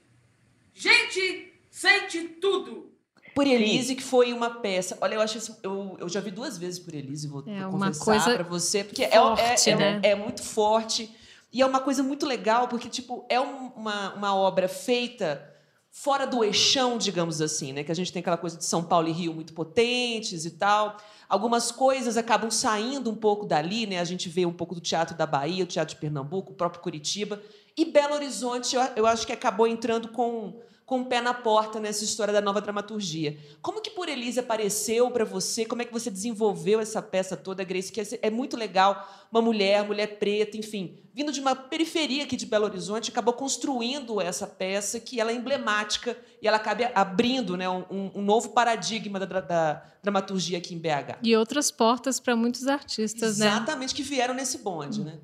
Gente 0.75 1.54
sente 1.70 2.20
tudo. 2.38 2.92
Por 3.34 3.46
Elise, 3.46 3.94
que 3.94 4.02
foi 4.02 4.34
uma 4.34 4.60
peça. 4.60 4.99
Olha, 5.00 5.14
eu 5.14 5.22
acho 5.22 5.38
assim, 5.38 5.56
eu, 5.62 5.96
eu 5.99 6.06
já 6.06 6.20
vi 6.20 6.30
duas 6.30 6.58
vezes 6.58 6.78
por 6.78 6.94
Elise, 6.94 7.26
vou 7.26 7.42
é 7.46 7.62
confessar 7.70 8.34
para 8.34 8.44
você, 8.44 8.84
porque 8.84 9.04
é, 9.04 9.12
forte, 9.12 9.70
é, 9.70 9.72
é, 9.72 9.76
né? 9.76 10.00
é, 10.02 10.10
é, 10.10 10.14
muito 10.14 10.42
forte. 10.42 11.10
E 11.50 11.62
é 11.62 11.66
uma 11.66 11.80
coisa 11.80 12.02
muito 12.02 12.26
legal, 12.26 12.68
porque, 12.68 12.90
tipo, 12.90 13.25
é 13.30 13.40
uma, 13.40 14.12
uma 14.14 14.37
obra 14.37 14.68
feita 14.68 15.50
fora 15.90 16.26
do 16.26 16.44
eixão, 16.44 16.97
digamos 16.97 17.40
assim, 17.40 17.73
né? 17.73 17.82
Que 17.82 17.90
a 17.92 17.94
gente 17.94 18.12
tem 18.12 18.20
aquela 18.20 18.37
coisa 18.37 18.56
de 18.56 18.64
São 18.64 18.82
Paulo 18.82 19.09
e 19.09 19.12
Rio 19.12 19.35
muito 19.35 19.52
potentes 19.52 20.44
e 20.44 20.52
tal. 20.52 20.97
Algumas 21.28 21.70
coisas 21.70 22.16
acabam 22.16 22.50
saindo 22.50 23.11
um 23.11 23.14
pouco 23.16 23.47
dali, 23.47 23.87
né? 23.87 23.99
A 23.99 24.04
gente 24.04 24.28
vê 24.28 24.47
um 24.47 24.52
pouco 24.52 24.75
do 24.75 24.80
teatro 24.80 25.16
da 25.16 25.26
Bahia, 25.26 25.64
o 25.64 25.66
teatro 25.66 25.94
de 25.94 26.00
Pernambuco, 26.00 26.52
o 26.52 26.56
próprio 26.56 26.82
Curitiba. 26.82 27.42
E 27.76 27.85
Belo 27.85 28.14
Horizonte, 28.14 28.76
eu 28.97 29.06
acho 29.06 29.26
que 29.26 29.32
acabou 29.32 29.66
entrando 29.66 30.09
com 30.09 30.61
com 30.90 31.02
o 31.02 31.04
pé 31.04 31.20
na 31.20 31.32
porta 31.32 31.78
nessa 31.78 32.02
história 32.02 32.35
da 32.35 32.40
nova 32.40 32.61
dramaturgia. 32.61 33.37
Como 33.62 33.80
que 33.80 33.90
Por 33.90 34.08
Elise 34.08 34.41
apareceu 34.41 35.08
para 35.12 35.25
você? 35.25 35.65
Como 35.65 35.80
é 35.80 35.84
que 35.84 35.93
você 35.93 36.10
desenvolveu 36.10 36.80
essa 36.80 37.00
peça 37.00 37.36
toda, 37.36 37.62
Grace? 37.62 37.93
Que 37.93 38.02
é 38.21 38.28
muito 38.28 38.56
legal, 38.56 39.08
uma 39.30 39.41
mulher, 39.41 39.84
mulher 39.84 40.19
preta, 40.19 40.56
enfim, 40.56 40.99
vindo 41.15 41.30
de 41.30 41.38
uma 41.38 41.54
periferia 41.54 42.25
aqui 42.25 42.34
de 42.34 42.45
Belo 42.45 42.65
Horizonte, 42.65 43.08
acabou 43.08 43.32
construindo 43.32 44.21
essa 44.21 44.49
peça 44.49 44.99
que 44.99 45.21
ela 45.21 45.30
é 45.30 45.34
emblemática 45.36 46.19
e 46.43 46.49
ela 46.49 46.56
acaba 46.56 46.91
abrindo 46.93 47.56
né, 47.56 47.69
um, 47.69 48.10
um 48.12 48.21
novo 48.21 48.49
paradigma 48.49 49.21
da, 49.21 49.41
da, 49.41 49.84
dramaturgia 50.02 50.58
aqui 50.58 50.75
em 50.75 50.78
BH. 50.78 51.21
E 51.23 51.36
outras 51.36 51.71
portas 51.71 52.19
para 52.19 52.34
muitos 52.34 52.67
artistas, 52.67 53.36
Exatamente, 53.36 53.38
né? 53.38 53.62
Exatamente, 53.62 53.95
que 53.95 54.02
vieram 54.02 54.34
nesse 54.34 54.58
bonde, 54.58 55.04
né? 55.04 55.21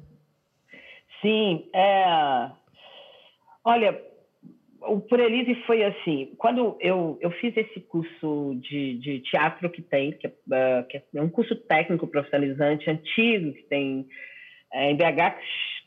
Sim, 1.21 1.69
é... 1.75 2.53
Olha, 3.65 4.06
o 4.83 5.01
Por 5.01 5.21
Elise 5.21 5.55
foi 5.67 5.85
assim, 5.85 6.35
quando 6.37 6.77
eu, 6.81 7.19
eu 7.21 7.31
fiz 7.33 7.57
esse 7.57 7.81
curso 7.81 8.57
de, 8.61 8.99
de 8.99 9.21
teatro 9.21 9.71
que 9.71 9.83
tem, 9.83 10.13
que 10.13 10.27
é, 10.27 10.31
uh, 10.31 10.87
que 10.87 10.97
é, 10.97 11.23
um 11.23 11.29
curso 11.29 11.55
técnico 11.55 12.07
profissionalizante 12.07 12.91
antigo, 12.91 13.53
que 13.53 13.63
tem 13.65 14.07
é, 14.73 14.91
em 14.91 14.97
BH, 14.97 15.39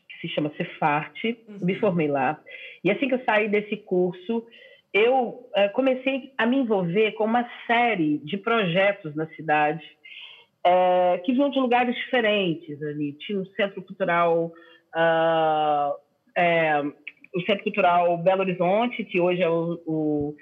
que 0.08 0.20
se 0.20 0.34
chama 0.34 0.52
Cefarte, 0.56 1.38
uhum. 1.48 1.58
me 1.62 1.74
formei 1.76 2.08
lá. 2.08 2.40
E 2.82 2.90
assim 2.90 3.08
que 3.08 3.14
eu 3.14 3.24
saí 3.24 3.48
desse 3.48 3.76
curso, 3.76 4.46
eu 4.92 5.28
uh, 5.28 5.72
comecei 5.72 6.32
a 6.36 6.46
me 6.46 6.58
envolver 6.58 7.12
com 7.12 7.24
uma 7.24 7.48
série 7.66 8.18
de 8.18 8.36
projetos 8.36 9.14
na 9.14 9.26
cidade, 9.28 9.84
uh, 10.66 11.22
que 11.22 11.32
vinham 11.32 11.50
de 11.50 11.58
lugares 11.58 11.94
diferentes 11.94 12.82
ali. 12.82 13.12
Tinha 13.14 13.38
um 13.38 13.46
centro 13.46 13.82
cultural... 13.82 14.52
Uh, 14.94 16.10
é, 16.36 16.82
o 17.34 17.40
Centro 17.42 17.64
Cultural 17.64 18.18
Belo 18.18 18.40
Horizonte, 18.40 19.04
que 19.04 19.20
hoje 19.20 19.42
é 19.42 19.48
o, 19.48 19.80
o, 19.86 20.36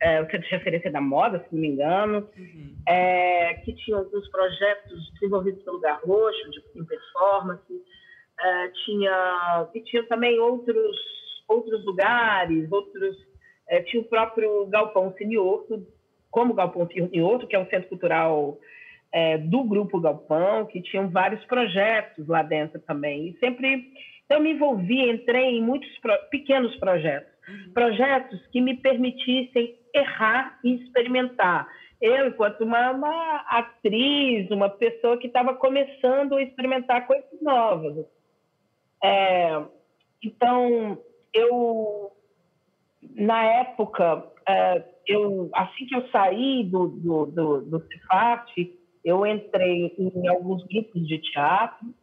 é, 0.00 0.20
o 0.20 0.26
Centro 0.26 0.48
de 0.48 0.50
Referência 0.50 0.90
da 0.90 1.00
Moda, 1.00 1.44
se 1.48 1.54
não 1.54 1.60
me 1.60 1.68
engano, 1.68 2.28
uhum. 2.36 2.76
é, 2.86 3.54
que 3.64 3.74
tinha 3.74 3.96
alguns 3.96 4.28
projetos 4.30 5.12
desenvolvidos 5.14 5.62
pelo 5.62 5.80
Garrocho, 5.80 6.50
de, 6.50 6.60
de 6.74 6.86
performance, 6.86 7.82
é, 8.40 8.68
tinha, 8.84 9.68
e 9.74 9.80
tinha 9.82 10.02
também 10.04 10.38
outros, 10.38 10.96
outros 11.48 11.84
lugares, 11.84 12.70
outros, 12.70 13.16
é, 13.68 13.82
tinha 13.82 14.02
o 14.02 14.06
próprio 14.06 14.66
Galpão 14.66 15.14
Sinioto, 15.16 15.86
como 16.30 16.54
Galpão 16.54 16.86
Sinioto, 16.88 17.46
que 17.46 17.56
é 17.56 17.58
um 17.58 17.68
centro 17.68 17.88
cultural 17.88 18.58
é, 19.12 19.38
do 19.38 19.62
Grupo 19.62 20.00
Galpão, 20.00 20.66
que 20.66 20.82
tinham 20.82 21.08
vários 21.08 21.44
projetos 21.44 22.26
lá 22.26 22.42
dentro 22.42 22.80
também, 22.80 23.28
e 23.28 23.38
sempre 23.38 23.84
então, 24.24 24.38
eu 24.38 24.42
me 24.42 24.52
envolvi, 24.52 25.10
entrei 25.10 25.58
em 25.58 25.62
muitos 25.62 25.90
pequenos 26.30 26.74
projetos, 26.76 27.32
uhum. 27.48 27.72
projetos 27.72 28.46
que 28.48 28.60
me 28.60 28.76
permitissem 28.76 29.76
errar 29.94 30.58
e 30.64 30.74
experimentar. 30.76 31.68
Eu, 32.00 32.28
enquanto 32.28 32.62
uma, 32.62 32.90
uma 32.90 33.36
atriz, 33.48 34.50
uma 34.50 34.68
pessoa 34.68 35.18
que 35.18 35.26
estava 35.26 35.54
começando 35.54 36.34
a 36.34 36.42
experimentar 36.42 37.06
coisas 37.06 37.40
novas. 37.40 38.06
É, 39.02 39.62
então, 40.22 40.98
eu, 41.32 42.12
na 43.14 43.44
época, 43.44 44.24
é, 44.48 44.84
eu, 45.06 45.50
assim 45.52 45.86
que 45.86 45.94
eu 45.94 46.08
saí 46.08 46.64
do, 46.64 46.88
do, 46.88 47.26
do, 47.26 47.60
do 47.62 47.80
eu 49.04 49.26
entrei 49.26 49.94
em 49.98 50.28
alguns 50.28 50.66
grupos 50.66 51.06
de 51.06 51.18
teatro, 51.18 51.94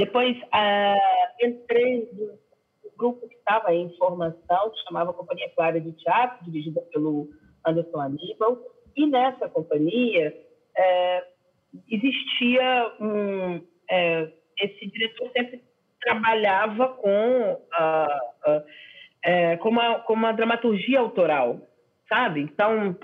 depois 0.00 0.34
uh, 0.36 1.46
entrei 1.46 2.08
no 2.12 2.38
grupo 2.96 3.28
que 3.28 3.34
estava 3.34 3.74
em 3.74 3.94
formação, 3.98 4.70
que 4.70 4.82
chamava 4.86 5.12
Companhia 5.12 5.50
Clara 5.54 5.78
de 5.78 5.92
Teatro, 5.92 6.44
dirigida 6.44 6.80
pelo 6.92 7.28
Anderson 7.66 8.00
Aníbal, 8.00 8.58
e 8.96 9.06
nessa 9.06 9.46
companhia 9.48 10.34
uh, 10.78 11.26
existia 11.90 12.94
um. 12.98 13.56
Uh, 13.58 14.40
esse 14.58 14.86
diretor 14.86 15.30
sempre 15.32 15.62
trabalhava 16.02 16.88
com, 16.88 17.60
com, 19.60 19.68
uma, 19.68 20.00
com 20.00 20.12
uma 20.12 20.32
dramaturgia 20.32 21.00
autoral, 21.00 21.60
sabe? 22.08 22.40
Então, 22.40 22.96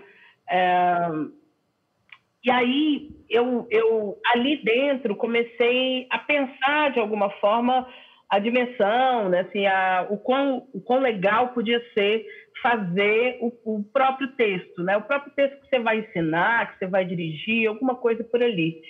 e 2.47 2.51
aí 2.51 3.11
eu, 3.29 3.67
eu 3.71 4.17
ali 4.33 4.63
dentro 4.63 5.17
comecei 5.17 6.07
a 6.09 6.19
pensar 6.21 6.93
de 6.93 7.01
alguma 7.01 7.29
forma 7.41 7.89
a 8.31 8.39
dimensão, 8.39 9.29
né? 9.29 9.41
assim, 9.41 9.67
a, 9.67 10.07
o, 10.09 10.17
quão, 10.17 10.69
o 10.73 10.81
quão 10.81 11.01
legal 11.01 11.49
podia 11.49 11.83
ser 11.93 12.25
fazer 12.63 13.39
o, 13.41 13.53
o, 13.65 13.83
próprio 13.83 14.29
texto, 14.37 14.81
né? 14.85 14.97
o 14.97 15.03
próprio 15.03 15.33
texto 15.35 15.61
que 15.61 15.69
você 15.69 15.81
vai 15.81 15.99
ensinar, 15.99 16.73
que 16.73 16.79
você 16.79 16.87
vai 16.87 17.05
dirigir, 17.05 17.69
alguma 17.69 17.97
coisa 17.97 18.23
por 18.23 18.41
ali. 18.41 18.81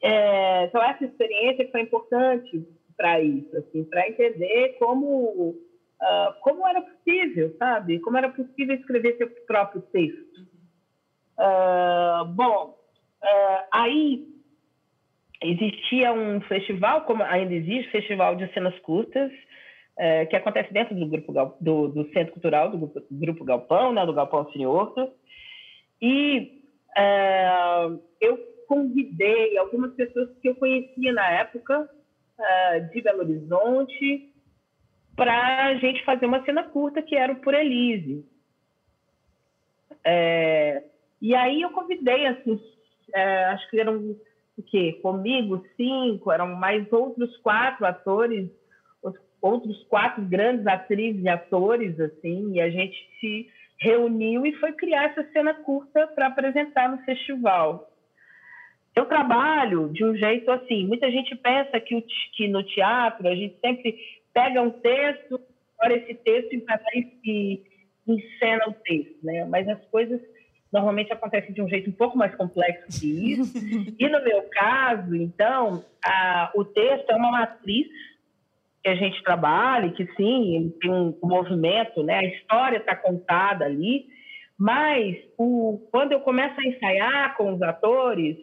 É, 0.00 0.64
então, 0.66 0.80
essa 0.82 1.04
experiência 1.04 1.68
foi 1.70 1.80
importante 1.80 2.64
para 2.96 3.20
isso, 3.20 3.56
assim, 3.56 3.82
para 3.84 4.08
entender 4.08 4.76
como, 4.78 5.50
uh, 5.50 6.32
como 6.42 6.66
era 6.66 6.80
possível, 6.80 7.56
sabe? 7.58 7.98
Como 7.98 8.16
era 8.16 8.28
possível 8.28 8.76
escrever 8.76 9.16
seu 9.16 9.28
próprio 9.46 9.82
texto. 9.82 10.51
Uh, 11.38 12.24
bom, 12.26 12.78
uh, 13.22 13.66
aí 13.72 14.26
existia 15.42 16.12
um 16.12 16.40
festival, 16.42 17.02
como 17.02 17.22
ainda 17.22 17.54
existe, 17.54 17.90
Festival 17.90 18.36
de 18.36 18.52
Cenas 18.52 18.78
Curtas, 18.80 19.32
é, 19.98 20.24
que 20.24 20.36
acontece 20.36 20.72
dentro 20.72 20.94
do 20.94 21.06
grupo 21.06 21.32
do, 21.60 21.88
do 21.88 22.12
Centro 22.12 22.32
Cultural 22.32 22.70
do 22.70 22.78
grupo, 22.78 23.02
grupo 23.10 23.44
Galpão, 23.44 23.92
né, 23.92 24.06
do 24.06 24.14
Galpão 24.14 24.50
Cine. 24.50 24.64
E 26.00 26.62
eu 28.20 28.38
convidei 28.66 29.58
algumas 29.58 29.92
pessoas 29.94 30.30
que 30.40 30.48
eu 30.48 30.54
conhecia 30.54 31.12
na 31.12 31.28
época 31.32 31.90
de 32.92 33.02
Belo 33.02 33.20
Horizonte 33.20 34.32
para 35.14 35.66
a 35.66 35.74
gente 35.74 36.04
fazer 36.04 36.26
uma 36.26 36.44
cena 36.44 36.64
curta 36.64 37.02
que 37.02 37.16
era 37.16 37.32
o 37.32 37.36
Por 37.36 37.54
Elise. 37.54 38.24
É, 40.04 40.82
e 41.22 41.36
aí 41.36 41.62
eu 41.62 41.70
convidei, 41.70 42.26
assim, 42.26 42.60
é, 43.14 43.44
acho 43.44 43.70
que 43.70 43.78
eram 43.78 44.16
o 44.58 44.62
quê? 44.64 44.98
Comigo, 45.00 45.64
cinco, 45.76 46.32
eram 46.32 46.56
mais 46.56 46.92
outros 46.92 47.36
quatro 47.38 47.86
atores, 47.86 48.50
outros 49.40 49.82
quatro 49.84 50.20
grandes 50.24 50.66
atrizes 50.66 51.22
e 51.22 51.28
atores, 51.28 51.98
assim, 52.00 52.54
e 52.54 52.60
a 52.60 52.68
gente 52.68 52.96
se 53.20 53.48
reuniu 53.78 54.44
e 54.44 54.52
foi 54.54 54.72
criar 54.72 55.04
essa 55.04 55.22
cena 55.32 55.54
curta 55.54 56.08
para 56.08 56.26
apresentar 56.26 56.90
no 56.90 56.98
festival. 57.04 57.88
Eu 58.94 59.06
trabalho 59.06 59.90
de 59.90 60.04
um 60.04 60.16
jeito 60.16 60.50
assim, 60.50 60.86
muita 60.88 61.08
gente 61.08 61.36
pensa 61.36 61.78
que, 61.78 61.94
o, 61.94 62.02
que 62.36 62.48
no 62.48 62.64
teatro 62.64 63.28
a 63.28 63.34
gente 63.34 63.56
sempre 63.60 63.96
pega 64.34 64.60
um 64.60 64.70
texto, 64.70 65.40
olha 65.80 65.94
esse 65.94 66.14
texto 66.14 66.52
e, 66.52 66.62
e 67.24 67.62
encena 68.08 68.68
o 68.68 68.74
texto, 68.74 69.16
né? 69.22 69.44
Mas 69.46 69.68
as 69.68 69.82
coisas 69.86 70.20
normalmente 70.72 71.12
acontecem 71.12 71.52
de 71.52 71.60
um 71.60 71.68
jeito 71.68 71.90
um 71.90 71.92
pouco 71.92 72.16
mais 72.16 72.34
complexo 72.34 73.00
que 73.00 73.32
isso. 73.32 73.58
e 73.98 74.08
no 74.08 74.24
meu 74.24 74.42
caso, 74.50 75.14
então, 75.14 75.84
a, 76.04 76.50
o 76.54 76.64
texto 76.64 77.10
é 77.10 77.14
uma 77.14 77.30
matriz 77.30 77.86
que 78.82 78.88
a 78.88 78.94
gente 78.94 79.22
trabalha, 79.22 79.92
que 79.92 80.06
sim, 80.16 80.56
ele 80.56 80.70
tem 80.80 80.90
um, 80.90 81.16
um 81.22 81.28
movimento, 81.28 82.02
né? 82.02 82.18
A 82.18 82.24
história 82.24 82.78
está 82.78 82.96
contada 82.96 83.64
ali, 83.64 84.06
mas 84.58 85.16
o, 85.38 85.86
quando 85.90 86.12
eu 86.12 86.20
começo 86.20 86.58
a 86.58 86.64
ensaiar 86.64 87.36
com 87.36 87.52
os 87.54 87.62
atores, 87.62 88.36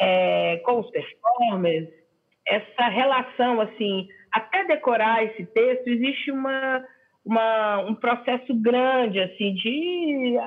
é, 0.00 0.58
com 0.64 0.80
os 0.80 0.90
performers, 0.90 1.88
essa 2.46 2.88
relação, 2.88 3.60
assim, 3.60 4.08
até 4.32 4.64
decorar 4.64 5.24
esse 5.24 5.44
texto, 5.46 5.88
existe 5.88 6.30
uma, 6.30 6.84
uma 7.24 7.80
um 7.80 7.94
processo 7.94 8.54
grande, 8.54 9.20
assim, 9.20 9.54
de, 9.54 10.38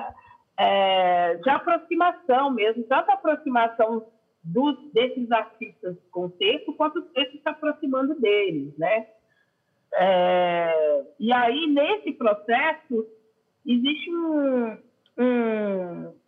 é, 0.58 1.34
de 1.36 1.48
aproximação 1.48 2.50
mesmo, 2.50 2.82
tanto 2.84 3.10
a 3.10 3.14
aproximação 3.14 4.06
dos, 4.42 4.76
desses 4.92 5.30
artistas 5.30 5.96
com 6.10 6.26
o 6.26 6.30
texto, 6.30 6.72
quanto 6.74 6.98
o 6.98 7.02
texto 7.02 7.40
se 7.40 7.48
aproximando 7.48 8.18
deles, 8.20 8.76
né? 8.76 9.06
É, 9.94 11.04
e 11.18 11.32
aí, 11.32 11.66
nesse 11.66 12.12
processo, 12.12 13.06
existe 13.64 14.10
um, 14.10 14.76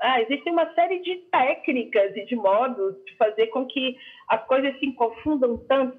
ah, 0.01 0.21
existe 0.23 0.51
uma 0.51 0.73
série 0.75 1.01
de 1.01 1.17
técnicas 1.31 2.17
e 2.17 2.25
de 2.25 2.35
modos 2.35 2.97
de 3.05 3.17
fazer 3.17 3.47
com 3.49 3.67
que 3.67 3.97
as 4.29 4.45
coisas 4.47 4.79
se 4.81 4.93
confundam 4.93 5.59
tanto 5.69 5.99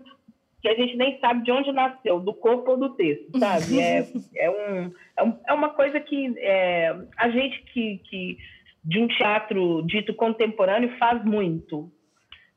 que 0.62 0.70
a 0.70 0.76
gente 0.76 0.96
nem 0.96 1.20
sabe 1.20 1.44
de 1.44 1.52
onde 1.52 1.72
nasceu, 1.72 2.20
do 2.20 2.34
corpo 2.34 2.72
ou 2.72 2.78
do 2.78 2.90
texto, 2.96 3.38
sabe? 3.40 3.80
É, 3.80 4.06
é, 4.36 4.50
um, 4.50 4.92
é, 5.18 5.24
um, 5.24 5.40
é 5.48 5.54
uma 5.54 5.70
coisa 5.70 6.00
que 6.00 6.34
é, 6.38 6.96
a 7.18 7.30
gente 7.30 7.64
que, 7.64 7.98
que 8.10 8.38
de 8.84 9.00
um 9.00 9.08
teatro 9.08 9.82
dito 9.84 10.14
contemporâneo 10.14 10.96
faz 10.98 11.24
muito, 11.24 11.92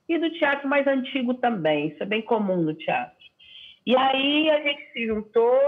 e 0.08 0.18
do 0.18 0.30
teatro 0.32 0.68
mais 0.68 0.86
antigo 0.86 1.34
também. 1.34 1.88
Isso 1.88 2.02
é 2.02 2.06
bem 2.06 2.22
comum 2.22 2.62
no 2.62 2.74
teatro. 2.74 3.14
E 3.86 3.96
aí 3.96 4.50
a 4.50 4.60
gente 4.60 4.92
se 4.92 5.06
juntou, 5.06 5.60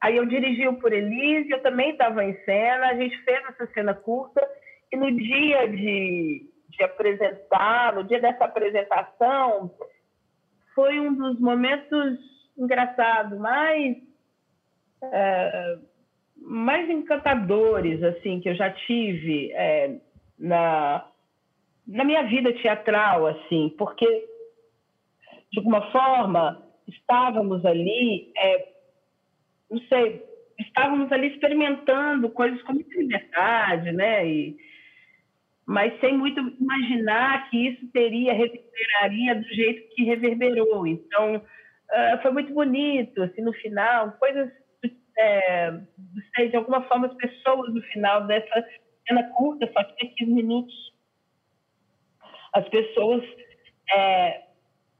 aí 0.00 0.16
eu 0.16 0.26
dirigi 0.26 0.66
o 0.66 0.78
Por 0.78 0.92
Elise, 0.92 1.50
eu 1.50 1.62
também 1.62 1.90
estava 1.90 2.24
em 2.24 2.34
cena, 2.44 2.88
a 2.88 2.94
gente 2.94 3.16
fez 3.22 3.38
essa 3.48 3.66
cena 3.72 3.94
curta, 3.94 4.46
e 4.92 4.96
no 4.96 5.10
dia 5.10 5.68
de, 5.68 6.46
de 6.68 6.82
apresentar, 6.82 7.94
no 7.94 8.04
dia 8.04 8.20
dessa 8.20 8.44
apresentação, 8.44 9.70
foi 10.74 11.00
um 11.00 11.14
dos 11.14 11.38
momentos 11.40 12.18
engraçados, 12.56 13.38
mais, 13.38 13.96
é, 15.02 15.78
mais 16.36 16.88
encantadores, 16.90 18.02
assim, 18.02 18.40
que 18.40 18.48
eu 18.48 18.54
já 18.54 18.70
tive 18.70 19.52
é, 19.52 19.96
na 20.38 21.06
na 21.90 22.04
minha 22.04 22.22
vida 22.22 22.52
teatral, 22.52 23.26
assim, 23.26 23.74
porque, 23.76 24.06
de 25.52 25.58
alguma 25.58 25.90
forma, 25.90 26.62
estávamos 26.86 27.66
ali, 27.66 28.32
é, 28.36 28.68
não 29.68 29.80
sei, 29.88 30.22
estávamos 30.56 31.10
ali 31.10 31.28
experimentando 31.28 32.30
coisas 32.30 32.62
com 32.62 32.74
muita 32.74 32.96
liberdade, 32.96 33.90
né? 33.90 34.24
E, 34.24 34.56
mas 35.70 36.00
sem 36.00 36.18
muito 36.18 36.40
imaginar 36.60 37.48
que 37.48 37.68
isso 37.68 37.86
teria, 37.92 38.32
reverberaria 38.32 39.36
do 39.36 39.48
jeito 39.54 39.94
que 39.94 40.02
reverberou. 40.02 40.84
Então, 40.84 41.36
uh, 41.36 42.22
foi 42.22 42.32
muito 42.32 42.52
bonito, 42.52 43.22
assim, 43.22 43.40
no 43.40 43.52
final, 43.52 44.10
coisas, 44.18 44.50
é, 45.16 45.80
sei, 46.34 46.48
de 46.48 46.56
alguma 46.56 46.82
forma, 46.88 47.06
as 47.06 47.14
pessoas 47.14 47.72
no 47.72 47.80
final 47.82 48.26
dessa 48.26 48.66
cena 49.06 49.22
curta, 49.30 49.70
só 49.72 49.84
que 49.84 50.08
15 50.08 50.32
minutos, 50.32 50.74
as 52.52 52.68
pessoas 52.68 53.22
é, 53.94 54.42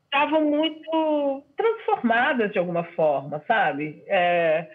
estavam 0.05 0.43
muito 0.43 1.43
transformadas 1.57 2.53
de 2.53 2.61
alguma 2.61 2.85
forma, 2.93 3.43
sabe? 3.45 4.05
É, 4.07 4.71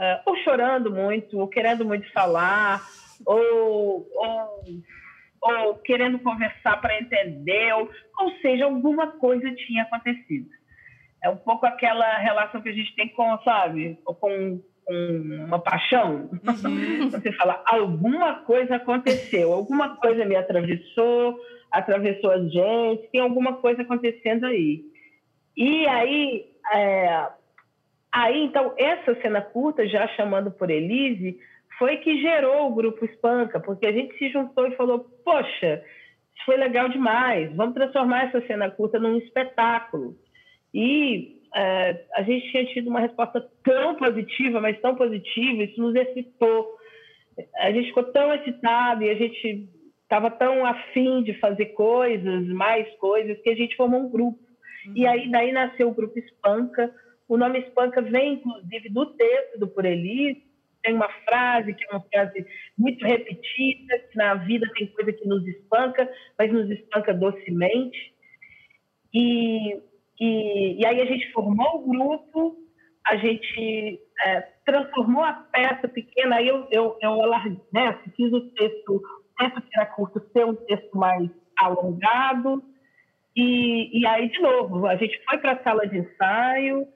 é, 0.00 0.22
ou 0.24 0.38
chorando 0.38 0.90
muito, 0.90 1.38
ou 1.38 1.48
querendo 1.48 1.84
muito 1.84 2.10
falar, 2.14 2.80
ou, 3.26 4.08
ou, 4.10 4.64
ou 5.44 5.74
querendo 5.76 6.18
conversar 6.18 6.80
para 6.80 6.98
entender, 6.98 7.74
ou, 7.74 7.90
ou 8.18 8.30
seja, 8.38 8.64
alguma 8.64 9.08
coisa 9.08 9.54
tinha 9.54 9.82
acontecido. 9.82 10.48
É 11.22 11.28
um 11.28 11.36
pouco 11.36 11.66
aquela 11.66 12.16
relação 12.18 12.62
que 12.62 12.70
a 12.70 12.72
gente 12.72 12.94
tem 12.96 13.08
com, 13.08 13.38
sabe, 13.44 13.98
com 14.04 14.60
uma 14.86 15.58
paixão. 15.58 16.30
Uhum. 16.32 17.10
Você 17.12 17.30
fala, 17.32 17.62
alguma 17.66 18.36
coisa 18.40 18.76
aconteceu, 18.76 19.52
alguma 19.52 19.96
coisa 19.96 20.24
me 20.24 20.34
atravessou, 20.34 21.38
atravessou 21.70 22.30
a 22.30 22.38
gente, 22.38 23.08
tem 23.12 23.20
alguma 23.20 23.54
coisa 23.54 23.82
acontecendo 23.82 24.46
aí. 24.46 24.82
E 25.56 25.86
aí, 25.86 26.46
é, 26.72 27.28
aí 28.10 28.44
então, 28.44 28.74
essa 28.78 29.14
cena 29.20 29.42
curta, 29.42 29.86
já 29.86 30.08
chamando 30.08 30.50
por 30.50 30.70
Elise, 30.70 31.38
foi 31.78 31.98
que 31.98 32.20
gerou 32.20 32.68
o 32.68 32.74
grupo 32.74 33.04
Espanca, 33.04 33.60
porque 33.60 33.86
a 33.86 33.92
gente 33.92 34.16
se 34.18 34.28
juntou 34.30 34.66
e 34.66 34.76
falou, 34.76 35.00
poxa, 35.24 35.82
isso 36.34 36.44
foi 36.44 36.56
legal 36.56 36.88
demais, 36.88 37.54
vamos 37.54 37.74
transformar 37.74 38.26
essa 38.26 38.46
cena 38.46 38.70
curta 38.70 38.98
num 38.98 39.16
espetáculo. 39.18 40.16
E 40.72 41.40
é, 41.54 42.04
a 42.14 42.22
gente 42.22 42.50
tinha 42.50 42.64
tido 42.66 42.88
uma 42.88 43.00
resposta 43.00 43.40
tão 43.62 43.94
positiva, 43.94 44.60
mas 44.60 44.80
tão 44.80 44.96
positiva, 44.96 45.62
isso 45.62 45.80
nos 45.80 45.94
excitou. 45.94 46.74
A 47.56 47.70
gente 47.70 47.88
ficou 47.88 48.04
tão 48.04 48.32
excitado 48.34 49.02
e 49.02 49.10
a 49.10 49.14
gente 49.14 49.68
estava 50.02 50.30
tão 50.30 50.64
afim 50.64 51.22
de 51.22 51.34
fazer 51.34 51.66
coisas, 51.66 52.46
mais 52.48 52.88
coisas, 52.96 53.40
que 53.40 53.50
a 53.50 53.54
gente 53.54 53.76
formou 53.76 54.00
um 54.00 54.10
grupo. 54.10 54.38
Uhum. 54.86 54.92
E 54.96 55.06
aí 55.06 55.30
daí 55.30 55.52
nasceu 55.52 55.88
o 55.88 55.94
grupo 55.94 56.18
Espanca. 56.18 56.92
O 57.28 57.36
nome 57.36 57.60
Espanca 57.60 58.02
vem, 58.02 58.34
inclusive, 58.34 58.88
do 58.90 59.06
texto 59.06 59.58
do 59.58 59.68
Por 59.68 59.84
Elis. 59.84 60.36
Tem 60.84 60.94
uma 60.94 61.08
frase 61.24 61.74
que 61.74 61.84
é 61.84 61.90
uma 61.90 62.04
frase 62.12 62.46
muito 62.78 63.04
repetida, 63.04 63.98
que 63.98 64.16
na 64.16 64.34
vida 64.34 64.70
tem 64.76 64.86
coisa 64.88 65.12
que 65.12 65.26
nos 65.26 65.44
espanca, 65.46 66.08
mas 66.38 66.52
nos 66.52 66.70
espanca 66.70 67.12
docemente. 67.12 68.14
E, 69.12 69.80
e, 70.20 70.80
e 70.80 70.86
aí 70.86 71.00
a 71.00 71.06
gente 71.06 71.32
formou 71.32 71.78
o 71.78 71.88
grupo, 71.88 72.56
a 73.06 73.16
gente 73.16 74.00
é, 74.24 74.40
transformou 74.64 75.24
a 75.24 75.32
peça 75.32 75.88
pequena, 75.88 76.36
aí 76.36 76.48
eu, 76.48 76.68
eu, 76.70 76.96
eu 77.00 77.16
né, 77.72 77.98
fiz 78.14 78.32
o 78.32 78.50
texto 78.50 79.02
texto 79.38 79.60
que 79.62 79.78
era 79.78 79.86
curto 79.86 80.22
ser 80.32 80.44
um 80.44 80.54
texto 80.54 80.96
mais 80.96 81.28
alongado. 81.58 82.62
E, 83.36 84.00
e 84.00 84.06
aí, 84.06 84.28
de 84.28 84.40
novo, 84.40 84.86
a 84.86 84.96
gente 84.96 85.20
foi 85.24 85.38
para 85.38 85.52
a 85.52 85.62
sala 85.62 85.86
de 85.86 85.98
ensaio, 85.98 86.86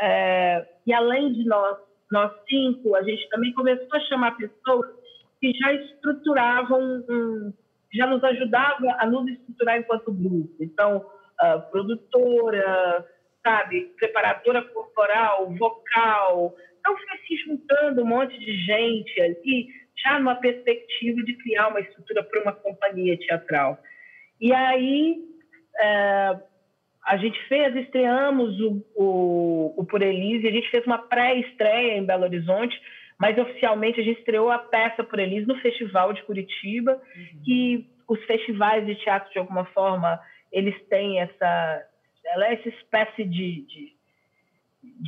é, 0.00 0.66
e 0.86 0.92
além 0.92 1.32
de 1.32 1.44
nós, 1.46 1.78
nós 2.10 2.32
cinco, 2.48 2.94
a 2.94 3.02
gente 3.02 3.28
também 3.28 3.52
começou 3.52 3.88
a 3.92 4.00
chamar 4.00 4.36
pessoas 4.36 4.90
que 5.40 5.52
já 5.52 5.72
estruturavam, 5.72 7.04
já 7.92 8.06
nos 8.06 8.22
ajudavam 8.24 8.90
a 8.98 9.06
nos 9.06 9.28
estruturar 9.30 9.78
enquanto 9.78 10.12
grupo. 10.12 10.56
Então, 10.60 10.98
uh, 10.98 11.70
produtora, 11.70 13.06
sabe, 13.44 13.92
preparadora 13.96 14.62
corporal, 14.62 15.54
vocal. 15.54 16.54
Então, 16.80 16.96
foi 16.96 17.18
se 17.26 17.36
juntando 17.44 18.02
um 18.02 18.06
monte 18.06 18.38
de 18.38 18.56
gente 18.64 19.20
ali 19.20 19.68
já 20.04 20.18
numa 20.18 20.36
perspectiva 20.36 21.22
de 21.22 21.34
criar 21.34 21.68
uma 21.68 21.80
estrutura 21.80 22.22
para 22.22 22.42
uma 22.42 22.52
companhia 22.52 23.18
teatral. 23.18 23.78
E 24.40 24.52
aí 24.52 25.16
é, 25.80 26.40
a 27.06 27.16
gente 27.16 27.38
fez, 27.48 27.74
estreamos 27.76 28.58
o, 28.60 28.84
o, 28.94 29.74
o 29.76 29.84
Por 29.84 30.02
Elise, 30.02 30.46
a 30.46 30.52
gente 30.52 30.70
fez 30.70 30.84
uma 30.86 30.98
pré-estreia 30.98 31.96
em 31.96 32.04
Belo 32.04 32.24
Horizonte, 32.24 32.78
mas 33.18 33.36
oficialmente 33.38 34.00
a 34.00 34.04
gente 34.04 34.18
estreou 34.18 34.50
a 34.50 34.58
peça 34.58 35.02
Por 35.02 35.18
Elise 35.18 35.46
no 35.46 35.58
Festival 35.60 36.12
de 36.12 36.22
Curitiba, 36.22 36.92
uhum. 36.92 37.42
e 37.46 37.86
os 38.06 38.22
festivais 38.24 38.86
de 38.86 38.94
teatro, 38.96 39.30
de 39.32 39.38
alguma 39.38 39.64
forma, 39.66 40.18
eles 40.50 40.74
têm 40.88 41.20
essa, 41.20 41.84
ela 42.26 42.48
é 42.48 42.54
essa 42.54 42.68
espécie 42.68 43.24
de, 43.24 43.62
de, 43.62 43.92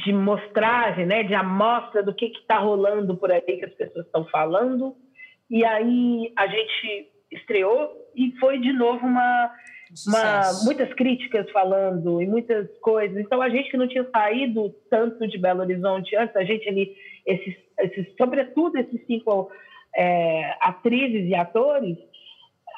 de 0.05 0.13
mostragem, 0.13 1.07
né, 1.07 1.23
de 1.23 1.35
amostra 1.35 2.03
do 2.03 2.15
que 2.15 2.27
está 2.27 2.59
rolando 2.59 3.17
por 3.17 3.33
aí, 3.33 3.41
que 3.41 3.65
as 3.65 3.75
pessoas 3.75 4.07
estão 4.07 4.25
falando, 4.27 4.95
e 5.51 5.65
aí 5.65 6.33
a 6.37 6.47
gente 6.47 7.09
estreou 7.31 7.91
e 8.15 8.33
foi 8.39 8.59
de 8.59 8.73
novo 8.73 9.07
uma 9.07 9.51
uma, 10.07 10.65
muitas 10.65 10.93
críticas 10.95 11.51
falando 11.51 12.23
e 12.23 12.27
muitas 12.27 12.69
coisas. 12.81 13.17
Então, 13.19 13.43
a 13.43 13.49
gente 13.49 13.71
que 13.71 13.77
não 13.77 13.89
tinha 13.89 14.09
saído 14.11 14.75
tanto 14.89 15.27
de 15.27 15.39
Belo 15.39 15.61
Horizonte 15.61 16.17
antes, 16.17 16.35
a 16.37 16.45
gente 16.45 16.69
ali, 16.69 16.95
esses, 17.27 17.57
esses 17.79 18.07
sobretudo 18.17 18.79
esses 18.79 19.05
cinco 19.07 19.51
é, 19.97 20.57
atrizes 20.61 21.29
e 21.29 21.35
atores, 21.35 21.99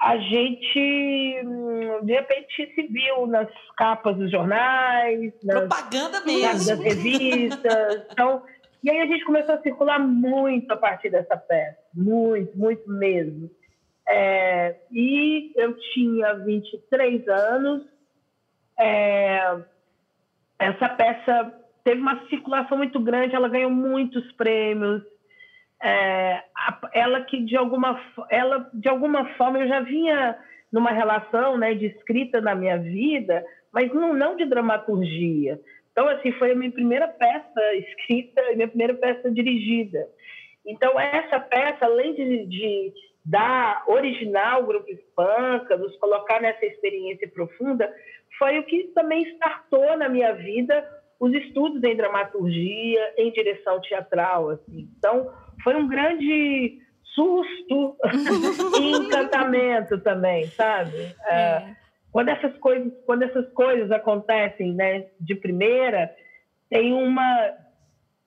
a 0.02 0.16
gente, 0.16 1.40
hum, 1.44 2.04
de 2.04 2.12
repente, 2.12 2.72
se 2.74 2.82
viu 2.88 3.26
nas 3.26 3.48
capas 3.76 4.16
dos 4.16 4.30
jornais, 4.30 5.32
nas, 5.44 5.68
propaganda 5.68 6.20
mesmo, 6.24 6.66
das 6.66 6.78
revistas. 6.80 8.06
Então, 8.10 8.42
e 8.82 8.90
aí 8.90 9.00
a 9.00 9.06
gente 9.06 9.24
começou 9.24 9.54
a 9.54 9.62
circular 9.62 10.00
muito 10.00 10.72
a 10.72 10.76
partir 10.76 11.08
dessa 11.08 11.36
peça, 11.36 11.78
muito, 11.94 12.58
muito 12.58 12.90
mesmo. 12.90 13.48
É, 14.08 14.76
e 14.90 15.52
eu 15.56 15.76
tinha 15.92 16.34
23 16.34 17.28
anos. 17.28 17.86
É, 18.78 19.62
essa 20.58 20.88
peça 20.88 21.62
teve 21.84 22.00
uma 22.00 22.26
circulação 22.28 22.78
muito 22.78 23.00
grande, 23.00 23.34
ela 23.34 23.48
ganhou 23.48 23.70
muitos 23.70 24.30
prêmios. 24.32 25.02
É, 25.82 26.42
ela 26.92 27.22
que 27.22 27.44
de 27.44 27.56
alguma 27.56 28.00
ela 28.30 28.70
de 28.72 28.88
alguma 28.88 29.24
forma 29.34 29.58
eu 29.58 29.66
já 29.66 29.80
vinha 29.80 30.38
numa 30.70 30.92
relação 30.92 31.58
né 31.58 31.74
de 31.74 31.86
escrita 31.86 32.40
na 32.40 32.54
minha 32.54 32.78
vida 32.78 33.44
mas 33.72 33.92
não, 33.92 34.14
não 34.14 34.36
de 34.36 34.44
dramaturgia 34.44 35.58
então 35.90 36.08
assim 36.08 36.30
foi 36.34 36.52
a 36.52 36.54
minha 36.54 36.70
primeira 36.70 37.08
peça 37.08 37.74
escrita 37.74 38.40
minha 38.54 38.68
primeira 38.68 38.94
peça 38.94 39.28
dirigida 39.28 40.06
então 40.64 41.00
essa 41.00 41.40
peça 41.40 41.84
além 41.84 42.14
de, 42.14 42.46
de 42.46 42.92
da 43.24 43.84
original 43.86 44.64
Grupo 44.64 44.90
Espanca, 44.90 45.76
nos 45.76 45.96
colocar 45.98 46.40
nessa 46.40 46.66
experiência 46.66 47.28
profunda, 47.28 47.92
foi 48.38 48.58
o 48.58 48.64
que 48.64 48.84
também 48.94 49.22
startou 49.34 49.96
na 49.96 50.08
minha 50.08 50.32
vida 50.32 50.84
os 51.20 51.32
estudos 51.32 51.82
em 51.84 51.96
dramaturgia, 51.96 53.14
em 53.16 53.30
direção 53.30 53.80
teatral. 53.80 54.50
Assim. 54.50 54.88
Então, 54.98 55.32
foi 55.62 55.76
um 55.76 55.86
grande 55.86 56.78
susto 57.14 57.96
e 58.80 58.92
encantamento 58.92 59.98
também, 60.00 60.46
sabe? 60.48 61.14
É. 61.26 61.34
É, 61.34 61.76
quando 62.10 62.28
essas 62.28 62.56
coisas, 62.58 62.92
quando 63.06 63.22
essas 63.22 63.48
coisas 63.52 63.90
acontecem, 63.92 64.74
né, 64.74 65.06
de 65.20 65.34
primeira, 65.34 66.10
tem 66.68 66.92
uma 66.92 67.52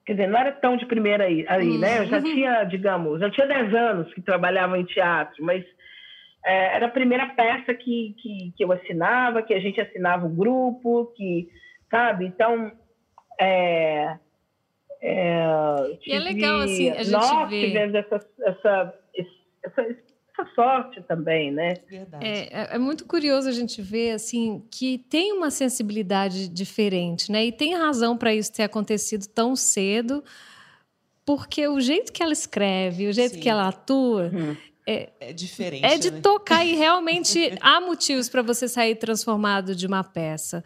Quer 0.06 0.12
dizer, 0.12 0.28
não 0.28 0.38
era 0.38 0.52
tão 0.52 0.76
de 0.76 0.86
primeira 0.86 1.24
aí, 1.24 1.44
aí 1.48 1.78
né? 1.78 1.98
Eu 1.98 2.06
já 2.06 2.18
uhum. 2.18 2.22
tinha, 2.22 2.64
digamos, 2.64 3.20
já 3.20 3.28
tinha 3.28 3.46
10 3.46 3.74
anos 3.74 4.14
que 4.14 4.22
trabalhava 4.22 4.78
em 4.78 4.84
teatro, 4.84 5.44
mas 5.44 5.64
é, 6.44 6.76
era 6.76 6.86
a 6.86 6.90
primeira 6.90 7.26
peça 7.26 7.74
que, 7.74 8.14
que, 8.18 8.52
que 8.56 8.64
eu 8.64 8.70
assinava, 8.70 9.42
que 9.42 9.52
a 9.52 9.58
gente 9.58 9.80
assinava 9.80 10.24
o 10.24 10.28
grupo, 10.28 11.12
que, 11.16 11.48
sabe? 11.90 12.24
Então, 12.24 12.70
é, 13.40 14.16
é, 15.02 15.44
e 16.06 16.12
é 16.12 16.18
legal, 16.20 16.60
assim, 16.60 16.90
a 16.90 17.02
gente 17.02 17.10
nós 17.10 17.48
vê... 17.50 17.66
tivemos 17.66 17.94
essa, 17.94 18.20
essa, 18.44 18.94
essa, 19.64 19.96
essa 20.36 20.48
sorte 20.54 21.02
também, 21.02 21.50
né? 21.50 21.74
É, 22.20 22.28
é, 22.62 22.68
é, 22.74 22.78
muito 22.78 23.06
curioso 23.06 23.48
a 23.48 23.52
gente 23.52 23.80
ver 23.80 24.12
assim 24.12 24.62
que 24.70 24.98
tem 24.98 25.32
uma 25.32 25.50
sensibilidade 25.50 26.48
diferente, 26.48 27.32
né? 27.32 27.46
E 27.46 27.52
tem 27.52 27.74
razão 27.74 28.16
para 28.16 28.34
isso 28.34 28.52
ter 28.52 28.64
acontecido 28.64 29.26
tão 29.26 29.56
cedo, 29.56 30.22
porque 31.24 31.66
o 31.66 31.80
jeito 31.80 32.12
que 32.12 32.22
ela 32.22 32.32
escreve, 32.32 33.08
o 33.08 33.12
jeito 33.12 33.34
Sim. 33.34 33.40
que 33.40 33.48
ela 33.48 33.68
atua. 33.68 34.30
Uhum. 34.32 34.56
É, 34.88 35.10
é, 35.18 35.32
diferente. 35.32 35.84
É 35.84 35.98
de 35.98 36.12
né? 36.12 36.20
tocar 36.20 36.64
e 36.64 36.76
realmente 36.76 37.52
há 37.60 37.80
motivos 37.80 38.28
para 38.28 38.40
você 38.40 38.68
sair 38.68 38.94
transformado 38.94 39.74
de 39.74 39.84
uma 39.84 40.04
peça. 40.04 40.62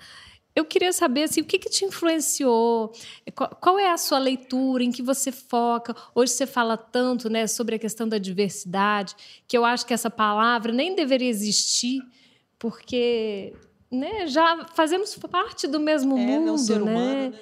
Eu 0.61 0.65
queria 0.67 0.93
saber 0.93 1.23
assim, 1.23 1.41
o 1.41 1.45
que, 1.45 1.59
que 1.59 1.71
te 1.71 1.87
influenciou, 1.87 2.93
qual, 3.35 3.49
qual, 3.61 3.79
é 3.79 3.91
a 3.91 3.97
sua 3.97 4.19
leitura, 4.19 4.85
em 4.85 4.93
que 4.93 5.03
você 5.03 5.33
foca. 5.33 5.97
Hoje 6.15 6.33
você 6.33 6.47
fala 6.47 6.77
tanto 6.77 7.31
né, 7.31 7.47
sobre 7.47 7.77
a 7.77 7.79
questão 7.79 8.07
da 8.07 8.19
diversidade, 8.19 9.17
que 9.49 9.57
eu 9.57 9.65
acho 9.65 9.87
que 9.87 9.95
essa 9.95 10.11
palavra 10.11 10.71
nem 10.71 10.95
deveria 10.95 11.29
existir, 11.29 12.03
porque 12.59 13.55
né, 13.91 14.27
já 14.27 14.67
fazemos 14.75 15.17
parte 15.31 15.67
do 15.67 15.81
mesmo 15.81 16.17
é, 16.19 16.21
mundo. 16.21 16.47
Não 16.47 16.59
ser 16.59 16.81
né? 16.81 16.93
humano, 16.93 17.31
né? 17.31 17.39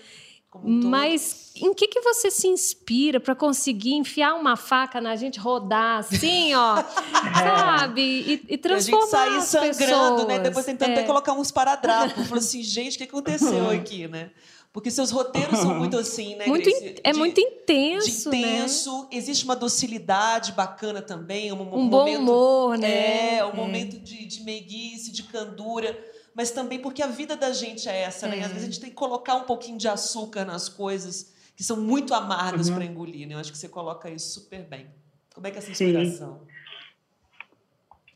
Mas 0.63 1.53
em 1.57 1.75
que, 1.75 1.89
que 1.89 2.01
você 2.01 2.31
se 2.31 2.47
inspira 2.47 3.19
para 3.21 3.35
conseguir 3.35 3.95
enfiar 3.95 4.35
uma 4.35 4.57
faca 4.57 5.01
na 5.01 5.17
gente, 5.17 5.39
rodar 5.39 5.99
assim, 5.99 6.55
ó, 6.55 6.77
sabe? 7.35 8.03
E, 8.03 8.55
e 8.55 8.59
transformar 8.59 9.23
a 9.23 9.31
gente 9.31 9.45
sair 9.45 9.75
sangrando, 9.75 10.17
pessoas. 10.17 10.29
né? 10.29 10.39
Depois 10.39 10.67
tentando 10.67 10.91
é. 10.91 10.93
até 10.95 11.03
colocar 11.05 11.33
uns 11.33 11.51
paradrapos. 11.51 12.27
Falou 12.27 12.39
assim, 12.39 12.63
gente, 12.63 12.95
o 12.95 12.99
que 12.99 13.05
aconteceu 13.05 13.71
aqui, 13.71 14.07
né? 14.09 14.31
Porque 14.73 14.91
seus 14.91 15.11
roteiros 15.11 15.59
são 15.59 15.75
muito 15.75 15.97
assim, 15.97 16.37
né, 16.37 16.47
muito 16.47 16.71
Grace? 16.71 17.01
É 17.03 17.13
de, 17.13 17.19
muito 17.19 17.41
intenso, 17.41 18.31
De 18.31 18.37
intenso. 18.37 19.03
Né? 19.03 19.09
Existe 19.13 19.45
uma 19.45 19.57
docilidade 19.57 20.53
bacana 20.53 21.01
também. 21.01 21.51
Um, 21.51 21.63
um, 21.63 21.79
um 21.81 21.89
bom 21.89 22.09
humor, 22.15 22.79
né? 22.79 23.39
É, 23.39 23.45
um 23.45 23.51
é. 23.51 23.55
momento 23.55 23.99
de, 23.99 24.27
de 24.27 24.43
meiguice, 24.43 25.11
de 25.11 25.23
candura 25.25 25.99
mas 26.39 26.53
também 26.53 26.79
porque 26.79 27.03
a 27.03 27.09
vida 27.09 27.37
da 27.37 27.51
gente 27.51 27.89
é 27.89 28.03
essa, 28.03 28.27
é. 28.27 28.31
né? 28.31 28.39
E 28.39 28.41
às 28.43 28.53
vezes 28.53 28.63
a 28.63 28.67
gente 28.67 28.81
tem 28.81 28.91
que 28.91 28.95
colocar 28.95 29.35
um 29.35 29.43
pouquinho 29.43 29.77
de 29.77 29.89
açúcar 29.89 30.45
nas 30.45 30.69
coisas 30.69 31.35
que 31.57 31.65
são 31.65 31.81
muito 31.81 32.15
amargas 32.15 32.69
uhum. 32.69 32.77
para 32.77 32.85
engolir, 32.85 33.27
né? 33.27 33.35
Eu 33.35 33.41
acho 33.41 33.51
que 33.51 33.59
você 33.59 33.69
coloca 33.69 34.09
isso 34.09 34.39
super 34.39 34.63
bem. 34.63 34.87
Como 35.35 35.45
é 35.49 35.51
que 35.51 35.57
é 35.57 35.59
essa 35.59 35.73
inspiração? 35.73 36.39
Sim. 36.39 36.47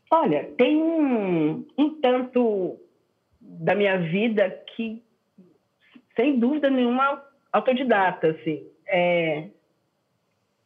Olha, 0.09 0.49
tem 0.57 0.81
um, 0.81 1.67
um 1.77 1.99
tanto 1.99 2.79
da 3.41 3.75
minha 3.75 3.97
vida 3.97 4.49
que, 4.73 5.03
sem 6.15 6.39
dúvida 6.39 6.69
nenhuma, 6.69 7.21
autodidata, 7.51 8.27
assim. 8.27 8.65
É... 8.87 9.49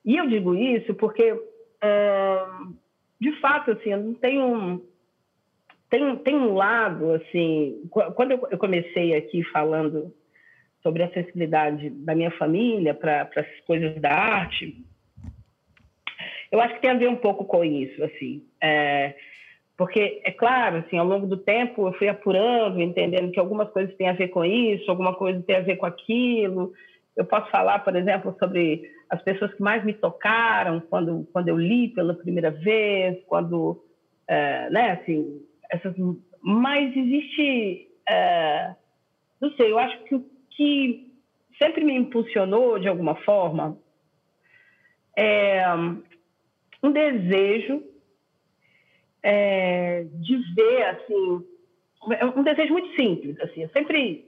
E 0.05 0.15
eu 0.15 0.27
digo 0.27 0.53
isso 0.53 0.93
porque, 0.93 1.33
de 3.19 3.41
fato, 3.41 3.71
assim, 3.71 3.89
eu 3.89 4.03
não 4.03 4.13
tenho 4.13 4.85
tem, 5.89 6.15
tem 6.17 6.35
um 6.35 6.53
lado, 6.53 7.13
assim, 7.13 7.81
quando 7.89 8.31
eu 8.31 8.57
comecei 8.57 9.15
aqui 9.15 9.43
falando 9.43 10.13
sobre 10.83 11.03
a 11.03 11.11
sensibilidade 11.11 11.89
da 11.89 12.13
minha 12.13 12.31
família 12.31 12.93
para 12.93 13.29
as 13.35 13.65
coisas 13.65 13.99
da 14.01 14.11
arte, 14.11 14.85
eu 16.51 16.61
acho 16.61 16.75
que 16.75 16.81
tem 16.81 16.91
a 16.91 16.97
ver 16.97 17.09
um 17.09 17.15
pouco 17.15 17.45
com 17.45 17.63
isso, 17.63 18.03
assim. 18.03 18.43
É, 18.61 19.15
porque, 19.77 20.21
é 20.25 20.31
claro, 20.31 20.77
assim, 20.77 20.97
ao 20.97 21.05
longo 21.05 21.27
do 21.27 21.37
tempo 21.37 21.87
eu 21.87 21.93
fui 21.93 22.07
apurando, 22.07 22.81
entendendo 22.81 23.31
que 23.31 23.39
algumas 23.39 23.69
coisas 23.69 23.95
têm 23.95 24.09
a 24.09 24.13
ver 24.13 24.29
com 24.29 24.43
isso, 24.43 24.89
alguma 24.89 25.13
coisa 25.13 25.43
tem 25.43 25.57
a 25.57 25.61
ver 25.61 25.77
com 25.77 25.85
aquilo. 25.85 26.73
Eu 27.15 27.25
posso 27.25 27.49
falar, 27.51 27.79
por 27.79 27.95
exemplo, 27.95 28.35
sobre 28.39 28.89
as 29.09 29.21
pessoas 29.21 29.53
que 29.53 29.61
mais 29.61 29.83
me 29.85 29.93
tocaram 29.93 30.79
quando, 30.79 31.27
quando 31.31 31.47
eu 31.49 31.57
li 31.57 31.89
pela 31.89 32.13
primeira 32.13 32.51
vez, 32.51 33.17
quando, 33.27 33.83
é, 34.27 34.69
né, 34.69 34.91
assim, 34.91 35.41
essas, 35.69 35.93
mas 36.41 36.95
existe, 36.95 37.87
é, 38.07 38.75
não 39.41 39.51
sei, 39.53 39.71
eu 39.71 39.79
acho 39.79 40.03
que 40.03 40.15
o 40.15 40.25
que 40.51 41.11
sempre 41.57 41.83
me 41.83 41.93
impulsionou 41.95 42.79
de 42.79 42.87
alguma 42.87 43.15
forma 43.15 43.77
é 45.15 45.63
um 46.83 46.91
desejo 46.91 47.83
é, 49.23 50.05
de 50.13 50.37
ver 50.53 50.83
assim, 50.83 51.45
um 52.35 52.43
desejo 52.43 52.73
muito 52.73 52.95
simples, 52.95 53.39
assim, 53.41 53.63
eu 53.63 53.69
sempre 53.69 54.25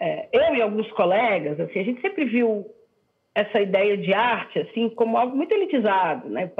é, 0.00 0.28
eu 0.32 0.54
e 0.54 0.62
alguns 0.62 0.90
colegas, 0.92 1.60
assim, 1.60 1.80
a 1.80 1.84
gente 1.84 2.00
sempre 2.00 2.24
viu 2.24 2.66
essa 3.34 3.60
ideia 3.60 3.96
de 3.96 4.12
arte 4.12 4.58
assim 4.58 4.88
como 4.90 5.16
algo 5.16 5.36
muito 5.36 5.52
elitizado, 5.52 6.28
né? 6.28 6.50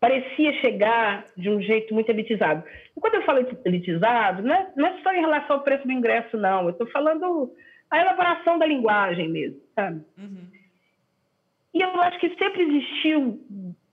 Parecia 0.00 0.52
chegar 0.54 1.26
de 1.36 1.50
um 1.50 1.60
jeito 1.60 1.92
muito 1.92 2.08
elitizado. 2.08 2.64
E 2.96 3.00
quando 3.00 3.16
eu 3.16 3.22
falo 3.22 3.46
elitizado, 3.64 4.42
não 4.42 4.54
é, 4.54 4.72
não 4.74 4.86
é 4.86 5.02
só 5.02 5.12
em 5.12 5.20
relação 5.20 5.56
ao 5.56 5.62
preço 5.62 5.86
do 5.86 5.92
ingresso, 5.92 6.38
não. 6.38 6.64
Eu 6.64 6.70
estou 6.70 6.86
falando 6.88 7.52
a 7.90 8.00
elaboração 8.00 8.58
da 8.58 8.66
linguagem 8.66 9.28
mesmo, 9.28 9.60
sabe? 9.74 10.02
Uhum. 10.16 10.46
E 11.74 11.82
eu 11.82 12.00
acho 12.00 12.18
que 12.18 12.34
sempre 12.36 12.62
existiu 12.62 13.38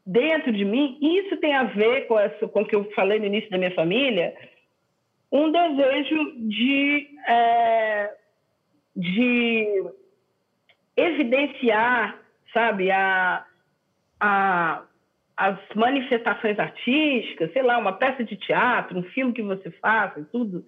dentro 0.05 0.53
de 0.53 0.63
mim, 0.63 0.97
e 1.01 1.19
isso 1.19 1.35
tem 1.37 1.53
a 1.53 1.65
ver 1.65 2.07
com, 2.07 2.17
essa, 2.17 2.47
com 2.47 2.61
o 2.61 2.65
que 2.65 2.75
eu 2.75 2.89
falei 2.91 3.19
no 3.19 3.25
início 3.25 3.49
da 3.49 3.57
minha 3.57 3.75
família, 3.75 4.33
um 5.29 5.51
desejo 5.51 6.33
de, 6.47 7.09
é, 7.27 8.13
de 8.95 9.83
evidenciar, 10.95 12.17
sabe, 12.53 12.89
a, 12.89 13.45
a, 14.21 14.86
as 15.37 15.59
manifestações 15.75 16.57
artísticas, 16.57 17.53
sei 17.53 17.61
lá, 17.61 17.77
uma 17.77 17.93
peça 17.93 18.23
de 18.23 18.35
teatro, 18.35 18.97
um 18.97 19.03
filme 19.03 19.31
que 19.31 19.43
você 19.43 19.69
faça 19.69 20.19
e 20.19 20.25
tudo, 20.25 20.65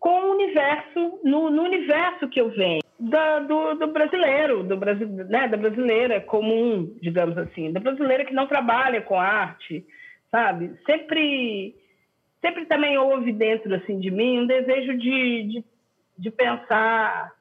com 0.00 0.10
o 0.10 0.32
universo, 0.32 1.20
no, 1.22 1.48
no 1.48 1.62
universo 1.62 2.28
que 2.28 2.40
eu 2.40 2.50
venho, 2.50 2.82
da, 2.98 3.38
do, 3.38 3.74
do, 3.74 3.86
brasileiro, 3.86 4.64
do 4.64 4.76
Brasil, 4.76 5.08
né, 5.08 5.46
da 5.46 5.56
brasileira 5.56 6.20
comum, 6.20 6.96
digamos 7.00 7.38
assim, 7.38 7.72
da 7.72 7.78
brasileira 7.78 8.24
que 8.24 8.34
não 8.34 8.48
trabalha 8.48 9.00
com 9.00 9.18
arte, 9.18 9.86
sabe? 10.30 10.76
Sempre, 10.84 11.76
sempre 12.40 12.66
também 12.66 12.98
houve 12.98 13.32
dentro 13.32 13.72
assim 13.74 14.00
de 14.00 14.10
mim 14.10 14.40
um 14.40 14.46
desejo 14.46 14.98
de, 14.98 15.44
de, 15.44 15.64
de 16.18 16.30
pensar 16.30 17.32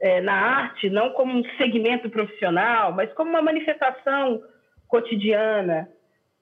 é, 0.00 0.20
na 0.20 0.34
arte 0.34 0.88
não 0.88 1.10
como 1.10 1.36
um 1.36 1.44
segmento 1.56 2.08
profissional, 2.08 2.92
mas 2.92 3.12
como 3.14 3.30
uma 3.30 3.42
manifestação 3.42 4.40
cotidiana, 4.88 5.88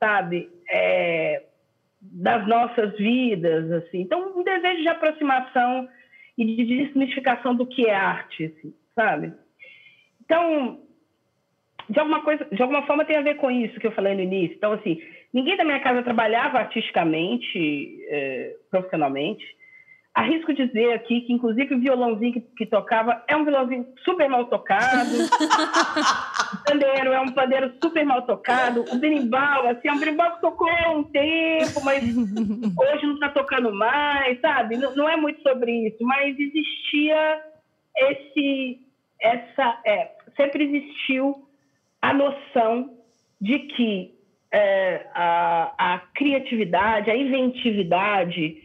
sabe? 0.05 0.51
É, 0.71 1.45
das 2.03 2.47
nossas 2.47 2.95
vidas, 2.99 3.73
assim. 3.73 4.03
Então, 4.03 4.39
um 4.39 4.45
desejo 4.45 4.83
de 4.83 4.89
aproximação 4.89 5.89
e 6.37 6.45
de 6.45 6.65
desmistificação 6.65 7.55
do 7.55 7.67
que 7.67 7.87
é 7.87 7.95
arte, 7.95 8.45
assim, 8.45 8.75
sabe? 8.95 9.33
Então, 10.23 10.81
de 11.89 11.99
alguma 11.99 12.21
coisa, 12.23 12.45
de 12.53 12.61
alguma 12.61 12.87
forma 12.87 13.05
tem 13.07 13.17
a 13.17 13.23
ver 13.23 13.37
com 13.37 13.51
isso 13.51 13.81
que 13.81 13.87
eu 13.87 13.93
falei 13.93 14.15
no 14.15 14.21
início. 14.21 14.55
Então, 14.57 14.73
assim, 14.73 15.01
ninguém 15.33 15.57
da 15.57 15.65
minha 15.65 15.81
casa 15.81 16.03
trabalhava 16.03 16.59
artisticamente, 16.59 17.99
é, 18.09 18.57
profissionalmente. 18.71 19.45
Arrisco 20.15 20.55
dizer 20.55 20.93
aqui 20.93 21.23
que, 21.23 21.33
inclusive, 21.33 21.75
o 21.75 21.81
violãozinho 21.81 22.35
que, 22.35 22.41
que 22.41 22.67
tocava 22.67 23.25
é 23.27 23.37
um 23.37 23.45
violãozinho 23.45 23.85
super 24.05 24.29
mal 24.29 24.45
tocado. 24.47 25.11
o 25.11 26.63
pandeiro 26.65 27.13
é 27.13 27.21
um 27.21 27.33
pandeiro 27.33 27.73
super 27.83 28.05
mal 28.07 28.23
tocado. 28.23 28.85
O 28.93 28.99
berimbau, 28.99 29.67
assim, 29.67 29.89
é 29.89 29.93
um 29.93 29.99
berimbau 29.99 30.37
que 30.37 30.41
tocou 30.41 30.69
há 30.71 30.91
um 30.93 31.03
tempo, 31.03 31.85
mas 31.85 32.05
hoje 32.05 33.07
não 33.07 33.15
está 33.15 33.31
tocando 33.31 33.75
mais, 33.75 34.41
sabe? 34.41 34.77
Não, 34.77 34.95
não, 34.95 35.09
é 35.09 35.17
muito 35.17 35.43
sobre 35.43 35.89
isso, 35.89 35.99
mas 36.05 36.39
existia 36.39 37.43
esse... 37.97 38.79
essa 39.21 39.81
é, 39.85 40.13
Sempre 40.37 40.65
existiu 40.65 41.49
a 42.01 42.13
noção 42.13 42.95
de 43.41 43.59
que 43.59 44.15
é, 44.53 45.07
a, 45.13 45.95
a 45.95 45.99
criatividade, 46.15 47.11
a 47.11 47.17
inventividade 47.17 48.64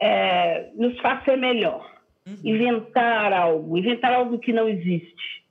é, 0.00 0.70
nos 0.74 0.98
faz 1.00 1.24
ser 1.24 1.36
melhor. 1.36 1.98
Uhum. 2.26 2.36
Inventar 2.44 3.32
algo, 3.32 3.78
inventar 3.78 4.12
algo 4.12 4.38
que 4.38 4.52
não 4.52 4.68
existe. 4.68 5.44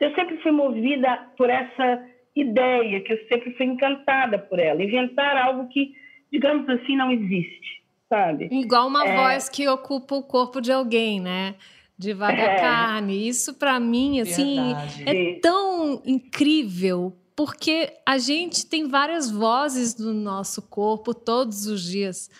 Eu 0.00 0.14
sempre 0.14 0.36
fui 0.38 0.52
movida 0.52 1.28
por 1.36 1.48
essa 1.48 2.04
ideia, 2.34 3.00
que 3.00 3.12
eu 3.12 3.18
sempre 3.28 3.54
fui 3.56 3.66
encantada 3.66 4.38
por 4.38 4.58
ela. 4.58 4.82
Inventar 4.82 5.36
algo 5.36 5.68
que, 5.68 5.94
digamos 6.30 6.68
assim, 6.68 6.96
não 6.96 7.10
existe, 7.10 7.82
sabe? 8.08 8.48
Igual 8.52 8.88
uma 8.88 9.06
é... 9.06 9.16
voz 9.16 9.48
que 9.48 9.66
ocupa 9.66 10.14
o 10.14 10.22
corpo 10.22 10.60
de 10.60 10.70
alguém, 10.70 11.18
né? 11.20 11.54
Devagar 11.98 12.50
é. 12.50 12.60
carne. 12.60 13.26
Isso, 13.26 13.54
para 13.54 13.80
mim, 13.80 14.20
assim, 14.20 14.74
Verdade. 14.74 15.04
é 15.06 15.40
tão 15.40 16.02
incrível, 16.04 17.16
porque 17.34 17.90
a 18.04 18.18
gente 18.18 18.66
tem 18.66 18.86
várias 18.86 19.30
vozes 19.30 19.98
no 19.98 20.12
nosso 20.12 20.60
corpo 20.68 21.14
todos 21.14 21.66
os 21.66 21.82
dias. 21.82 22.30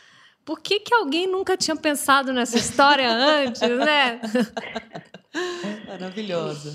Por 0.47 0.61
que, 0.63 0.79
que 0.79 0.95
alguém 0.95 1.27
nunca 1.27 1.57
tinha 1.57 1.77
pensado 1.77 2.33
nessa 2.33 2.57
história 2.57 3.11
antes, 3.11 3.61
né? 3.61 4.21
Maravilhosa. 5.89 6.71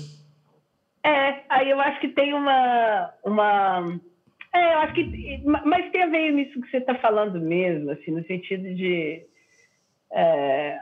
É, 1.02 1.42
aí 1.48 1.70
eu 1.70 1.80
acho 1.80 1.98
que 1.98 2.08
tem 2.08 2.34
uma. 2.34 3.10
uma 3.24 3.98
é, 4.54 4.74
eu 4.74 4.78
acho 4.80 4.92
que. 4.92 5.42
Mas 5.64 5.90
tem 5.90 6.02
a 6.02 6.06
ver 6.06 6.32
nisso 6.32 6.60
que 6.60 6.70
você 6.70 6.76
está 6.76 6.94
falando 6.96 7.40
mesmo, 7.40 7.90
assim, 7.90 8.10
no 8.10 8.22
sentido 8.26 8.74
de. 8.74 9.24
É, 10.12 10.78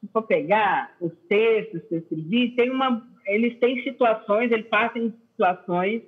se 0.00 0.06
for 0.12 0.22
pegar 0.22 0.94
os 1.00 1.12
textos 1.28 1.82
que 1.88 1.96
eu 1.96 1.98
escrevi, 1.98 2.54
tem 2.54 2.70
uma, 2.70 3.04
eles 3.26 3.58
têm 3.58 3.82
situações, 3.82 4.52
eles 4.52 4.68
passam 4.68 5.02
em 5.02 5.14
situações 5.32 6.02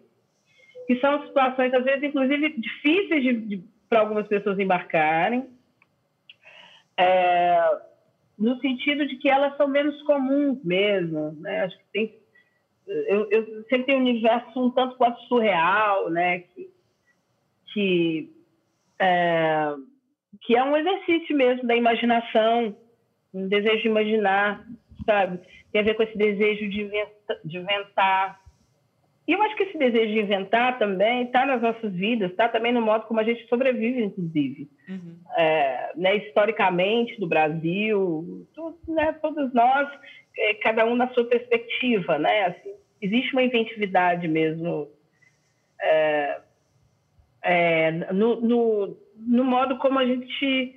que 0.87 0.96
são 1.00 1.26
situações, 1.26 1.74
às 1.74 1.84
vezes, 1.84 2.04
inclusive, 2.04 2.54
difíceis 2.56 3.22
de, 3.22 3.32
de 3.32 3.64
para 3.88 4.00
algumas 4.00 4.26
pessoas 4.26 4.58
embarcarem, 4.58 5.46
é, 6.98 7.78
no 8.37 8.58
sentido 8.61 9.06
de 9.06 9.16
que 9.16 9.30
elas 9.30 9.56
são 9.56 9.68
menos 9.68 10.02
comuns 10.02 10.62
mesmo. 10.64 11.32
Né? 11.40 11.62
Acho 11.62 11.78
que 11.78 11.84
tem, 11.92 12.14
eu, 12.87 13.30
eu 13.30 13.62
sempre 13.64 13.84
tenho 13.84 13.98
um 13.98 14.02
universo 14.02 14.61
um 14.61 14.70
tanto 14.70 14.96
quanto 14.96 15.20
surreal, 15.22 16.11
né? 16.11 16.40
que, 16.40 16.70
que, 17.72 18.32
é, 18.98 19.74
que 20.42 20.56
é 20.56 20.64
um 20.64 20.76
exercício 20.76 21.37
mesmo 21.37 21.66
da 21.66 21.76
imaginação, 21.76 22.76
um 23.32 23.46
desejo 23.46 23.82
de 23.82 23.88
imaginar, 23.88 24.66
sabe? 25.06 25.40
Tem 25.70 25.80
a 25.80 25.84
ver 25.84 25.94
com 25.94 26.02
esse 26.02 26.16
desejo 26.16 26.68
de, 26.68 26.90
de 27.44 27.58
inventar, 27.58 28.40
e 29.28 29.32
eu 29.34 29.42
acho 29.42 29.54
que 29.56 29.64
esse 29.64 29.76
desejo 29.76 30.14
de 30.14 30.20
inventar 30.20 30.78
também 30.78 31.24
está 31.24 31.44
nas 31.44 31.60
nossas 31.60 31.92
vidas, 31.92 32.30
está 32.30 32.48
também 32.48 32.72
no 32.72 32.80
modo 32.80 33.04
como 33.04 33.20
a 33.20 33.24
gente 33.24 33.46
sobrevive, 33.46 34.02
inclusive. 34.02 34.70
Uhum. 34.88 35.18
É, 35.36 35.92
né, 35.96 36.16
historicamente, 36.16 37.20
do 37.20 37.28
Brasil, 37.28 38.48
tudo, 38.54 38.78
né, 38.88 39.12
todos 39.20 39.52
nós, 39.52 39.86
é, 40.34 40.54
cada 40.54 40.86
um 40.86 40.96
na 40.96 41.08
sua 41.08 41.26
perspectiva. 41.26 42.18
Né? 42.18 42.46
Assim, 42.46 42.70
existe 43.02 43.34
uma 43.34 43.42
inventividade 43.42 44.26
mesmo 44.26 44.88
é, 45.78 46.40
é 47.42 47.90
no, 48.10 48.40
no, 48.40 48.96
no, 49.14 49.44
modo 49.44 49.76
como 49.76 49.98
a 49.98 50.06
gente 50.06 50.74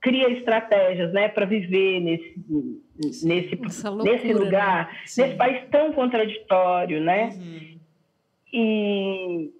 cria 0.00 0.30
estratégias 0.30 1.12
né, 1.12 1.28
para 1.28 1.44
viver 1.44 2.00
nesse, 2.00 2.34
nesse, 3.26 3.56
loucura, 3.84 4.10
nesse 4.10 4.32
lugar, 4.32 4.86
né? 4.88 4.98
nesse 5.18 5.36
país 5.36 5.68
tão 5.70 5.92
contraditório, 5.92 6.98
né? 6.98 7.28
Uhum. 7.28 7.73
E, 8.56 9.50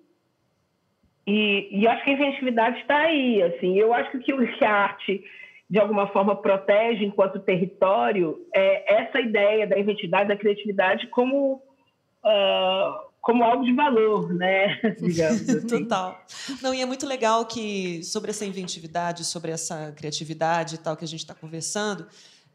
e, 1.26 1.80
e 1.80 1.88
acho 1.88 2.04
que 2.04 2.10
a 2.10 2.12
inventividade 2.12 2.78
está 2.78 2.96
aí. 2.96 3.42
Assim. 3.42 3.76
Eu 3.76 3.92
acho 3.92 4.16
que 4.20 4.32
o 4.32 4.56
que 4.56 4.64
a 4.64 4.72
arte, 4.72 5.24
de 5.68 5.80
alguma 5.80 6.06
forma, 6.06 6.36
protege 6.36 7.04
enquanto 7.04 7.40
território 7.40 8.46
é 8.54 9.02
essa 9.02 9.20
ideia 9.20 9.66
da 9.66 9.76
inventividade, 9.76 10.28
da 10.28 10.36
criatividade 10.36 11.08
como, 11.08 11.54
uh, 12.24 13.10
como 13.20 13.42
algo 13.42 13.64
de 13.64 13.72
valor, 13.72 14.32
né? 14.32 14.78
Assim. 15.28 15.66
Total. 15.66 16.24
Não, 16.62 16.72
e 16.72 16.80
é 16.80 16.86
muito 16.86 17.04
legal 17.04 17.46
que 17.46 18.00
sobre 18.04 18.30
essa 18.30 18.46
inventividade, 18.46 19.24
sobre 19.24 19.50
essa 19.50 19.92
criatividade 19.96 20.76
e 20.76 20.78
tal 20.78 20.96
que 20.96 21.04
a 21.04 21.08
gente 21.08 21.20
está 21.20 21.34
conversando, 21.34 22.06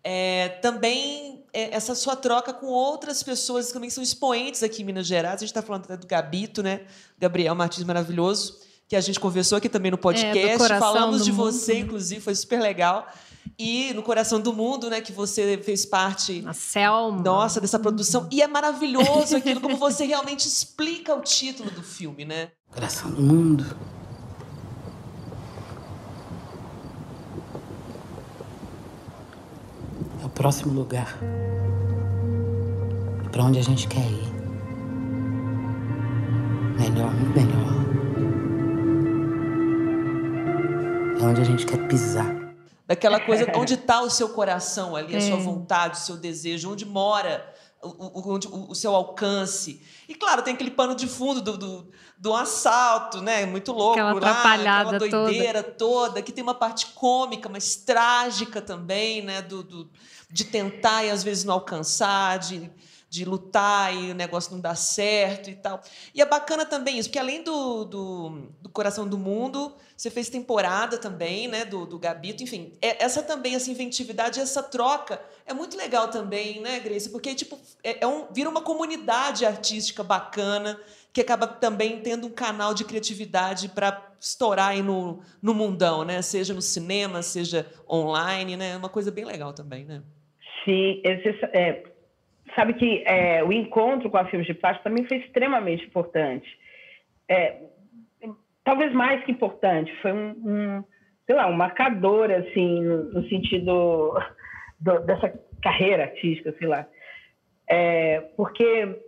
é, 0.03 0.49
também 0.61 1.43
é, 1.53 1.75
essa 1.75 1.95
sua 1.95 2.15
troca 2.15 2.53
com 2.53 2.67
outras 2.67 3.23
pessoas 3.23 3.67
que 3.67 3.73
também 3.73 3.89
são 3.89 4.03
expoentes 4.03 4.63
aqui 4.63 4.81
em 4.81 4.85
Minas 4.85 5.07
Gerais. 5.07 5.35
A 5.35 5.39
gente 5.39 5.49
está 5.49 5.61
falando 5.61 5.85
até 5.85 5.97
do 5.97 6.07
Gabito, 6.07 6.61
né? 6.61 6.81
Gabriel 7.17 7.55
Martins 7.55 7.83
maravilhoso, 7.83 8.59
que 8.87 8.95
a 8.95 9.01
gente 9.01 9.19
conversou 9.19 9.57
aqui 9.57 9.69
também 9.69 9.91
no 9.91 9.97
é, 9.97 10.01
podcast. 10.01 10.71
É, 10.71 10.79
Falamos 10.79 11.25
de 11.25 11.31
mundo. 11.31 11.51
você, 11.51 11.79
inclusive, 11.79 12.21
foi 12.21 12.35
super 12.35 12.61
legal. 12.61 13.07
E 13.57 13.93
no 13.93 14.03
Coração 14.03 14.39
do 14.39 14.53
Mundo, 14.53 14.89
né, 14.89 15.01
que 15.01 15.11
você 15.11 15.57
fez 15.57 15.85
parte. 15.85 16.43
A 16.47 16.53
Selma. 16.53 17.21
Nossa, 17.21 17.59
dessa 17.59 17.79
produção. 17.79 18.27
E 18.31 18.41
é 18.41 18.47
maravilhoso 18.47 19.35
aquilo, 19.35 19.59
como 19.59 19.75
você 19.75 20.05
realmente 20.05 20.47
explica 20.47 21.13
o 21.13 21.21
título 21.21 21.69
do 21.71 21.83
filme, 21.83 22.23
né? 22.23 22.51
Coração 22.71 23.11
do 23.11 23.21
Mundo. 23.21 23.65
Próximo 30.39 30.73
lugar. 30.73 31.19
Para 33.29 33.43
onde 33.43 33.59
a 33.59 33.61
gente 33.61 33.89
quer 33.89 33.99
ir. 33.99 34.29
Melhor, 36.79 37.13
muito 37.13 37.37
melhor. 37.37 37.69
É 41.19 41.25
onde 41.25 41.41
a 41.41 41.43
gente 41.43 41.65
quer 41.65 41.85
pisar. 41.89 42.33
Daquela 42.87 43.19
coisa, 43.27 43.51
onde 43.53 43.73
está 43.73 44.01
o 44.01 44.09
seu 44.09 44.29
coração 44.29 44.95
ali, 44.95 45.13
a 45.13 45.19
sua 45.19 45.35
é. 45.35 45.41
vontade, 45.41 45.97
o 45.97 45.99
seu 45.99 46.15
desejo, 46.15 46.71
onde 46.71 46.85
mora 46.85 47.45
o, 47.81 48.19
o, 48.19 48.71
o, 48.71 48.75
seu 48.75 48.93
alcance. 48.93 49.81
E 50.07 50.13
claro, 50.13 50.41
tem 50.41 50.53
aquele 50.53 50.71
pano 50.71 50.95
de 50.95 51.07
fundo 51.07 51.41
do, 51.41 51.57
do, 51.57 51.91
do 52.17 52.33
assalto, 52.33 53.21
né? 53.21 53.45
Muito 53.45 53.71
louco. 53.71 53.93
Aquela 53.93 54.11
atrapalhada 54.11 54.95
aquela 54.97 55.25
doideira 55.25 55.63
toda. 55.63 56.07
toda. 56.07 56.21
Que 56.21 56.31
tem 56.31 56.43
uma 56.43 56.55
parte 56.55 56.87
cômica, 56.87 57.47
mas 57.47 57.75
trágica 57.75 58.61
também, 58.61 59.21
né? 59.21 59.41
Do, 59.41 59.63
do, 59.63 59.89
de 60.29 60.43
tentar 60.43 61.03
e 61.03 61.09
às 61.09 61.23
vezes 61.23 61.43
não 61.43 61.55
alcançar, 61.55 62.37
de, 62.37 62.69
de 63.09 63.25
lutar 63.25 63.93
e 63.95 64.11
o 64.11 64.15
negócio 64.15 64.51
não 64.51 64.59
dá 64.59 64.75
certo 64.75 65.49
e 65.49 65.55
tal. 65.55 65.81
E 66.13 66.21
é 66.21 66.25
bacana 66.25 66.65
também 66.65 66.99
isso, 66.99 67.09
porque 67.09 67.19
além 67.19 67.43
do, 67.43 67.83
do, 67.83 68.29
do 68.61 68.69
Coração 68.69 69.07
do 69.07 69.17
Mundo, 69.17 69.75
você 69.97 70.11
fez 70.11 70.29
temporada 70.29 70.97
também, 70.97 71.47
né, 71.47 71.65
do, 71.65 71.85
do 71.85 71.97
Gabito, 71.97 72.43
enfim. 72.43 72.73
É, 72.81 73.03
essa 73.03 73.23
também, 73.23 73.55
essa 73.55 73.71
inventividade, 73.71 74.39
essa 74.39 74.61
troca 74.61 75.19
é 75.45 75.53
muito 75.53 75.75
legal 75.75 76.09
também, 76.09 76.61
né, 76.61 76.79
Grace? 76.79 77.09
Porque, 77.09 77.33
tipo, 77.33 77.59
é, 77.83 78.03
é 78.03 78.07
um, 78.07 78.31
vira 78.31 78.49
uma 78.49 78.61
comunidade 78.61 79.45
artística 79.45 80.03
bacana, 80.03 80.79
que 81.11 81.21
acaba 81.21 81.47
também 81.47 81.99
tendo 82.01 82.27
um 82.27 82.31
canal 82.31 82.73
de 82.75 82.85
criatividade 82.85 83.69
para 83.69 84.13
estourar 84.19 84.69
aí 84.69 84.83
no, 84.83 85.21
no 85.41 85.55
mundão, 85.55 86.03
né? 86.03 86.21
Seja 86.21 86.53
no 86.53 86.61
cinema, 86.61 87.23
seja 87.23 87.65
online, 87.89 88.55
né? 88.55 88.73
É 88.73 88.77
uma 88.77 88.89
coisa 88.89 89.09
bem 89.09 89.25
legal 89.25 89.51
também, 89.51 89.85
né? 89.85 90.03
Sim, 90.65 91.01
esse, 91.03 91.29
é, 91.53 91.83
sabe 92.55 92.73
que 92.73 93.03
é, 93.05 93.43
o 93.43 93.51
encontro 93.51 94.09
com 94.09 94.17
a 94.17 94.25
Filmes 94.25 94.47
de 94.47 94.53
Plástico 94.53 94.83
também 94.83 95.05
foi 95.05 95.17
extremamente 95.17 95.85
importante. 95.85 96.47
É, 97.27 97.61
talvez 98.63 98.93
mais 98.93 99.23
que 99.23 99.31
importante, 99.31 99.93
foi 100.01 100.11
um, 100.11 100.29
um, 100.29 100.83
sei 101.25 101.35
lá, 101.35 101.47
um 101.47 101.53
marcador, 101.53 102.31
assim, 102.31 102.81
no, 102.81 103.27
sentido 103.29 104.19
do, 104.79 104.99
dessa 104.99 105.33
carreira 105.61 106.03
artística, 106.03 106.53
sei 106.57 106.67
lá. 106.67 106.87
É, 107.67 108.21
porque 108.35 108.99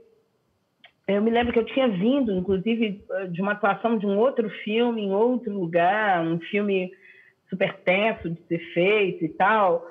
eu 1.08 1.22
me 1.22 1.32
lembro 1.32 1.52
que 1.52 1.60
eu 1.60 1.66
tinha 1.66 1.88
vindo, 1.88 2.32
inclusive, 2.32 3.04
de 3.32 3.41
uma 3.41 3.54
atuação 3.54 3.97
de 3.97 4.06
um 4.06 4.18
outro 4.18 4.49
filme 4.64 5.02
em 5.02 5.12
outro 5.12 5.52
lugar, 5.52 6.22
um 6.22 6.39
filme 6.39 6.91
super 7.49 7.74
tenso 7.80 8.30
de 8.30 8.41
ser 8.47 8.60
feito 8.74 9.26
e 9.26 9.30
tal. 9.30 9.86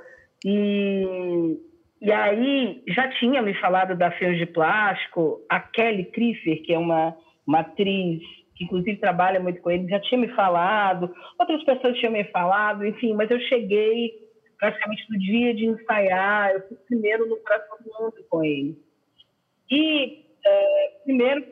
E, 0.45 1.59
e 2.01 2.13
aí 2.13 2.83
já 2.89 3.09
tinha 3.19 3.43
me 3.43 3.55
falado 3.55 3.97
da 3.97 4.11
Fios 4.13 4.39
de 4.39 4.47
Plástico, 4.47 5.41
a 5.49 5.61
Kelly 5.61 6.07
Kriefer, 6.07 6.63
que 6.63 6.73
é 6.73 6.79
uma, 6.79 7.17
uma 7.47 7.61
atriz 7.61 8.21
que 8.61 8.65
inclusive 8.65 8.99
trabalha 8.99 9.41
muito 9.41 9.61
com 9.63 9.71
ele, 9.71 9.89
já 9.89 9.99
tinha 10.01 10.21
me 10.21 10.29
falado, 10.35 11.15
outras 11.39 11.65
pessoas 11.65 11.97
tinham 11.97 12.13
me 12.13 12.25
falado, 12.25 12.85
enfim, 12.85 13.15
mas 13.15 13.31
eu 13.31 13.41
cheguei 13.41 14.13
praticamente 14.59 15.07
no 15.11 15.19
dia 15.19 15.55
de 15.55 15.65
ensaiar, 15.65 16.51
eu 16.51 16.69
fui 16.69 16.77
primeiro 16.87 17.27
no 17.27 17.39
Coração 17.39 17.79
do 17.83 17.91
Mundo 17.99 18.27
com 18.29 18.45
ele. 18.45 18.77
E 19.71 20.27
é, 20.45 20.91
primeiro 21.05 21.43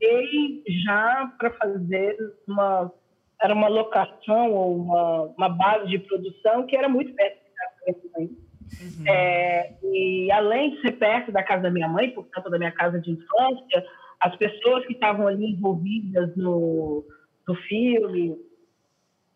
cheguei 0.00 0.62
já 0.84 1.32
para 1.36 1.50
fazer 1.50 2.16
uma 2.46 2.92
era 3.40 3.54
uma 3.54 3.66
locação 3.66 4.52
ou 4.52 4.76
uma, 4.76 5.22
uma 5.36 5.48
base 5.48 5.88
de 5.88 5.98
produção 5.98 6.64
que 6.64 6.76
era 6.76 6.88
muito 6.88 7.12
perto 7.12 7.41
Uhum. 7.88 9.06
É, 9.06 9.74
e 9.82 10.30
além 10.32 10.70
de 10.70 10.80
ser 10.80 10.92
perto 10.92 11.30
da 11.30 11.42
casa 11.42 11.64
da 11.64 11.70
minha 11.70 11.88
mãe, 11.88 12.10
portanto 12.10 12.50
da 12.50 12.58
minha 12.58 12.72
casa 12.72 13.00
de 13.00 13.10
infância, 13.10 13.84
as 14.20 14.34
pessoas 14.36 14.86
que 14.86 14.94
estavam 14.94 15.26
ali 15.26 15.52
envolvidas 15.52 16.34
no, 16.36 17.04
no 17.46 17.54
filme 17.54 18.36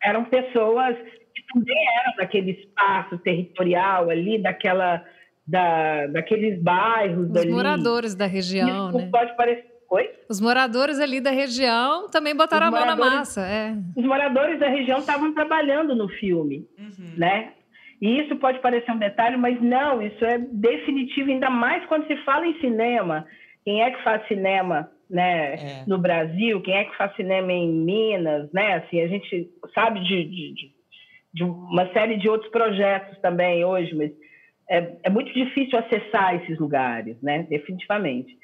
eram 0.02 0.24
pessoas 0.24 0.96
que 1.34 1.42
também 1.52 1.76
eram 2.00 2.16
daquele 2.16 2.52
espaço 2.52 3.18
territorial 3.18 4.08
ali, 4.08 4.40
daquela 4.40 5.04
da, 5.46 6.06
daqueles 6.08 6.60
bairros 6.62 7.30
Os 7.30 7.46
moradores 7.46 8.14
da 8.14 8.26
região, 8.26 8.88
Isso 8.88 8.98
né? 8.98 9.08
pode 9.12 9.36
parecer 9.36 9.76
Oi? 9.88 10.10
Os 10.28 10.40
moradores 10.40 10.98
ali 10.98 11.20
da 11.20 11.30
região 11.30 12.08
também 12.08 12.34
botaram 12.34 12.66
a 12.66 12.70
mão 12.70 12.84
na 12.84 12.96
massa. 12.96 13.42
É. 13.42 13.72
Os 13.94 14.04
moradores 14.04 14.58
da 14.58 14.68
região 14.68 14.98
estavam 14.98 15.32
trabalhando 15.32 15.94
no 15.94 16.08
filme, 16.08 16.66
uhum. 16.76 17.14
né? 17.16 17.52
E 18.00 18.20
isso 18.20 18.36
pode 18.36 18.58
parecer 18.60 18.90
um 18.92 18.98
detalhe, 18.98 19.36
mas 19.36 19.60
não, 19.60 20.02
isso 20.02 20.24
é 20.24 20.38
definitivo, 20.38 21.30
ainda 21.30 21.48
mais 21.48 21.84
quando 21.86 22.06
se 22.06 22.16
fala 22.18 22.46
em 22.46 22.58
cinema. 22.60 23.26
Quem 23.64 23.82
é 23.82 23.90
que 23.90 24.02
faz 24.02 24.26
cinema 24.28 24.90
né, 25.10 25.54
é. 25.54 25.84
no 25.86 25.98
Brasil? 25.98 26.60
Quem 26.60 26.74
é 26.74 26.84
que 26.84 26.96
faz 26.96 27.14
cinema 27.16 27.52
em 27.52 27.68
Minas? 27.68 28.52
Né? 28.52 28.74
Assim, 28.74 29.00
a 29.00 29.08
gente 29.08 29.50
sabe 29.74 30.00
de, 30.00 30.24
de, 30.24 30.72
de 31.34 31.44
uma 31.44 31.90
série 31.92 32.16
de 32.16 32.28
outros 32.28 32.50
projetos 32.50 33.18
também 33.18 33.64
hoje, 33.64 33.94
mas 33.94 34.12
é, 34.68 34.96
é 35.04 35.10
muito 35.10 35.32
difícil 35.32 35.78
acessar 35.78 36.34
esses 36.36 36.58
lugares, 36.58 37.20
né? 37.22 37.46
Definitivamente. 37.48 38.36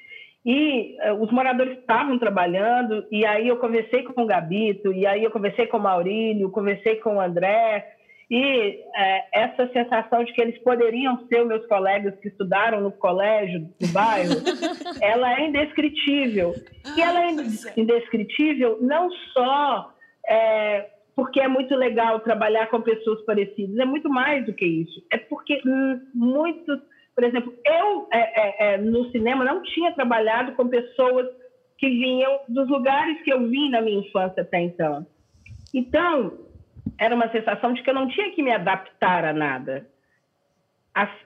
E 0.44 0.96
uh, 1.08 1.22
os 1.22 1.30
moradores 1.30 1.78
estavam 1.78 2.18
trabalhando, 2.18 3.04
e 3.10 3.24
aí 3.24 3.46
eu 3.46 3.58
conversei 3.58 4.02
com 4.02 4.22
o 4.22 4.26
Gabito, 4.26 4.92
e 4.92 5.06
aí 5.06 5.22
eu 5.22 5.30
conversei 5.30 5.66
com 5.66 5.76
o 5.76 5.82
Maurílio, 5.82 6.50
conversei 6.50 6.96
com 6.96 7.16
o 7.16 7.20
André, 7.20 7.86
e 8.34 8.76
uh, 8.76 9.22
essa 9.30 9.68
sensação 9.74 10.24
de 10.24 10.32
que 10.32 10.40
eles 10.40 10.56
poderiam 10.62 11.26
ser 11.28 11.44
meus 11.44 11.66
colegas 11.66 12.18
que 12.18 12.28
estudaram 12.28 12.80
no 12.80 12.90
colégio 12.90 13.68
do 13.78 13.88
bairro, 13.88 14.36
ela 15.02 15.38
é 15.38 15.46
indescritível. 15.46 16.54
E 16.96 17.02
ela 17.02 17.26
é 17.26 17.28
indescritível 17.76 18.78
não 18.80 19.10
só 19.34 19.92
é, 20.26 20.88
porque 21.14 21.40
é 21.42 21.46
muito 21.46 21.76
legal 21.76 22.20
trabalhar 22.20 22.68
com 22.68 22.80
pessoas 22.80 23.22
parecidas. 23.26 23.78
É 23.78 23.84
muito 23.84 24.08
mais 24.08 24.46
do 24.46 24.54
que 24.54 24.64
isso. 24.64 25.04
É 25.12 25.18
porque 25.18 25.60
muitos, 26.14 26.80
por 27.14 27.24
exemplo, 27.24 27.52
eu 27.66 28.08
é, 28.10 28.18
é, 28.18 28.74
é, 28.74 28.78
no 28.78 29.10
cinema 29.10 29.44
não 29.44 29.62
tinha 29.62 29.92
trabalhado 29.92 30.52
com 30.52 30.66
pessoas 30.68 31.28
que 31.76 31.86
vinham 31.86 32.40
dos 32.48 32.66
lugares 32.70 33.20
que 33.24 33.30
eu 33.30 33.46
vim 33.46 33.68
na 33.68 33.82
minha 33.82 34.00
infância 34.00 34.40
até 34.40 34.58
então. 34.58 35.06
Então, 35.74 36.32
era 37.02 37.14
uma 37.14 37.30
sensação 37.30 37.72
de 37.72 37.82
que 37.82 37.90
eu 37.90 37.94
não 37.94 38.08
tinha 38.08 38.30
que 38.32 38.42
me 38.42 38.52
adaptar 38.52 39.24
a 39.24 39.32
nada. 39.32 39.86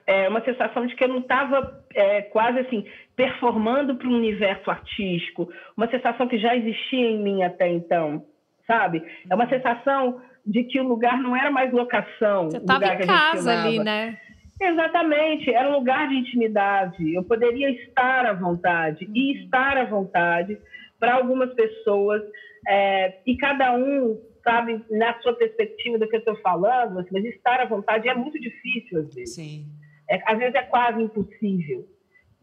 É 0.05 0.29
uma 0.29 0.41
sensação 0.41 0.85
de 0.85 0.95
que 0.95 1.03
eu 1.03 1.09
não 1.09 1.19
estava 1.19 1.83
é, 1.93 2.21
quase 2.21 2.59
assim 2.59 2.85
performando 3.15 3.95
para 3.95 4.07
um 4.07 4.15
universo 4.15 4.71
artístico, 4.71 5.51
uma 5.75 5.89
sensação 5.89 6.27
que 6.27 6.37
já 6.37 6.55
existia 6.55 7.11
em 7.11 7.19
mim 7.21 7.43
até 7.43 7.67
então 7.67 8.25
sabe? 8.67 9.01
É 9.29 9.33
uma 9.33 9.47
sensação 9.47 10.21
de 10.45 10.63
que 10.65 10.79
o 10.79 10.87
lugar 10.87 11.17
não 11.19 11.35
era 11.35 11.49
mais 11.49 11.71
locação. 11.71 12.51
Você 12.51 12.57
estava 12.57 12.93
em 12.93 13.07
casa 13.07 13.63
ali, 13.63 13.79
né? 13.79 14.17
Exatamente, 14.59 15.53
era 15.53 15.69
um 15.69 15.73
lugar 15.73 16.07
de 16.09 16.15
intimidade. 16.15 17.13
Eu 17.13 17.23
poderia 17.23 17.69
estar 17.69 18.25
à 18.25 18.33
vontade 18.33 19.05
uhum. 19.05 19.11
e 19.15 19.43
estar 19.43 19.77
à 19.77 19.85
vontade 19.85 20.57
para 20.99 21.13
algumas 21.13 21.53
pessoas 21.53 22.21
é, 22.67 23.19
e 23.25 23.37
cada 23.37 23.73
um 23.73 24.19
sabe 24.47 24.81
na 24.89 25.19
sua 25.21 25.33
perspectiva 25.33 25.97
do 25.97 26.07
que 26.07 26.15
eu 26.15 26.19
estou 26.19 26.35
falando, 26.37 26.99
assim, 26.99 27.09
mas 27.11 27.25
estar 27.25 27.59
à 27.59 27.65
vontade 27.65 28.07
é 28.07 28.13
muito 28.13 28.39
difícil 28.39 28.99
às 28.99 29.13
vezes. 29.13 29.35
Sim. 29.35 29.65
É, 30.09 30.21
às 30.25 30.37
vezes 30.37 30.55
é 30.55 30.63
quase 30.63 31.01
impossível. 31.01 31.85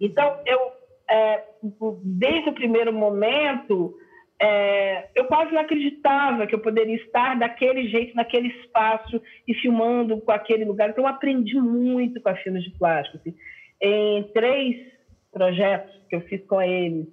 Então 0.01 0.41
eu 0.47 0.59
é, 1.11 1.45
desde 2.03 2.51
o 2.51 2.55
primeiro 2.55 2.93
momento 2.93 3.95
é, 4.41 5.09
eu 5.15 5.27
quase 5.27 5.53
não 5.53 5.61
acreditava 5.61 6.47
que 6.47 6.55
eu 6.55 6.59
poderia 6.59 6.97
estar 6.97 7.39
daquele 7.39 7.89
jeito, 7.89 8.17
naquele 8.17 8.49
espaço 8.49 9.21
e 9.47 9.55
filmando 9.55 10.21
com 10.21 10.33
aquele 10.33 10.65
lugar. 10.65 10.91
Então, 10.91 11.05
eu 11.05 11.09
aprendi 11.09 11.55
muito 11.55 12.21
com 12.21 12.29
a 12.29 12.37
Filmes 12.37 12.65
de 12.65 12.71
Plástico. 12.77 13.19
Assim. 13.19 13.35
Em 13.81 14.25
três 14.33 14.77
projetos 15.33 15.95
que 16.09 16.17
eu 16.17 16.21
fiz 16.23 16.45
com 16.47 16.61
eles, 16.61 17.07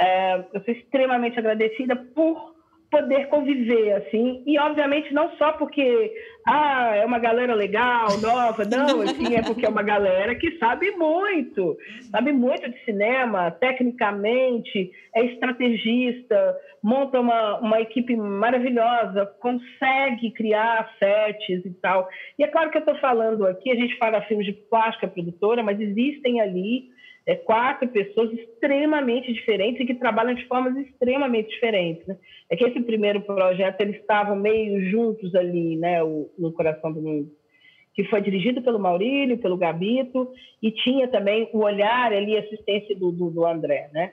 é, 0.00 0.44
eu 0.52 0.60
sou 0.64 0.74
extremamente 0.74 1.38
agradecida 1.38 1.94
por 1.96 2.55
poder 2.90 3.28
conviver, 3.28 3.92
assim, 3.92 4.42
e 4.46 4.58
obviamente 4.58 5.12
não 5.12 5.30
só 5.36 5.52
porque 5.52 6.12
ah, 6.46 6.94
é 6.94 7.04
uma 7.04 7.18
galera 7.18 7.54
legal, 7.54 8.18
nova, 8.20 8.64
não, 8.70 9.02
assim, 9.02 9.34
é 9.34 9.42
porque 9.42 9.66
é 9.66 9.68
uma 9.68 9.82
galera 9.82 10.34
que 10.34 10.56
sabe 10.58 10.92
muito, 10.92 11.76
sabe 12.10 12.32
muito 12.32 12.70
de 12.70 12.84
cinema, 12.84 13.50
tecnicamente, 13.50 14.90
é 15.14 15.24
estrategista, 15.24 16.56
monta 16.82 17.20
uma, 17.20 17.58
uma 17.58 17.80
equipe 17.80 18.16
maravilhosa, 18.16 19.26
consegue 19.40 20.30
criar 20.30 20.88
sets 20.98 21.64
e 21.64 21.70
tal. 21.82 22.08
E 22.38 22.44
é 22.44 22.48
claro 22.48 22.70
que 22.70 22.78
eu 22.78 22.80
estou 22.80 22.96
falando 22.98 23.46
aqui, 23.46 23.70
a 23.70 23.74
gente 23.74 23.98
fala 23.98 24.22
filmes 24.22 24.46
de 24.46 24.52
plástica 24.52 25.08
produtora, 25.08 25.62
mas 25.62 25.80
existem 25.80 26.40
ali 26.40 26.95
é, 27.26 27.34
quatro 27.34 27.88
pessoas 27.88 28.32
extremamente 28.32 29.32
diferentes 29.32 29.80
e 29.80 29.86
que 29.86 29.94
trabalham 29.94 30.34
de 30.34 30.46
formas 30.46 30.76
extremamente 30.76 31.50
diferentes. 31.50 32.06
Né? 32.06 32.16
É 32.48 32.56
que 32.56 32.64
esse 32.64 32.80
primeiro 32.80 33.20
projeto 33.20 33.80
eles 33.80 33.96
estavam 33.96 34.36
meio 34.36 34.88
juntos 34.88 35.34
ali, 35.34 35.76
né, 35.76 36.02
o, 36.04 36.30
no 36.38 36.52
coração 36.52 36.92
do 36.92 37.02
mundo, 37.02 37.28
que 37.94 38.04
foi 38.04 38.20
dirigido 38.20 38.62
pelo 38.62 38.78
Maurílio, 38.78 39.38
pelo 39.38 39.56
Gabito 39.56 40.30
e 40.62 40.70
tinha 40.70 41.08
também 41.08 41.50
o 41.52 41.64
olhar 41.64 42.12
ali, 42.12 42.36
assistência 42.36 42.94
do, 42.94 43.10
do, 43.10 43.30
do 43.30 43.44
André, 43.44 43.90
né? 43.92 44.12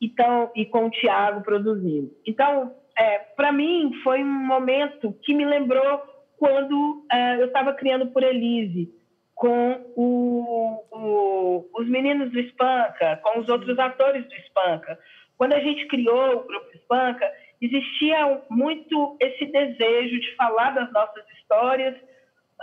Então 0.00 0.50
e 0.54 0.64
com 0.66 0.86
o 0.86 0.90
Tiago 0.90 1.42
produzindo. 1.42 2.10
Então, 2.26 2.72
é, 2.96 3.18
para 3.18 3.50
mim 3.50 3.92
foi 4.04 4.22
um 4.22 4.46
momento 4.46 5.12
que 5.22 5.34
me 5.34 5.44
lembrou 5.44 6.02
quando 6.36 7.04
é, 7.10 7.40
eu 7.40 7.46
estava 7.46 7.72
criando 7.72 8.08
por 8.08 8.22
Elise 8.22 8.92
com 9.34 9.84
o, 9.96 10.84
o, 10.92 11.70
os 11.74 11.88
meninos 11.88 12.30
do 12.30 12.38
Espanca, 12.38 13.20
com 13.22 13.40
os 13.40 13.48
outros 13.48 13.78
atores 13.78 14.24
do 14.26 14.34
Espanca. 14.34 14.98
Quando 15.36 15.54
a 15.54 15.60
gente 15.60 15.86
criou 15.88 16.36
o 16.36 16.44
grupo 16.44 16.70
Espanca, 16.74 17.30
existia 17.60 18.42
muito 18.48 19.16
esse 19.20 19.46
desejo 19.46 20.20
de 20.20 20.34
falar 20.36 20.70
das 20.70 20.92
nossas 20.92 21.24
histórias 21.38 21.96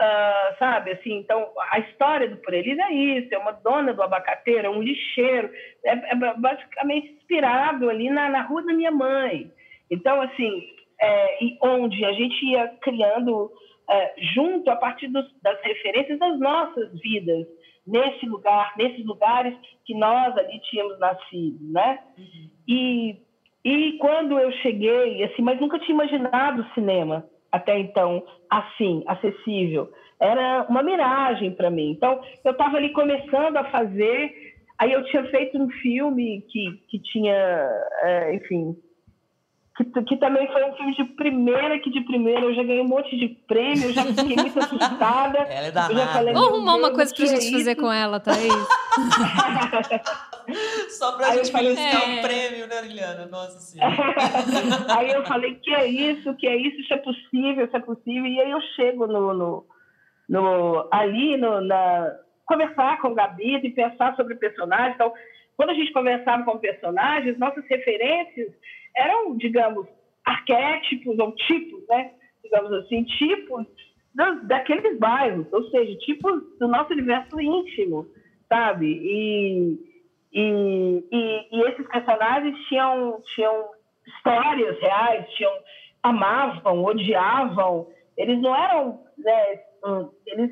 uh, 0.02 0.58
sabe? 0.58 0.92
Assim, 0.92 1.14
então, 1.18 1.48
a 1.72 1.80
história 1.80 2.28
do 2.28 2.38
Por 2.38 2.54
Elis 2.54 2.78
é 2.78 2.92
isso, 2.92 3.34
é 3.34 3.38
uma 3.38 3.52
dona 3.52 3.94
do 3.94 4.02
abacateiro, 4.02 4.68
é 4.68 4.70
um 4.70 4.82
lixeiro, 4.82 5.50
é, 5.86 5.92
é 5.92 6.16
basicamente 6.36 7.14
inspirado 7.14 7.90
ali 7.90 8.10
na, 8.10 8.30
na 8.30 8.42
rua 8.44 8.64
da 8.64 8.74
minha 8.74 8.92
mãe. 8.92 9.52
Então, 9.90 10.22
assim, 10.22 10.70
é, 11.02 11.38
onde 11.62 12.04
a 12.06 12.14
gente 12.14 12.46
ia 12.46 12.68
criando 12.82 13.52
é, 13.90 14.14
junto 14.34 14.70
a 14.70 14.76
partir 14.76 15.08
dos, 15.08 15.26
das 15.42 15.62
referências 15.62 16.20
das 16.20 16.40
nossas 16.40 16.92
vidas, 17.00 17.48
nesse 17.86 18.26
lugar, 18.26 18.74
nesses 18.78 19.06
lugares 19.06 19.56
que 19.86 19.96
nós 19.96 20.38
ali 20.38 20.60
tínhamos 20.70 21.00
nascido, 21.00 21.72
né? 21.72 22.00
Uhum. 22.18 22.50
E, 22.68 23.18
e 23.66 23.98
quando 23.98 24.40
eu 24.40 24.52
cheguei, 24.54 25.24
assim, 25.24 25.42
mas 25.42 25.60
nunca 25.60 25.80
tinha 25.80 25.96
imaginado 25.96 26.62
o 26.62 26.74
cinema 26.74 27.26
até 27.52 27.78
então 27.78 28.24
assim, 28.50 29.04
acessível. 29.08 29.92
Era 30.20 30.66
uma 30.70 30.84
miragem 30.84 31.52
para 31.52 31.70
mim. 31.70 31.92
Então, 31.92 32.22
eu 32.44 32.52
estava 32.52 32.78
ali 32.78 32.92
começando 32.94 33.58
a 33.58 33.66
fazer, 33.66 34.56
aí 34.78 34.92
eu 34.92 35.04
tinha 35.06 35.24
feito 35.26 35.58
um 35.58 35.70
filme 35.70 36.46
que, 36.50 36.80
que 36.90 37.00
tinha, 37.00 37.36
é, 38.04 38.36
enfim, 38.36 38.76
que, 39.78 39.86
que, 40.04 40.18
também 40.18 40.52
foi 40.52 40.66
um 40.66 40.76
filme 40.76 40.94
de 40.96 41.06
primeira, 41.06 41.80
que 41.80 41.90
de 41.90 42.02
primeira 42.02 42.42
eu 42.42 42.54
já 42.54 42.62
ganhei 42.62 42.82
um 42.82 42.88
monte 42.88 43.18
de 43.18 43.30
prêmio, 43.48 43.86
eu 43.86 43.94
já 43.94 44.04
fiquei 44.04 44.36
muito 44.36 44.60
assustada. 44.60 45.40
Ela 45.40 45.68
é 45.68 45.72
danada. 45.72 46.34
Vamos 46.34 46.50
arrumar 46.50 46.76
uma 46.76 46.94
coisa 46.94 47.16
pra 47.16 47.26
gente 47.26 47.48
é 47.48 47.52
fazer 47.52 47.76
com 47.76 47.92
ela, 47.92 48.20
Thaís. 48.20 48.52
Só 50.90 51.14
pra 51.14 51.28
Aí 51.28 51.38
gente 51.38 51.54
beliscar 51.54 52.04
é... 52.04 52.06
um 52.06 52.22
prêmio, 52.22 52.68
né, 52.68 52.82
Liliana? 52.82 53.26
Nossa 53.28 53.60
Senhora. 53.60 53.96
aí 54.98 55.12
eu 55.12 55.26
falei, 55.26 55.56
que 55.56 55.74
é 55.74 55.88
isso, 55.88 56.36
que 56.36 56.48
é 56.48 56.58
isso, 56.58 56.82
isso 56.82 56.94
é 56.94 56.98
possível, 56.98 57.66
isso 57.66 57.78
é 57.78 57.80
possível. 57.80 58.26
E 58.26 58.42
aí 58.42 58.52
eu 58.52 58.60
chego 58.76 59.08
no, 59.08 59.34
no, 59.34 59.66
no 60.28 60.90
ali 60.92 61.38
no, 61.38 61.62
na, 61.62 62.14
conversar 62.46 63.00
com 63.02 63.10
o 63.10 63.16
Gabi 63.16 63.56
e 63.56 63.70
pensar 63.70 64.18
sobre 64.18 64.36
personagens. 64.36 64.96
Então, 64.96 65.14
quando 65.56 65.70
a 65.70 65.74
gente 65.74 65.94
conversava 65.94 66.44
com 66.44 66.58
personagens, 66.58 67.40
nossas 67.40 67.66
referências 67.68 68.52
eram, 68.96 69.38
digamos, 69.38 69.88
arquétipos 70.26 71.18
ou 71.20 71.34
tipos, 71.36 71.84
né? 71.88 72.12
Digamos 72.44 72.72
assim, 72.74 73.04
tipos 73.04 73.66
dos, 74.14 74.48
daqueles 74.48 74.98
bairros, 75.00 75.52
ou 75.52 75.64
seja, 75.70 75.98
tipos 76.00 76.42
do 76.60 76.68
nosso 76.68 76.94
universo 76.94 77.40
íntimo, 77.40 78.08
sabe? 78.50 78.88
E, 78.88 79.80
e, 80.34 81.04
e, 81.12 81.48
e 81.52 81.62
esses 81.70 81.88
personagens 81.88 82.58
tinham, 82.68 83.22
tinham 83.34 83.70
histórias 84.06 84.80
reais, 84.80 85.30
tinham 85.32 85.54
amavam, 86.04 86.84
odiavam, 86.84 87.88
eles 88.18 88.42
não 88.42 88.56
eram, 88.56 89.00
né, 89.18 89.60
eles, 90.28 90.52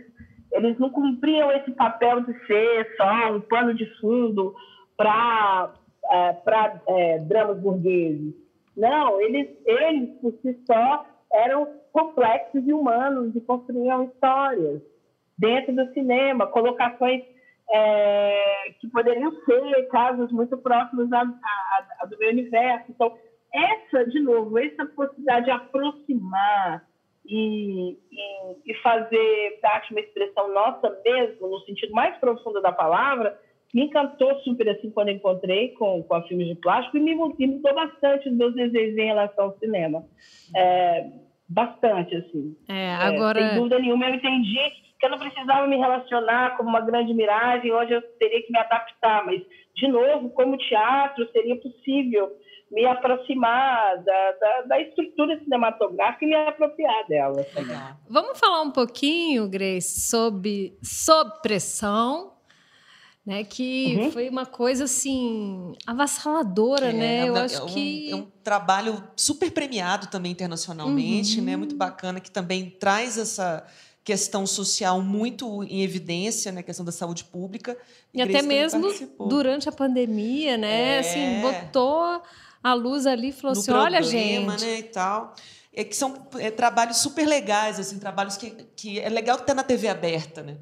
eles 0.53 0.79
não 0.79 0.89
cumpriam 0.89 1.51
esse 1.51 1.71
papel 1.71 2.21
de 2.21 2.45
ser 2.45 2.95
só 2.95 3.31
um 3.33 3.41
pano 3.41 3.73
de 3.73 3.85
fundo 3.99 4.53
para 4.95 5.73
é, 6.09 6.33
para 6.33 6.81
é, 6.87 7.19
dramas 7.19 7.59
burgueses. 7.59 8.33
Não, 8.75 9.19
eles, 9.21 9.49
eles, 9.65 10.09
por 10.21 10.33
si 10.41 10.57
só, 10.65 11.05
eram 11.31 11.67
complexos 11.91 12.65
e 12.67 12.73
humanos 12.73 13.35
e 13.35 13.41
construíam 13.41 14.05
histórias 14.05 14.81
dentro 15.37 15.75
do 15.75 15.93
cinema, 15.93 16.47
colocações 16.47 17.23
é, 17.71 18.73
que 18.79 18.87
poderiam 18.87 19.31
ser 19.45 19.87
casos 19.89 20.31
muito 20.31 20.57
próximos 20.57 21.11
a, 21.13 21.21
a, 21.21 21.85
a, 22.01 22.05
do 22.05 22.17
meu 22.17 22.29
universo. 22.29 22.85
Então, 22.89 23.15
essa, 23.53 24.05
de 24.05 24.19
novo, 24.19 24.57
essa 24.59 24.85
possibilidade 24.85 25.45
de 25.45 25.51
aproximar 25.51 26.85
e, 27.25 27.91
e, 27.91 28.71
e 28.71 28.73
fazer 28.81 29.59
da 29.61 29.71
arte 29.71 29.91
uma 29.91 29.99
expressão 29.99 30.53
nossa 30.53 30.89
mesmo, 31.03 31.47
no 31.47 31.59
sentido 31.61 31.93
mais 31.93 32.17
profundo 32.17 32.61
da 32.61 32.71
palavra, 32.71 33.39
me 33.73 33.83
encantou 33.83 34.39
super 34.39 34.67
assim 34.69 34.89
quando 34.89 35.09
encontrei 35.09 35.69
com, 35.69 36.01
com 36.03 36.15
a 36.15 36.23
filmes 36.23 36.47
de 36.47 36.55
plástico 36.55 36.97
e 36.97 37.01
me, 37.01 37.15
me 37.15 37.47
mudou 37.47 37.73
bastante 37.73 38.29
os 38.29 38.35
meus 38.35 38.55
desejos 38.55 38.97
em 38.97 39.05
relação 39.05 39.45
ao 39.45 39.57
cinema. 39.59 40.03
É, 40.55 41.11
bastante, 41.47 42.15
assim. 42.15 42.55
É, 42.67 42.93
agora... 42.95 43.39
É, 43.39 43.49
sem 43.49 43.57
dúvida 43.57 43.79
nenhuma, 43.79 44.07
eu 44.07 44.15
entendi 44.15 44.59
que 44.99 45.05
eu 45.05 45.11
não 45.11 45.19
precisava 45.19 45.65
me 45.67 45.77
relacionar 45.77 46.57
como 46.57 46.69
uma 46.69 46.81
grande 46.81 47.13
miragem, 47.13 47.71
onde 47.71 47.93
eu 47.93 48.01
teria 48.19 48.41
que 48.43 48.51
me 48.51 48.59
adaptar, 48.59 49.25
mas, 49.25 49.41
de 49.75 49.87
novo, 49.87 50.29
como 50.31 50.57
teatro, 50.57 51.29
seria 51.31 51.55
possível 51.55 52.29
me 52.69 52.85
aproximar 52.85 53.97
da, 54.03 54.31
da, 54.33 54.61
da, 54.61 54.81
estrutura 54.81 55.39
cinematográfica 55.39 56.25
e 56.25 56.27
me 56.27 56.35
apropriar 56.35 57.07
dela. 57.07 57.43
Vamos 58.07 58.39
falar 58.39 58.61
um 58.61 58.71
pouquinho, 58.71 59.49
Grace, 59.49 60.01
sobre 60.01 60.77
sob 60.83 61.31
pressão, 61.41 62.33
né? 63.29 63.43
Que 63.43 63.95
uhum. 63.95 64.11
foi 64.11 64.27
uma 64.27 64.43
coisa 64.43 64.85
assim 64.85 65.73
avassaladora, 65.85 66.87
é, 66.87 66.93
né? 66.93 67.29
Eu 67.29 67.37
é, 67.37 67.41
acho 67.41 67.57
é 67.57 67.61
um, 67.61 67.67
que 67.67 68.11
é 68.11 68.15
um 68.15 68.27
trabalho 68.43 69.03
super 69.15 69.51
premiado 69.51 70.07
também 70.07 70.31
internacionalmente, 70.31 71.37
uhum. 71.37 71.45
né? 71.45 71.55
Muito 71.55 71.75
bacana 71.75 72.19
que 72.19 72.31
também 72.31 72.71
traz 72.71 73.19
essa 73.19 73.63
questão 74.03 74.47
social 74.47 74.99
muito 75.03 75.63
em 75.65 75.83
evidência, 75.83 76.51
né? 76.51 76.61
A 76.61 76.63
questão 76.63 76.83
da 76.83 76.91
saúde 76.91 77.23
pública. 77.23 77.77
E, 78.11 78.17
e 78.17 78.21
até 78.23 78.41
mesmo 78.41 78.91
durante 79.29 79.69
a 79.69 79.71
pandemia, 79.71 80.57
né? 80.57 80.95
É. 80.95 80.99
Assim, 80.99 81.41
botou 81.41 82.23
a 82.63 82.73
luz 82.73 83.05
ali 83.05 83.29
e 83.29 83.31
falou 83.31 83.53
no 83.53 83.61
assim: 83.61 83.71
problema, 83.71 83.97
olha, 83.97 84.03
gente. 84.03 84.65
Né, 84.65 84.79
e 84.79 84.83
tal. 84.83 85.35
É 85.71 85.83
que 85.83 85.95
são 85.95 86.27
é, 86.39 86.49
trabalhos 86.49 86.97
super 86.97 87.27
legais, 87.27 87.79
assim, 87.79 87.99
trabalhos 87.99 88.37
que, 88.37 88.49
que 88.75 88.99
é 88.99 89.07
legal 89.07 89.37
que 89.37 89.45
tá 89.45 89.53
na 89.53 89.61
TV 89.61 89.87
aberta, 89.87 90.41
né? 90.41 90.57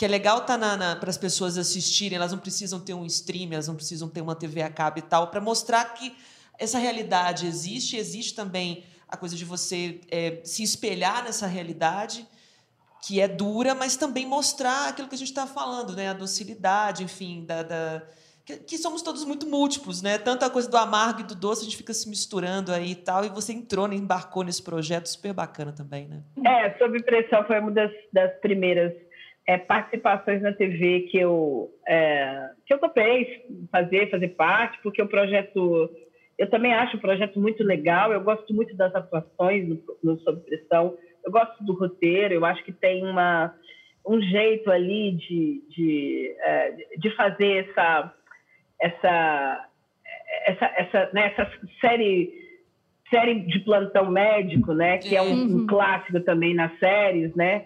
Que 0.00 0.04
é 0.06 0.08
legal 0.08 0.46
tá 0.46 0.58
para 0.98 1.10
as 1.10 1.18
pessoas 1.18 1.58
assistirem, 1.58 2.16
elas 2.16 2.32
não 2.32 2.38
precisam 2.38 2.80
ter 2.80 2.94
um 2.94 3.04
stream, 3.04 3.52
elas 3.52 3.68
não 3.68 3.74
precisam 3.74 4.08
ter 4.08 4.22
uma 4.22 4.34
TV 4.34 4.62
a 4.62 4.70
cabo 4.70 4.98
e 4.98 5.02
tal, 5.02 5.26
para 5.26 5.42
mostrar 5.42 5.84
que 5.92 6.16
essa 6.58 6.78
realidade 6.78 7.46
existe, 7.46 7.98
existe 7.98 8.34
também 8.34 8.82
a 9.06 9.14
coisa 9.14 9.36
de 9.36 9.44
você 9.44 10.00
é, 10.10 10.40
se 10.42 10.62
espelhar 10.62 11.22
nessa 11.22 11.46
realidade 11.46 12.26
que 13.06 13.20
é 13.20 13.28
dura, 13.28 13.74
mas 13.74 13.94
também 13.94 14.24
mostrar 14.24 14.88
aquilo 14.88 15.06
que 15.06 15.16
a 15.16 15.18
gente 15.18 15.28
está 15.28 15.46
falando, 15.46 15.94
né? 15.94 16.08
A 16.08 16.14
docilidade, 16.14 17.04
enfim, 17.04 17.44
da, 17.44 17.62
da 17.62 18.02
que, 18.42 18.56
que, 18.56 18.78
somos 18.78 19.02
todos 19.02 19.22
muito 19.26 19.46
múltiplos, 19.46 20.00
né? 20.00 20.16
Tanto 20.16 20.46
a 20.46 20.50
coisa 20.50 20.70
do 20.70 20.78
amargo 20.78 21.20
e 21.20 21.24
do 21.24 21.34
doce, 21.34 21.60
a 21.60 21.64
gente 21.64 21.76
fica 21.76 21.92
se 21.92 22.08
misturando 22.08 22.72
aí 22.72 22.92
e 22.92 22.96
tal. 22.96 23.22
E 23.22 23.28
você 23.28 23.52
entrou, 23.52 23.90
embarcou 23.92 24.44
nesse 24.44 24.62
projeto 24.62 25.08
super 25.08 25.34
bacana 25.34 25.72
também, 25.72 26.08
né? 26.08 26.22
É, 26.42 26.78
Sob 26.78 27.02
Pressão 27.02 27.44
foi 27.44 27.60
uma 27.60 27.70
das, 27.70 27.90
das 28.12 28.32
primeiras 28.40 28.92
é, 29.50 29.58
participações 29.58 30.40
na 30.40 30.52
TV 30.52 31.08
que 31.10 31.18
eu, 31.18 31.68
é, 31.88 32.50
que 32.64 32.72
eu 32.72 32.78
topei 32.78 33.44
fazer, 33.72 34.08
fazer 34.08 34.28
parte, 34.28 34.78
porque 34.80 35.02
o 35.02 35.08
projeto, 35.08 35.90
eu 36.38 36.48
também 36.48 36.72
acho 36.72 36.96
o 36.96 37.00
projeto 37.00 37.40
muito 37.40 37.64
legal, 37.64 38.12
eu 38.12 38.20
gosto 38.20 38.54
muito 38.54 38.76
das 38.76 38.94
atuações 38.94 39.68
no, 39.68 39.82
no 40.04 40.20
Sob 40.20 40.40
Pressão, 40.42 40.96
eu 41.24 41.32
gosto 41.32 41.64
do 41.64 41.72
roteiro, 41.72 42.34
eu 42.34 42.44
acho 42.44 42.62
que 42.62 42.70
tem 42.70 43.04
uma, 43.04 43.52
um 44.06 44.20
jeito 44.22 44.70
ali 44.70 45.16
de, 45.16 45.64
de, 45.68 46.36
é, 46.42 46.76
de 46.96 47.10
fazer 47.16 47.68
essa, 47.68 48.14
essa, 48.80 49.68
essa, 50.46 50.66
essa, 50.76 51.10
né, 51.12 51.34
essa 51.36 51.50
série 51.80 52.38
série 53.10 53.40
de 53.40 53.58
plantão 53.58 54.08
médico, 54.08 54.72
né, 54.72 54.98
que 54.98 55.16
é 55.16 55.20
um, 55.20 55.62
um 55.62 55.66
clássico 55.66 56.20
também 56.20 56.54
nas 56.54 56.78
séries, 56.78 57.34
né, 57.34 57.64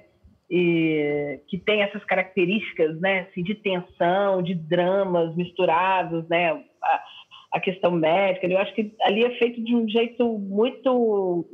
e, 0.51 1.41
que 1.49 1.59
tem 1.59 1.83
essas 1.83 2.05
características 2.05 3.01
né, 3.01 3.21
assim, 3.21 3.43
de 3.43 3.55
tensão, 3.55 4.43
de 4.43 4.55
dramas 4.55 5.35
misturados, 5.37 6.29
né, 6.29 6.53
a, 6.83 7.05
a, 7.53 7.61
questão 7.61 7.91
médica. 7.91 8.47
Eu 8.47 8.59
acho 8.59 8.75
que 8.75 8.95
ali 9.03 9.25
é 9.25 9.39
feito 9.39 9.63
de 9.63 9.75
um 9.75 9.89
jeito 9.89 10.39
muito. 10.39 11.47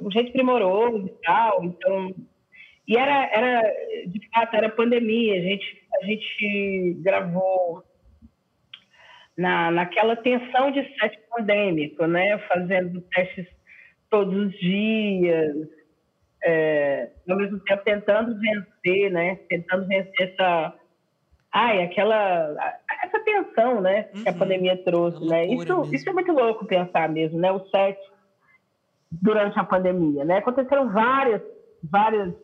um 0.00 0.10
jeito 0.10 0.32
primoroso 0.32 1.06
e 1.06 1.22
tal. 1.24 1.64
Então, 1.64 2.14
e 2.86 2.96
era, 2.96 3.28
era 3.32 3.62
de 4.06 4.28
fato, 4.32 4.56
era 4.56 4.68
pandemia. 4.68 5.40
A 5.40 5.42
gente, 5.42 5.82
a 6.00 6.06
gente 6.06 6.96
gravou 7.02 7.82
na, 9.36 9.70
naquela 9.70 10.14
tensão 10.16 10.70
de 10.70 10.82
set 10.98 11.18
pandêmico, 11.30 12.06
né, 12.06 12.38
fazendo 12.48 13.00
testes 13.00 13.46
todos 14.08 14.34
os 14.46 14.52
dias 14.60 15.81
é, 16.44 17.10
ao 17.28 17.36
mesmo 17.36 17.60
tempo 17.60 17.84
tentando 17.84 18.38
vencer, 18.38 19.10
né? 19.10 19.36
Tentando 19.48 19.86
vencer 19.86 20.32
essa, 20.32 20.74
ai, 21.52 21.82
aquela, 21.82 22.54
essa 23.04 23.20
tensão, 23.20 23.80
né? 23.80 24.04
Que 24.04 24.28
a 24.28 24.32
uhum. 24.32 24.38
pandemia 24.38 24.76
trouxe, 24.84 25.24
né? 25.26 25.46
Isso, 25.46 25.94
isso 25.94 26.08
é 26.08 26.12
muito 26.12 26.32
louco 26.32 26.66
pensar 26.66 27.08
mesmo, 27.08 27.38
né? 27.38 27.52
O 27.52 27.60
set 27.68 27.98
durante 29.10 29.58
a 29.58 29.64
pandemia, 29.64 30.24
né? 30.24 30.38
Aconteceram 30.38 30.90
várias, 30.92 31.42
várias, 31.82 32.34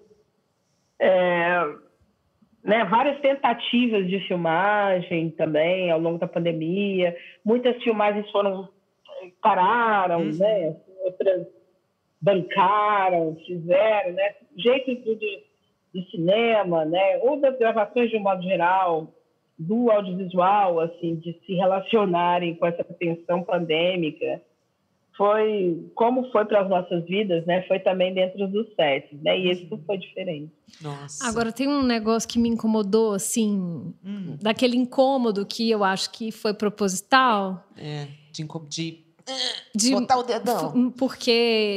é, 1.01 1.65
né? 2.63 2.85
Várias 2.85 3.21
tentativas 3.21 4.07
de 4.07 4.21
filmagem 4.29 5.31
também 5.31 5.91
ao 5.91 5.99
longo 5.99 6.19
da 6.19 6.29
pandemia. 6.29 7.17
Muitas 7.45 7.83
filmagens 7.83 8.31
foram 8.31 8.69
pararam, 9.43 10.21
uhum. 10.21 10.39
né? 10.39 10.77
Outras 11.05 11.58
bancaram, 12.21 13.37
fizeram, 13.47 14.13
né? 14.13 14.35
Jeito 14.57 14.95
de, 15.19 15.45
do 15.95 16.03
cinema, 16.11 16.85
né, 16.85 17.19
ou 17.23 17.41
das 17.41 17.59
gravações 17.59 18.11
de 18.11 18.17
um 18.17 18.23
modo 18.23 18.43
geral, 18.43 19.15
do 19.59 19.91
audiovisual, 19.91 20.79
assim, 20.81 21.17
de 21.17 21.33
se 21.45 21.55
relacionarem 21.55 22.55
com 22.55 22.67
essa 22.67 22.85
tensão 22.85 23.43
pandêmica, 23.43 24.41
foi 25.17 25.91
como 25.97 26.31
foi 26.31 26.45
para 26.45 26.63
as 26.63 26.69
nossas 26.69 27.05
vidas, 27.07 27.45
né? 27.45 27.63
Foi 27.67 27.81
também 27.81 28.15
dentro 28.15 28.47
dos 28.47 28.73
sets, 28.77 29.21
né? 29.21 29.37
E 29.37 29.51
isso 29.51 29.83
foi 29.85 29.99
diferente. 29.99 30.53
Nossa. 30.81 31.29
Agora 31.29 31.51
tem 31.51 31.67
um 31.67 31.83
negócio 31.83 32.29
que 32.29 32.39
me 32.39 32.49
incomodou, 32.49 33.15
assim, 33.15 33.93
hum. 34.05 34.37
daquele 34.41 34.77
incômodo 34.77 35.45
que 35.45 35.69
eu 35.69 35.83
acho 35.83 36.13
que 36.13 36.31
foi 36.31 36.55
proposital. 36.55 37.65
É, 37.77 38.07
de, 38.31 38.47
de 38.69 39.08
de 39.75 39.91
botar 39.93 40.19
o 40.19 40.23
dedão. 40.23 40.91
Porque 40.91 41.31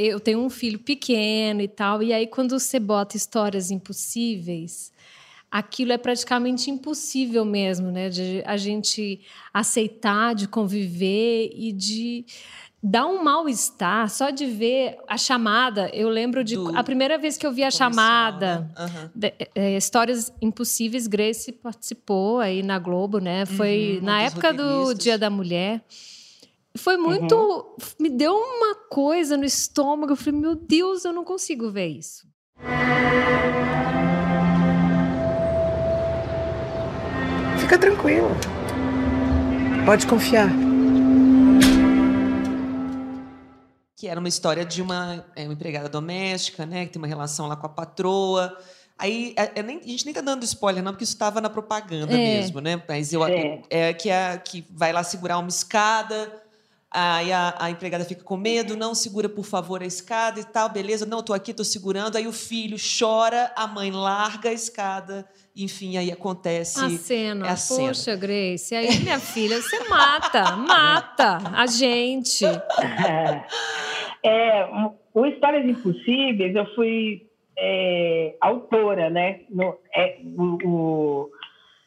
eu 0.03 0.19
tenho 0.19 0.39
um 0.39 0.49
filho 0.49 0.79
pequeno 0.79 1.61
e 1.61 1.67
tal, 1.67 2.01
e 2.01 2.13
aí 2.13 2.27
quando 2.27 2.59
você 2.59 2.79
bota 2.79 3.17
histórias 3.17 3.71
impossíveis, 3.71 4.91
aquilo 5.49 5.91
é 5.91 5.97
praticamente 5.97 6.71
impossível 6.71 7.43
mesmo, 7.43 7.91
né? 7.91 8.09
De 8.09 8.41
a 8.45 8.55
gente 8.55 9.19
aceitar, 9.53 10.33
de 10.33 10.47
conviver 10.47 11.51
e 11.53 11.71
de 11.73 12.25
dá 12.83 13.05
um 13.05 13.23
mal-estar 13.23 14.09
só 14.09 14.31
de 14.31 14.45
ver 14.45 14.97
a 15.07 15.17
chamada. 15.17 15.89
Eu 15.93 16.09
lembro 16.09 16.43
de 16.43 16.55
Do, 16.55 16.75
a 16.75 16.83
primeira 16.83 17.17
vez 17.17 17.37
que 17.37 17.45
eu 17.45 17.51
vi 17.51 17.63
a 17.63 17.69
chamada, 17.69 18.71
uhum. 18.79 19.09
de, 19.13 19.33
é, 19.53 19.77
Histórias 19.77 20.33
Impossíveis, 20.41 21.05
Grace 21.05 21.51
participou 21.51 22.39
aí 22.39 22.63
na 22.63 22.79
Globo, 22.79 23.19
né? 23.19 23.45
Foi 23.45 23.97
uhum, 23.99 24.05
na 24.05 24.21
época 24.23 24.51
do 24.53 24.93
Dia 24.93 25.17
da 25.17 25.29
Mulher. 25.29 25.83
Foi 26.77 26.97
muito. 26.97 27.35
Uhum. 27.35 27.75
Me 27.99 28.09
deu 28.09 28.33
uma 28.33 28.75
coisa 28.89 29.35
no 29.35 29.45
estômago. 29.45 30.13
Eu 30.13 30.15
falei, 30.15 30.39
meu 30.39 30.55
Deus, 30.55 31.05
eu 31.05 31.13
não 31.13 31.23
consigo 31.23 31.69
ver 31.69 31.87
isso. 31.87 32.25
Fica 37.59 37.77
tranquilo. 37.77 38.29
Pode 39.85 40.07
confiar. 40.07 40.49
que 44.01 44.07
era 44.07 44.19
uma 44.19 44.27
história 44.27 44.65
de 44.65 44.81
uma, 44.81 45.23
é, 45.35 45.43
uma 45.43 45.53
empregada 45.53 45.87
doméstica, 45.87 46.65
né, 46.65 46.87
que 46.87 46.91
tem 46.93 46.99
uma 46.99 47.07
relação 47.07 47.45
lá 47.45 47.55
com 47.55 47.67
a 47.67 47.69
patroa. 47.69 48.57
Aí 48.97 49.35
é, 49.37 49.59
é, 49.59 49.61
nem, 49.61 49.77
a 49.77 49.87
gente 49.87 50.05
nem 50.05 50.13
tá 50.13 50.21
dando 50.21 50.43
spoiler, 50.43 50.83
não, 50.83 50.91
porque 50.91 51.03
isso 51.03 51.13
estava 51.13 51.39
na 51.39 51.51
propaganda 51.51 52.11
é. 52.11 52.17
mesmo, 52.17 52.59
né? 52.59 52.81
Mas 52.89 53.13
eu 53.13 53.23
é, 53.23 53.61
é 53.69 53.93
que, 53.93 54.09
a, 54.09 54.39
que 54.39 54.65
vai 54.71 54.91
lá 54.91 55.03
segurar 55.03 55.37
uma 55.37 55.49
escada, 55.49 56.40
aí 56.91 57.31
a, 57.31 57.55
a, 57.57 57.71
empregada 57.71 58.03
fica 58.03 58.23
com 58.23 58.35
medo, 58.35 58.75
não 58.75 58.93
segura, 58.93 59.29
por 59.29 59.45
favor, 59.45 59.81
a 59.81 59.85
escada 59.85 60.39
e 60.39 60.43
tal, 60.43 60.69
beleza, 60.69 61.05
não, 61.05 61.19
estou 61.19 61.35
aqui, 61.35 61.51
estou 61.51 61.65
segurando. 61.65 62.17
Aí 62.17 62.27
o 62.27 62.33
filho 62.33 62.77
chora, 62.77 63.51
a 63.55 63.65
mãe 63.65 63.91
larga 63.91 64.49
a 64.49 64.53
escada, 64.53 65.25
enfim, 65.55 65.97
aí 65.97 66.11
acontece. 66.11 66.83
A 66.83 66.89
cena. 66.89 67.47
É 67.47 67.49
a 67.49 67.55
Poxa, 67.55 67.93
cena. 67.93 68.17
Grace, 68.17 68.75
aí 68.75 68.99
minha 68.99 69.19
filha, 69.19 69.61
você 69.61 69.87
mata, 69.87 70.55
mata 70.57 71.37
a 71.55 71.65
gente. 71.65 72.45
É, 74.23 74.67
o 75.13 75.25
Histórias 75.25 75.65
Impossíveis, 75.65 76.55
eu 76.55 76.65
fui 76.75 77.25
é, 77.57 78.35
autora, 78.41 79.09
né? 79.09 79.41
No, 79.49 79.77
é, 79.95 80.17
o, 80.37 80.57
o, 80.67 81.29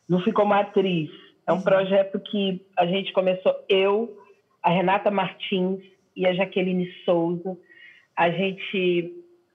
não 0.09 0.21
fui 0.23 0.33
como 0.33 0.55
atriz. 0.55 1.11
É 1.47 1.53
um 1.53 1.57
uhum. 1.57 1.63
projeto 1.63 2.19
que 2.21 2.65
a 2.77 2.87
gente 2.87 3.13
começou, 3.13 3.55
eu, 3.69 4.17
a 4.65 4.71
Renata 4.71 5.11
Martins 5.11 5.81
e 6.17 6.27
a 6.27 6.33
Jaqueline 6.33 6.91
Souza. 7.05 7.57
A 8.17 8.31
gente 8.31 9.13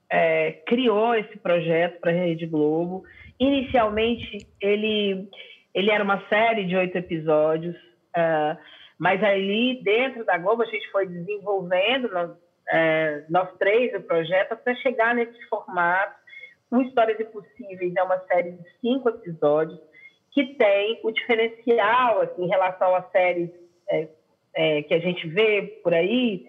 é, 0.09 0.51
criou 0.67 1.15
esse 1.15 1.35
projeto 1.39 1.99
para 1.99 2.11
a 2.11 2.13
Rede 2.13 2.45
Globo. 2.45 3.03
Inicialmente, 3.39 4.47
ele, 4.61 5.27
ele 5.73 5.89
era 5.89 6.03
uma 6.03 6.21
série 6.29 6.65
de 6.65 6.75
oito 6.75 6.95
episódios, 6.95 7.75
uh, 7.75 8.55
mas 8.99 9.23
ali 9.23 9.81
dentro 9.83 10.23
da 10.25 10.37
Globo 10.37 10.61
a 10.61 10.67
gente 10.67 10.89
foi 10.91 11.07
desenvolvendo 11.07 12.37
é, 12.71 13.23
nós 13.29 13.49
três, 13.57 13.95
o 13.95 14.01
projeto, 14.01 14.51
até 14.51 14.75
chegar 14.75 15.15
nesse 15.15 15.41
formato. 15.47 16.19
O 16.69 16.81
Histórias 16.81 17.19
Impossíveis 17.19 17.95
é 17.95 18.03
uma 18.03 18.19
série 18.27 18.51
de 18.51 18.63
cinco 18.79 19.09
episódios 19.09 19.79
que 20.31 20.53
tem 20.53 20.99
o 21.03 21.11
diferencial 21.11 22.21
assim, 22.21 22.43
em 22.43 22.47
relação 22.47 22.93
às 22.93 23.09
séries 23.11 23.49
é, 23.89 24.07
é, 24.59 24.83
que 24.83 24.93
a 24.93 24.99
gente 24.99 25.25
vê 25.25 25.79
por 25.81 25.93
aí. 25.93 26.45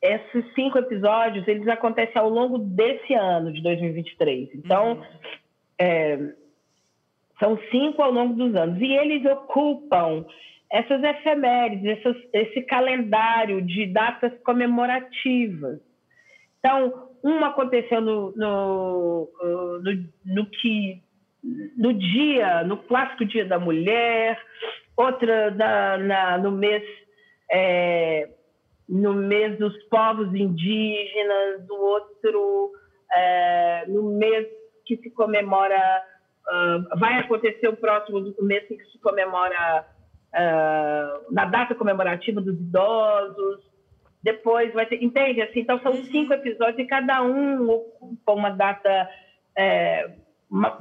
Esses 0.00 0.44
cinco 0.54 0.78
episódios 0.78 1.46
eles 1.48 1.66
acontecem 1.66 2.16
ao 2.16 2.30
longo 2.30 2.56
desse 2.56 3.14
ano 3.14 3.52
de 3.52 3.60
2023. 3.60 4.50
Então, 4.54 4.92
uhum. 4.92 5.02
É, 5.80 6.18
são 7.40 7.58
cinco 7.70 8.00
ao 8.00 8.12
longo 8.12 8.34
dos 8.34 8.54
anos 8.54 8.80
e 8.80 8.92
eles 8.92 9.24
ocupam 9.24 10.24
essas 10.70 11.02
efemérides, 11.02 11.98
essas, 11.98 12.16
esse 12.32 12.62
calendário 12.62 13.60
de 13.62 13.86
datas 13.86 14.32
comemorativas. 14.44 15.80
Então, 16.58 17.08
uma 17.22 17.48
aconteceu 17.48 18.00
no, 18.00 18.32
no, 18.36 19.28
no, 19.82 20.04
no, 20.24 20.46
que, 20.46 21.00
no 21.76 21.92
dia, 21.92 22.62
no 22.64 22.76
clássico 22.76 23.24
Dia 23.24 23.44
da 23.44 23.58
Mulher, 23.58 24.40
outra 24.96 25.50
na, 25.52 25.98
na 25.98 26.38
no 26.38 26.50
mês 26.50 26.82
é, 27.50 28.28
no 28.88 29.14
mês 29.14 29.58
dos 29.58 29.76
povos 29.84 30.34
indígenas, 30.34 31.68
o 31.68 31.74
outro 31.74 32.72
é, 33.14 33.84
no 33.88 34.02
mês 34.16 34.46
que 34.88 34.96
se 34.96 35.10
comemora, 35.10 36.02
uh, 36.48 36.98
vai 36.98 37.20
acontecer 37.20 37.68
o 37.68 37.76
próximo 37.76 38.20
mês 38.40 38.66
que 38.66 38.82
se 38.86 38.98
comemora 39.00 39.86
uh, 40.32 41.32
na 41.32 41.44
data 41.44 41.74
comemorativa 41.74 42.40
dos 42.40 42.58
idosos. 42.58 43.68
Depois 44.22 44.72
vai 44.72 44.86
ter, 44.86 45.02
entende? 45.02 45.42
Assim, 45.42 45.60
então 45.60 45.78
são 45.80 45.92
uhum. 45.92 46.04
cinco 46.04 46.32
episódios 46.32 46.78
e 46.78 46.86
cada 46.86 47.22
um 47.22 47.68
ocupa 47.70 48.32
uma 48.32 48.50
data 48.50 49.08
é, 49.56 50.10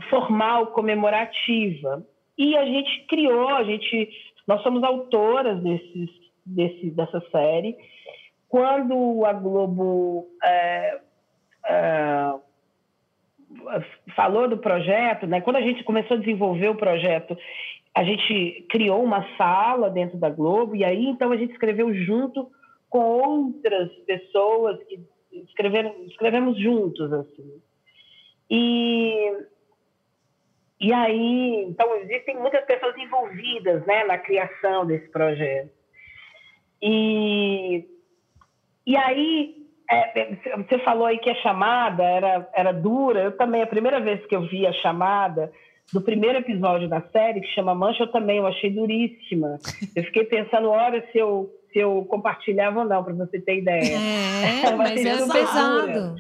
formal 0.09 0.67
comemorativa. 0.67 2.03
E 2.37 2.57
a 2.57 2.65
gente 2.65 3.05
criou, 3.07 3.49
a 3.49 3.63
gente, 3.63 4.09
nós 4.47 4.61
somos 4.63 4.83
autoras 4.83 5.61
desses, 5.61 6.09
desse, 6.47 6.91
dessa 6.91 7.21
série. 7.31 7.75
Quando 8.47 9.25
a 9.25 9.33
Globo 9.33 10.27
é, 10.43 10.99
é, 11.67 12.33
falou 14.15 14.47
do 14.47 14.57
projeto, 14.57 15.27
né? 15.27 15.41
quando 15.41 15.57
a 15.57 15.61
gente 15.61 15.83
começou 15.83 16.17
a 16.17 16.19
desenvolver 16.19 16.69
o 16.69 16.75
projeto 16.75 17.37
a 17.97 18.03
gente 18.03 18.67
criou 18.69 19.03
uma 19.03 19.25
sala 19.37 19.89
dentro 19.89 20.19
da 20.19 20.29
Globo 20.29 20.75
e 20.75 20.85
aí 20.85 21.07
então 21.07 21.31
a 21.31 21.37
gente 21.37 21.53
escreveu 21.53 21.91
junto 21.95 22.47
com 22.87 22.99
outras 22.99 23.91
pessoas 24.05 24.77
que 24.83 24.99
escreveram, 25.31 25.95
escrevemos 26.05 26.59
juntos 26.59 27.11
assim. 27.11 27.61
E 28.51 29.47
e 30.79 30.93
aí, 30.93 31.65
então 31.67 31.95
existem 31.95 32.37
muitas 32.37 32.63
pessoas 32.65 32.95
envolvidas, 32.97 33.83
né, 33.87 34.03
na 34.03 34.19
criação 34.19 34.85
desse 34.85 35.09
projeto. 35.09 35.71
E 36.81 37.85
e 38.85 38.95
aí 38.95 39.55
é, 39.89 40.35
você 40.57 40.79
falou 40.79 41.05
aí 41.05 41.17
que 41.17 41.29
a 41.29 41.35
chamada 41.35 42.03
era 42.03 42.49
era 42.53 42.71
dura. 42.71 43.21
Eu 43.21 43.37
também 43.37 43.61
a 43.61 43.67
primeira 43.67 43.99
vez 43.99 44.25
que 44.25 44.35
eu 44.35 44.41
vi 44.41 44.65
a 44.65 44.73
chamada 44.73 45.51
do 45.93 46.01
primeiro 46.01 46.39
episódio 46.39 46.89
da 46.89 47.01
série, 47.01 47.41
que 47.41 47.47
chama 47.53 47.73
Mancha, 47.73 48.03
eu 48.03 48.11
também 48.11 48.37
eu 48.37 48.47
achei 48.47 48.69
duríssima. 48.69 49.57
Eu 49.95 50.03
fiquei 50.03 50.25
pensando, 50.25 50.69
hora 50.69 51.03
se 51.11 51.17
eu, 51.17 51.49
se 51.71 51.79
eu 51.79 52.05
compartilhava 52.09 52.79
ou 52.79 52.85
não, 52.85 53.03
para 53.03 53.13
você 53.13 53.39
ter 53.39 53.59
ideia. 53.59 53.97
É, 53.97 54.71
mas 54.75 55.05
é 55.05 55.33
pesado. 55.33 56.15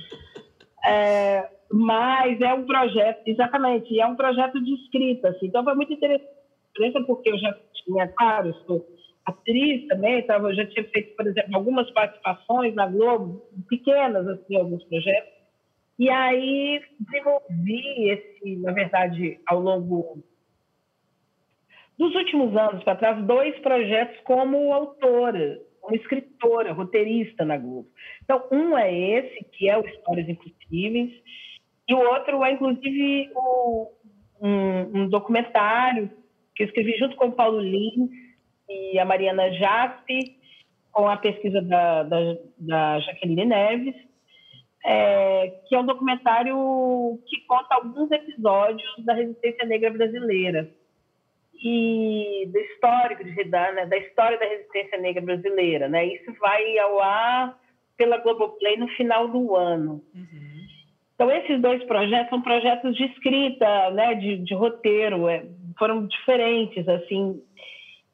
É, 0.85 1.49
mas 1.71 2.39
é 2.39 2.53
um 2.53 2.65
projeto, 2.65 3.27
exatamente, 3.27 3.99
é 3.99 4.05
um 4.05 4.15
projeto 4.15 4.63
de 4.63 4.73
escrita, 4.73 5.29
assim. 5.29 5.47
Então 5.47 5.63
foi 5.63 5.75
muito 5.75 5.91
interessante, 5.91 7.05
porque 7.05 7.29
eu 7.29 7.37
já 7.37 7.53
tinha, 7.73 8.07
claro, 8.07 8.53
sou 8.65 8.85
atriz 9.27 9.85
também, 9.87 10.25
eu 10.27 10.55
já 10.55 10.65
tinha 10.67 10.87
feito, 10.89 11.15
por 11.15 11.27
exemplo, 11.27 11.55
algumas 11.55 11.89
participações 11.91 12.73
na 12.73 12.87
Globo, 12.87 13.45
pequenas, 13.67 14.25
assim, 14.27 14.55
alguns 14.55 14.83
projetos, 14.85 15.33
e 15.99 16.09
aí 16.09 16.81
desenvolvi 16.99 18.09
esse, 18.09 18.55
na 18.57 18.71
verdade, 18.71 19.39
ao 19.45 19.59
longo 19.59 20.23
dos 21.97 22.15
últimos 22.15 22.55
anos 22.55 22.83
para 22.83 22.95
trás, 22.95 23.25
dois 23.25 23.57
projetos 23.59 24.17
como 24.23 24.71
autora, 24.71 25.59
como 25.81 25.95
escritora, 25.95 26.71
roteirista 26.71 27.43
na 27.43 27.57
Globo. 27.57 27.89
Então, 28.23 28.47
um 28.51 28.77
é 28.77 28.93
esse, 28.93 29.43
que 29.51 29.67
é 29.67 29.77
o 29.77 29.85
Histórias 29.85 30.29
Impossíveis, 30.29 31.11
e 31.87 31.93
o 31.93 31.99
outro 31.99 32.43
é, 32.43 32.51
inclusive, 32.51 33.31
o, 33.35 33.91
um, 34.41 35.01
um, 35.01 35.09
documentário 35.09 36.11
que 36.55 36.63
eu 36.63 36.67
escrevi 36.67 36.97
junto 36.97 37.15
com 37.15 37.27
o 37.27 37.31
Paulo 37.31 37.59
Lins 37.59 38.26
e 38.69 38.99
a 38.99 39.05
Mariana 39.05 39.51
Jaspe, 39.53 40.37
com 40.91 41.07
a 41.07 41.17
pesquisa 41.17 41.61
da, 41.61 42.03
da, 42.03 42.17
da 42.57 42.99
Jaqueline 42.99 43.45
Neves, 43.45 43.95
é, 44.85 45.61
que 45.67 45.75
é 45.75 45.79
um 45.79 45.85
documentário 45.85 47.19
que 47.27 47.41
conta 47.45 47.75
alguns 47.75 48.09
episódios 48.11 48.89
da 49.05 49.13
resistência 49.13 49.65
negra 49.65 49.91
brasileira 49.91 50.69
e 51.61 52.47
do 52.51 52.59
histórico 52.59 53.23
de, 53.23 53.43
da, 53.45 53.71
né, 53.73 53.85
da 53.85 53.97
história 53.97 54.37
da 54.37 54.45
resistência 54.45 54.97
negra 54.99 55.21
brasileira, 55.21 55.89
né? 55.89 56.05
Isso 56.05 56.31
vai 56.39 56.77
ao 56.77 56.99
ar 57.01 57.57
pela 57.97 58.17
Globoplay 58.17 58.77
no 58.77 58.87
final 58.89 59.27
do 59.27 59.55
ano. 59.55 60.03
Uhum. 60.13 60.67
Então 61.15 61.31
esses 61.31 61.59
dois 61.59 61.83
projetos 61.85 62.29
são 62.29 62.41
projetos 62.41 62.95
de 62.95 63.05
escrita, 63.05 63.89
né, 63.91 64.13
de, 64.15 64.37
de 64.37 64.53
roteiro, 64.53 65.27
é, 65.27 65.45
foram 65.77 66.05
diferentes 66.05 66.87
assim. 66.87 67.41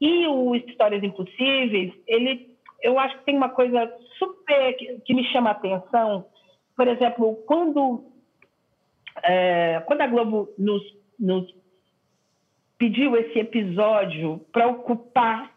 E 0.04 0.28
o 0.28 0.54
Histórias 0.54 1.02
Impossíveis, 1.02 1.94
ele, 2.06 2.58
eu 2.82 3.00
acho 3.00 3.18
que 3.20 3.24
tem 3.24 3.38
uma 3.38 3.48
coisa 3.48 3.90
super 4.20 4.76
que, 4.76 5.00
que 5.00 5.14
me 5.14 5.24
chama 5.32 5.52
a 5.52 5.54
atenção. 5.54 6.26
Por 6.76 6.90
exemplo, 6.90 7.38
quando 7.48 8.04
é, 9.24 9.82
quando 9.86 10.02
a 10.02 10.08
Globo 10.08 10.50
nos, 10.58 10.84
nos 11.18 11.56
pediu 12.78 13.16
esse 13.16 13.40
episódio 13.40 14.46
para 14.52 14.68
ocupar 14.68 15.54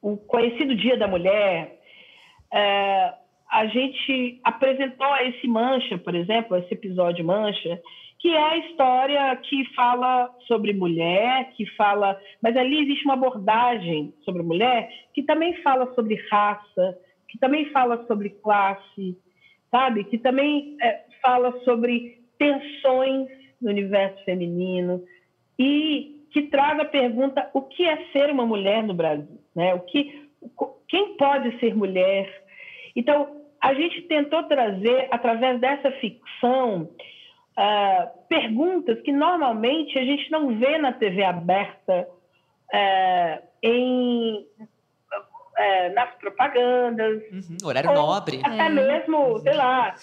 o 0.00 0.16
conhecido 0.16 0.76
Dia 0.76 0.96
da 0.96 1.08
Mulher, 1.08 1.80
é, 2.52 3.14
a 3.50 3.66
gente 3.66 4.40
apresentou 4.44 5.16
esse 5.16 5.48
Mancha, 5.48 5.98
por 5.98 6.14
exemplo, 6.14 6.56
esse 6.56 6.72
episódio 6.72 7.24
Mancha, 7.24 7.82
que 8.18 8.28
é 8.28 8.42
a 8.42 8.56
história 8.58 9.36
que 9.36 9.64
fala 9.74 10.34
sobre 10.46 10.72
mulher, 10.72 11.52
que 11.56 11.64
fala, 11.76 12.20
mas 12.42 12.56
ali 12.56 12.82
existe 12.82 13.04
uma 13.04 13.14
abordagem 13.14 14.12
sobre 14.24 14.42
mulher 14.42 14.90
que 15.14 15.22
também 15.22 15.54
fala 15.62 15.94
sobre 15.94 16.16
raça, 16.30 16.98
que 17.28 17.38
também 17.38 17.66
fala 17.70 18.04
sobre 18.06 18.30
classe, 18.30 19.16
sabe? 19.70 20.04
Que 20.04 20.18
também 20.18 20.76
é, 20.82 21.04
fala 21.22 21.52
sobre 21.64 22.18
tensões 22.38 23.28
no 23.60 23.70
universo 23.70 24.24
feminino 24.24 25.04
e 25.58 26.24
que 26.32 26.42
traz 26.42 26.78
a 26.80 26.84
pergunta 26.84 27.48
o 27.54 27.62
que 27.62 27.84
é 27.84 28.04
ser 28.12 28.30
uma 28.30 28.44
mulher 28.44 28.82
no 28.82 28.94
Brasil, 28.94 29.40
né? 29.54 29.74
O 29.74 29.80
que, 29.80 30.28
quem 30.88 31.16
pode 31.16 31.58
ser 31.60 31.74
mulher? 31.76 32.44
Então 32.96 33.38
a 33.60 33.74
gente 33.74 34.02
tentou 34.02 34.42
trazer 34.44 35.08
através 35.10 35.60
dessa 35.60 35.90
ficção 35.92 36.90
uh, 37.58 38.08
perguntas 38.28 39.00
que 39.02 39.12
normalmente 39.12 39.98
a 39.98 40.04
gente 40.04 40.30
não 40.30 40.56
vê 40.58 40.78
na 40.78 40.92
TV 40.92 41.24
aberta 41.24 42.08
uh, 42.72 43.42
em 43.62 44.46
uh, 44.60 45.94
nas 45.94 46.14
propagandas, 46.14 47.22
uhum, 47.32 47.56
horário 47.64 47.92
nobre, 47.92 48.40
até 48.44 48.66
é. 48.66 48.68
mesmo, 48.68 49.38
sei 49.40 49.54
lá. 49.54 49.94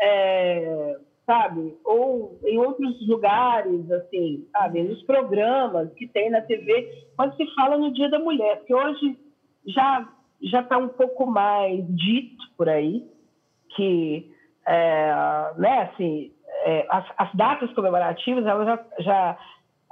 É, 0.00 0.96
sabe? 1.26 1.76
Ou 1.84 2.38
em 2.44 2.58
outros 2.58 3.06
lugares, 3.06 3.90
assim, 3.90 4.46
sabe? 4.50 4.82
Nos 4.82 5.02
programas 5.02 5.92
que 5.94 6.08
tem 6.08 6.30
na 6.30 6.40
TV, 6.40 7.06
quando 7.16 7.36
se 7.36 7.46
fala 7.54 7.76
no 7.76 7.92
Dia 7.92 8.10
da 8.10 8.18
Mulher, 8.18 8.58
porque 8.58 8.74
hoje 8.74 9.18
já 9.66 10.08
já 10.42 10.60
está 10.60 10.76
um 10.76 10.88
pouco 10.88 11.24
mais 11.24 11.84
dito 11.88 12.42
por 12.56 12.68
aí 12.68 13.06
que, 13.76 14.28
é, 14.66 15.52
né, 15.56 15.82
assim, 15.82 16.32
é, 16.64 16.86
as, 16.88 17.04
as, 17.16 17.34
datas 17.34 17.72
comemorativas, 17.72 18.46
elas 18.46 18.66
já, 18.66 18.86
já 19.00 19.38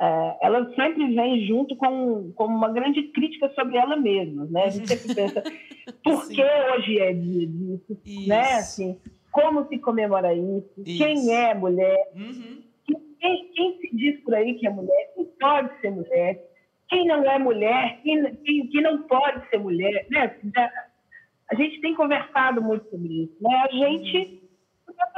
é, 0.00 0.36
elas 0.42 0.74
sempre 0.74 1.14
vêm 1.14 1.46
junto 1.46 1.76
com, 1.76 2.32
com 2.32 2.44
uma 2.46 2.72
grande 2.72 3.02
crítica 3.08 3.50
sobre 3.54 3.76
ela 3.76 3.96
mesma, 3.96 4.46
né? 4.50 4.64
A 4.64 4.68
gente 4.68 4.88
sempre 4.88 5.14
pensa, 5.14 5.42
por 6.02 6.28
que 6.28 6.42
hoje 6.42 6.98
é 6.98 7.12
dia 7.12 7.46
disso, 7.46 7.98
né? 8.26 8.54
Assim, 8.54 8.98
como 9.30 9.66
se 9.68 9.78
comemora 9.78 10.34
isso, 10.34 10.70
isso. 10.78 11.04
quem 11.04 11.34
é 11.34 11.54
mulher, 11.54 11.98
uhum. 12.14 12.62
quem, 13.20 13.50
quem, 13.52 13.78
se 13.78 13.96
diz 13.96 14.20
por 14.22 14.34
aí 14.34 14.54
que 14.54 14.66
é 14.66 14.70
mulher, 14.70 15.12
quem 15.14 15.26
pode 15.38 15.80
ser 15.80 15.90
mulher, 15.90 16.44
quem 16.88 17.06
não 17.06 17.22
é 17.24 17.38
mulher, 17.38 18.00
quem, 18.02 18.34
quem, 18.36 18.66
quem 18.68 18.82
não 18.82 19.02
pode 19.02 19.48
ser 19.48 19.58
mulher, 19.58 20.06
né? 20.10 20.36
A 21.50 21.54
gente 21.54 21.80
tem 21.80 21.94
conversado 21.94 22.62
muito 22.62 22.88
sobre 22.90 23.24
isso, 23.24 23.36
né? 23.40 23.54
A 23.54 23.68
gente, 23.68 24.42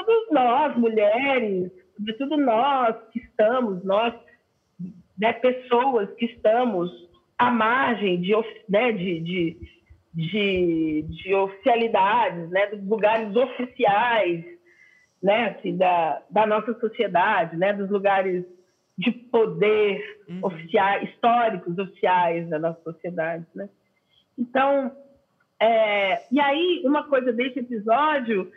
todos 0.05 0.31
nós, 0.31 0.77
mulheres, 0.77 1.71
sobretudo 1.97 2.37
nós 2.37 2.97
que 3.13 3.21
estamos, 3.21 3.85
nós, 3.85 4.15
né, 5.19 5.33
pessoas 5.35 6.11
que 6.15 6.27
estamos 6.27 6.91
à 7.39 7.51
margem 7.51 8.21
de, 8.21 8.33
né, 8.69 8.93
de, 8.93 9.21
de 9.21 9.73
de, 10.15 11.05
de 11.09 11.35
oficialidades, 11.35 12.51
né, 12.51 12.67
dos 12.67 12.87
lugares 12.87 13.35
oficiais, 13.35 14.45
né, 15.23 15.57
assim, 15.57 15.77
da, 15.77 16.23
da 16.31 16.47
nossa 16.47 16.79
sociedade, 16.79 17.57
né, 17.57 17.73
dos 17.73 17.91
lugares 17.91 18.45
de 18.99 19.11
poder 19.11 20.21
uhum. 20.29 20.41
oficiais, 20.43 21.09
históricos 21.09 21.79
oficiais 21.79 22.49
da 22.51 22.59
nossa 22.59 22.81
sociedade, 22.83 23.47
né? 23.55 23.69
Então, 24.39 24.95
é, 25.59 26.23
e 26.31 26.39
aí 26.39 26.83
uma 26.85 27.05
coisa 27.05 27.33
desse 27.33 27.61
episódio 27.61 28.51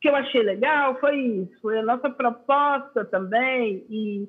que 0.00 0.08
eu 0.08 0.14
achei 0.14 0.42
legal 0.42 0.98
foi 1.00 1.18
isso, 1.18 1.60
foi 1.60 1.78
a 1.78 1.82
nossa 1.82 2.08
proposta 2.10 3.04
também 3.04 3.84
e 3.88 4.28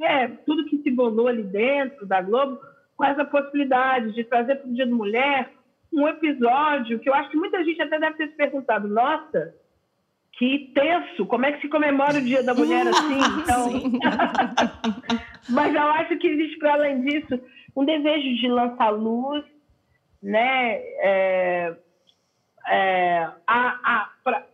é, 0.00 0.28
tudo 0.28 0.64
que 0.64 0.78
se 0.78 0.90
bolou 0.90 1.28
ali 1.28 1.42
dentro 1.42 2.06
da 2.06 2.22
Globo 2.22 2.58
com 2.96 3.04
essa 3.04 3.24
possibilidade 3.24 4.12
de 4.12 4.24
trazer 4.24 4.56
para 4.56 4.68
o 4.68 4.74
Dia 4.74 4.86
da 4.86 4.94
Mulher 4.94 5.50
um 5.92 6.06
episódio 6.08 6.98
que 6.98 7.08
eu 7.08 7.14
acho 7.14 7.30
que 7.30 7.36
muita 7.36 7.62
gente 7.64 7.82
até 7.82 7.98
deve 7.98 8.16
ter 8.16 8.28
se 8.28 8.36
perguntado, 8.36 8.88
nossa, 8.88 9.54
que 10.32 10.70
tenso, 10.74 11.26
como 11.26 11.44
é 11.44 11.52
que 11.52 11.60
se 11.60 11.68
comemora 11.68 12.18
o 12.18 12.22
Dia 12.22 12.42
da 12.42 12.54
Mulher 12.54 12.86
assim? 12.88 13.18
Então... 13.42 13.70
Mas 15.50 15.74
eu 15.74 15.82
acho 15.82 16.16
que 16.18 16.28
existe, 16.28 16.58
para 16.58 16.74
além 16.74 17.02
disso, 17.02 17.40
um 17.76 17.84
desejo 17.84 18.36
de 18.36 18.48
lançar 18.48 18.90
luz 18.90 19.44
né, 20.22 20.76
é, 21.02 21.76
é, 22.68 23.28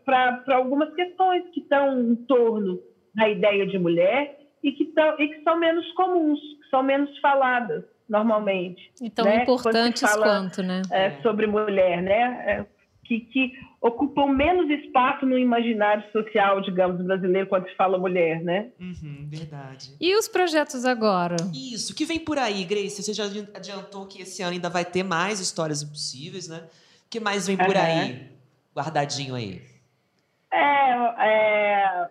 para 0.05 0.57
algumas 0.57 0.95
questões 0.95 1.45
que 1.53 1.61
estão 1.61 2.01
em 2.01 2.17
torno 2.17 2.81
da 3.15 3.29
ideia 3.29 3.67
de 3.67 3.79
mulher 3.79 4.39
e 4.63 4.73
que, 4.73 4.87
tão, 4.87 5.19
e 5.21 5.29
que 5.29 5.43
são 5.43 5.59
menos 5.59 5.91
comuns, 5.93 6.41
que 6.41 6.69
são 6.71 6.83
menos 6.83 7.17
faladas 7.19 7.85
normalmente. 8.09 8.93
E 9.01 9.11
tão 9.11 9.25
né? 9.25 9.43
importantes 9.43 10.03
fala, 10.03 10.27
quanto, 10.27 10.63
né? 10.63 10.83
É, 10.91 11.11
sobre 11.23 11.47
mulher, 11.47 12.03
né? 12.03 12.45
É, 12.47 12.67
que, 13.07 13.21
que 13.21 13.53
ocupam 13.81 14.27
menos 14.27 14.69
espaço 14.69 15.25
no 15.25 15.39
imaginário 15.39 16.05
social, 16.11 16.61
digamos, 16.61 17.01
brasileiro 17.05 17.49
quando 17.49 17.69
se 17.69 17.77
fala 17.77 17.99
mulher, 17.99 18.43
né? 18.43 18.71
Uhum, 18.81 19.27
verdade. 19.29 19.93
E 20.01 20.17
os 20.17 20.27
projetos 20.27 20.85
agora? 20.85 21.37
Isso, 21.55 21.95
que 21.95 22.05
vem 22.05 22.19
por 22.19 22.39
aí, 22.39 22.65
Grace? 22.65 23.03
Você 23.03 23.15
já 23.15 23.25
adiantou 23.55 24.07
que 24.07 24.23
esse 24.23 24.43
ano 24.43 24.53
ainda 24.53 24.69
vai 24.69 24.85
ter 24.85 25.03
mais 25.03 25.41
histórias 25.41 25.83
impossíveis, 25.83 26.49
né? 26.49 26.65
O 27.07 27.11
que 27.11 27.21
mais 27.21 27.47
vem 27.47 27.57
por 27.57 27.75
uhum. 27.75 27.83
aí, 27.83 28.33
guardadinho 28.75 29.35
aí? 29.35 29.63
É, 30.53 30.91
é, 31.19 32.09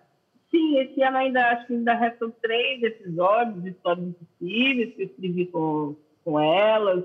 Sim, 0.50 0.78
esse 0.78 1.02
ano 1.02 1.18
ainda 1.18 1.50
acho 1.50 1.66
que 1.66 1.74
ainda 1.74 1.94
restam 1.94 2.30
três 2.40 2.82
episódios 2.82 3.62
de 3.62 3.70
Histórias 3.70 4.06
Impossíveis 4.06 4.94
que 4.94 5.02
eu 5.02 5.06
escrevi 5.06 5.46
com, 5.46 5.96
com 6.24 6.40
elas. 6.40 7.04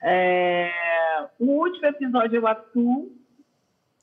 É, 0.00 0.70
o 1.40 1.46
último 1.46 1.86
episódio 1.86 2.36
eu 2.36 2.46
atuo 2.46 3.10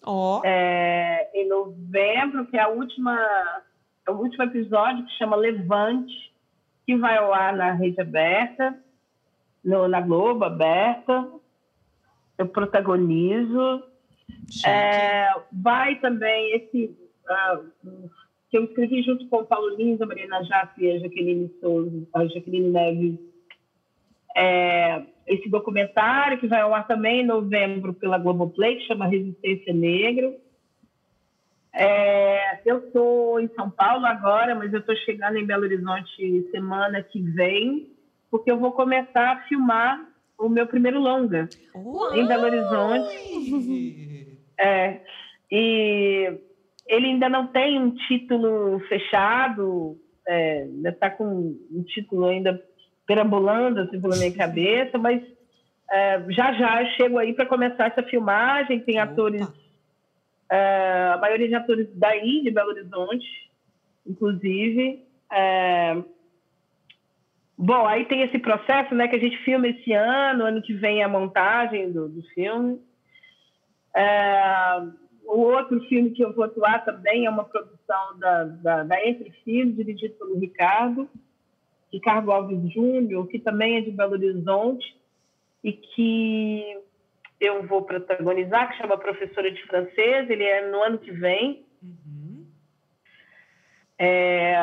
oh. 0.06 0.42
é, 0.44 1.30
em 1.34 1.48
novembro, 1.48 2.46
que 2.48 2.58
é 2.58 2.62
a 2.62 2.68
última, 2.68 3.16
é 4.08 4.12
o 4.12 4.18
último 4.18 4.44
episódio 4.44 5.06
que 5.06 5.18
chama 5.18 5.38
Levante, 5.38 6.34
que 6.86 6.98
vai 6.98 7.18
ao 7.18 7.34
ar 7.34 7.54
na 7.56 7.72
rede 7.72 8.02
aberta, 8.02 8.78
no, 9.64 9.88
na 9.88 10.02
Globo 10.02 10.44
aberta. 10.44 11.26
Eu 12.38 12.48
protagonizo. 12.48 13.84
É, 14.66 15.30
vai 15.52 16.00
também 16.00 16.56
esse 16.56 16.98
uh, 17.30 18.10
que 18.50 18.58
eu 18.58 18.66
escrevi 18.66 19.02
junto 19.04 19.28
com 19.28 19.38
o 19.38 19.46
Paulo 19.46 19.76
Lins, 19.76 20.02
a 20.02 20.06
Mariana 20.06 20.44
Jaffe 20.44 20.84
e 20.84 20.92
a 20.92 21.00
Jaqueline 21.00 21.50
Souza, 21.62 22.08
a 22.14 22.26
Jaqueline 22.26 22.70
Neves, 22.70 23.20
é, 24.36 25.04
esse 25.28 25.50
documentário 25.50 26.38
que 26.40 26.48
vai 26.48 26.62
ao 26.62 26.74
ar 26.74 26.88
também 26.88 27.22
em 27.22 27.26
novembro 27.26 27.94
pela 27.94 28.18
Globoplay, 28.18 28.78
que 28.78 28.88
chama 28.88 29.08
Resistência 29.08 29.74
Negra. 29.74 30.36
É, 31.74 32.62
eu 32.66 32.80
estou 32.80 33.40
em 33.40 33.48
São 33.56 33.70
Paulo 33.70 34.06
agora, 34.06 34.54
mas 34.56 34.74
eu 34.74 34.80
estou 34.80 34.96
chegando 34.98 35.38
em 35.38 35.46
Belo 35.46 35.64
Horizonte 35.64 36.50
semana 36.52 37.02
que 37.02 37.22
vem, 37.22 37.90
porque 38.30 38.52
eu 38.52 38.60
vou 38.60 38.74
começar 38.74 39.32
a 39.32 39.42
filmar 39.44 40.11
o 40.42 40.50
meu 40.50 40.68
primeiro 40.68 41.00
longa 41.00 41.48
em 42.14 42.28
Belo 42.28 42.44
Horizonte. 42.44 44.32
É, 44.64 45.00
e 45.52 46.38
ele 46.86 47.08
ainda 47.08 47.28
não 47.28 47.48
tem 47.48 47.80
um 47.82 47.96
título 47.96 48.80
fechado, 48.82 49.98
é, 50.28 50.64
ainda 50.66 50.90
está 50.90 51.10
com 51.10 51.26
um 51.26 51.84
título 51.88 52.28
ainda 52.28 52.62
perambulando 53.08 53.80
assim 53.80 54.00
pela 54.00 54.16
minha 54.18 54.32
cabeça, 54.32 54.98
mas 55.00 55.24
é, 55.90 56.24
já 56.30 56.54
já 56.54 56.84
eu 56.84 56.88
chego 56.92 57.18
aí 57.18 57.34
para 57.34 57.48
começar 57.48 57.88
essa 57.88 58.04
filmagem. 58.04 58.82
Tem 58.82 59.02
Opa. 59.02 59.12
atores 59.12 59.48
é, 60.52 61.12
a 61.14 61.18
maioria 61.18 61.48
de 61.48 61.56
atores 61.56 61.88
daí, 61.96 62.44
de 62.44 62.52
Belo 62.52 62.70
Horizonte, 62.70 63.26
inclusive. 64.06 65.04
É, 65.32 65.98
bom, 67.58 67.86
aí 67.86 68.06
tem 68.06 68.22
esse 68.22 68.40
processo, 68.40 68.94
né, 68.96 69.08
que 69.08 69.16
a 69.16 69.20
gente 69.20 69.38
filma 69.44 69.68
esse 69.68 69.94
ano, 69.94 70.46
ano 70.46 70.62
que 70.62 70.74
vem 70.74 71.04
a 71.04 71.08
montagem 71.08 71.92
do, 71.92 72.10
do 72.10 72.22
filme. 72.30 72.80
É, 73.96 74.82
o 75.26 75.40
outro 75.40 75.80
filme 75.88 76.12
que 76.12 76.24
eu 76.24 76.34
vou 76.34 76.46
atuar 76.46 76.84
também 76.84 77.26
é 77.26 77.30
uma 77.30 77.44
produção 77.44 78.18
da, 78.20 78.44
da, 78.44 78.84
da 78.84 79.08
Entre 79.08 79.32
Filhos, 79.44 79.76
dirigido 79.76 80.16
pelo 80.16 80.40
Ricardo, 80.40 81.10
Ricardo 81.92 82.32
Alves 82.32 82.74
Júnior, 82.74 83.28
que 83.28 83.40
também 83.40 83.78
é 83.78 83.82
de 83.82 83.92
Belo 83.92 84.14
Horizonte, 84.14 84.96
e 85.64 85.74
que 85.74 86.78
eu 87.40 87.66
vou 87.68 87.84
protagonizar, 87.84 88.70
que 88.70 88.78
chama 88.78 88.98
Professora 88.98 89.52
de 89.52 89.62
Francês, 89.64 90.30
ele 90.30 90.44
é 90.44 90.70
no 90.70 90.82
ano 90.84 90.98
que 91.00 91.12
vem. 91.12 91.66
Uhum. 91.82 92.46
É... 93.98 94.56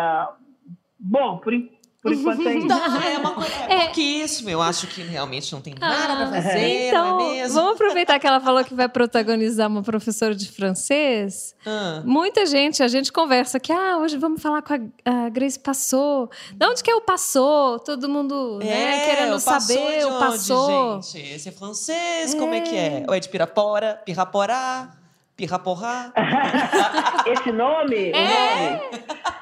Bom, 0.99 1.39
por, 1.39 1.53
por 2.01 2.13
enquanto 2.13 2.47
é 2.47 2.55
isso. 2.59 2.73
é 2.73 3.19
uma 3.19 3.35
coisa 3.35 3.55
é, 3.69 3.75
é 3.75 3.85
pouquíssimo. 3.87 4.51
Eu 4.51 4.63
acho 4.63 4.87
que 4.87 5.03
realmente 5.03 5.53
não 5.53 5.61
tem 5.61 5.75
nada 5.75 6.13
ah, 6.13 6.17
para 6.17 6.43
fazer, 6.43 6.89
então, 6.89 7.19
não 7.19 7.27
é 7.27 7.33
mesmo? 7.33 7.55
Vamos 7.55 7.73
aproveitar 7.73 8.19
que 8.19 8.27
ela 8.27 8.41
falou 8.41 8.65
que 8.65 8.75
vai 8.75 8.89
protagonizar 8.89 9.69
uma 9.69 9.83
professora 9.83 10.35
de 10.35 10.51
francês. 10.51 11.57
Ah. 11.67 12.03
Muita 12.05 12.47
gente, 12.47 12.83
a 12.83 12.89
gente 12.89 13.13
conversa 13.13 13.59
que, 13.59 13.73
ah, 13.73 13.99
hoje 13.99 14.17
vamos 14.17 14.41
falar 14.41 14.63
com 14.63 14.75
a, 14.75 14.79
a 15.27 15.29
Grace 15.29 15.59
Passou. 15.59 16.31
De 16.55 16.67
onde 16.67 16.83
que 16.83 16.91
é 16.91 16.95
o 16.95 17.01
Passou? 17.01 17.81
Todo 17.81 18.09
mundo 18.09 18.61
né, 18.63 18.69
é, 18.69 18.85
né, 18.85 19.07
querendo 19.07 19.35
o 19.35 19.41
saber 19.41 20.07
o 20.07 20.19
Passou. 20.19 21.03
Gente? 21.03 21.35
Esse 21.35 21.49
é 21.49 21.53
francês, 21.53 22.35
é. 22.35 22.39
como 22.39 22.55
é 22.55 22.61
que 22.61 22.77
é? 22.77 23.05
Ou 23.09 23.15
é 23.15 23.19
de 23.19 23.29
Pirapora? 23.29 24.01
Piraporá? 24.05 24.91
Pirraporá? 25.37 26.13
Esse 27.27 27.53
nome? 27.53 28.11
É. 28.11 28.81
O 28.81 28.93
nome? 28.93 29.38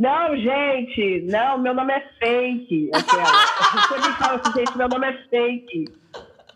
Não, 0.00 0.34
gente, 0.34 1.26
não, 1.30 1.58
meu 1.58 1.74
nome 1.74 1.92
é 1.92 2.00
fake. 2.18 2.90
Eu 2.90 3.00
sempre 3.86 4.12
falo 4.12 4.40
assim, 4.40 4.58
gente, 4.58 4.78
meu 4.78 4.88
nome 4.88 5.06
é 5.06 5.12
fake. 5.28 5.84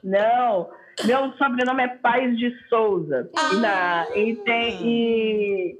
Não, 0.03 0.70
meu 1.05 1.30
sobrenome 1.34 1.82
é 1.82 1.88
Paz 1.88 2.38
de 2.38 2.51
Souza. 2.70 3.30
Ah. 3.36 3.51
E, 3.53 3.57
na, 3.61 4.07
e, 4.16 4.36
tem, 4.36 4.78
e 4.82 5.78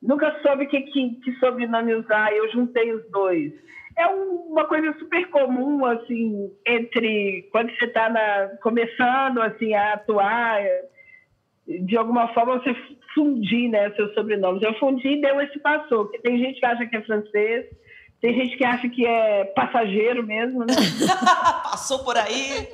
nunca 0.00 0.34
soube 0.40 0.66
que, 0.66 0.80
que, 0.80 1.10
que 1.16 1.32
sobrenome 1.34 1.94
usar, 1.94 2.32
eu 2.32 2.50
juntei 2.52 2.90
os 2.94 3.06
dois. 3.10 3.52
É 3.94 4.06
uma 4.06 4.64
coisa 4.64 4.90
super 4.98 5.28
comum, 5.28 5.84
assim, 5.84 6.50
entre 6.66 7.50
quando 7.52 7.70
você 7.76 7.84
está 7.84 8.48
começando 8.62 9.42
assim, 9.42 9.74
a 9.74 9.92
atuar, 9.92 10.62
de 11.66 11.98
alguma 11.98 12.28
forma 12.28 12.58
você 12.60 12.74
fundir 13.18 13.68
né, 13.68 13.90
seus 13.90 14.14
sobrenomes. 14.14 14.62
Eu 14.62 14.74
fundi 14.74 15.08
e 15.08 15.20
deu 15.20 15.40
esse 15.40 15.58
passou, 15.58 16.04
porque 16.04 16.20
tem 16.20 16.38
gente 16.38 16.60
que 16.60 16.66
acha 16.66 16.86
que 16.86 16.96
é 16.96 17.02
francês, 17.02 17.66
tem 18.20 18.34
gente 18.34 18.56
que 18.56 18.64
acha 18.64 18.88
que 18.88 19.06
é 19.06 19.44
passageiro 19.44 20.26
mesmo, 20.26 20.64
né? 20.64 20.74
Passou 21.70 22.00
por 22.00 22.16
aí, 22.16 22.68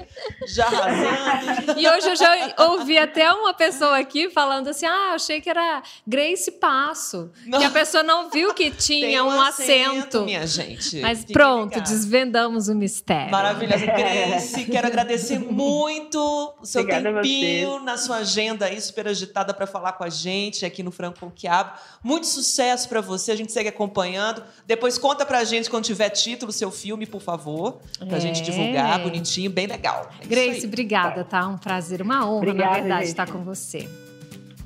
já 0.49 0.65
arrasando. 0.65 1.79
E 1.79 1.87
hoje 1.87 2.09
eu 2.09 2.17
já 2.17 2.55
ouvi 2.71 2.97
até 2.97 3.31
uma 3.31 3.53
pessoa 3.53 3.99
aqui 3.99 4.31
falando 4.31 4.69
assim: 4.69 4.87
ah, 4.87 5.13
achei 5.15 5.43
que 5.43 5.51
era 5.51 5.83
Grace 6.07 6.51
Passo. 6.51 7.31
Não. 7.45 7.59
Que 7.59 7.67
a 7.67 7.71
pessoa 7.71 8.03
não 8.03 8.31
viu 8.31 8.55
que 8.55 8.71
tinha 8.73 9.23
um, 9.23 9.27
um 9.27 9.41
acento, 9.43 9.99
acento. 9.99 10.25
Minha 10.25 10.47
gente. 10.47 11.03
Mas 11.03 11.21
Fique 11.21 11.35
pronto, 11.35 11.75
ligado. 11.75 11.91
desvendamos 11.91 12.69
o 12.69 12.75
mistério. 12.75 13.31
Maravilhosa. 13.31 13.85
Grace, 13.85 14.65
quero 14.65 14.87
agradecer 14.87 15.39
muito 15.39 16.19
o 16.59 16.65
seu 16.65 16.81
Obrigada 16.81 17.21
tempinho 17.21 17.81
na 17.81 17.99
sua 17.99 18.17
agenda 18.17 18.65
aí, 18.65 18.81
super 18.81 19.09
agitada 19.09 19.53
para 19.53 19.67
falar 19.67 19.93
com 19.93 20.05
a 20.05 20.09
gente 20.09 20.65
aqui 20.65 20.83
no 20.83 20.91
Franco 20.91 21.21
com 21.21 21.31
Quiabo. 21.31 21.73
Muito 22.03 22.27
sucesso 22.27 22.89
para 22.89 23.03
você, 23.03 23.31
a 23.31 23.37
gente 23.37 23.53
segue 23.53 23.69
acompanhando. 23.69 24.43
Depois 24.67 24.97
conta 24.97 25.27
pra 25.27 25.34
pra 25.35 25.43
gente 25.43 25.69
quando 25.69 25.85
tiver 25.85 26.11
título, 26.11 26.53
seu 26.53 26.71
filme, 26.71 27.07
por 27.07 27.21
favor. 27.21 27.81
Pra 27.99 28.19
é. 28.19 28.21
gente 28.21 28.41
divulgar, 28.41 29.01
bonitinho, 29.01 29.51
bem 29.51 29.67
legal. 29.67 30.09
É 30.23 30.27
Grace, 30.27 30.65
obrigada, 30.65 31.25
tá? 31.25 31.49
Um 31.49 31.59
prazer, 31.59 32.01
uma 32.01 32.25
honra, 32.25 32.37
Obrigada, 32.37 32.69
na 32.69 32.75
verdade, 32.75 33.01
gente. 33.01 33.11
estar 33.11 33.27
com 33.27 33.43
você. 33.43 33.89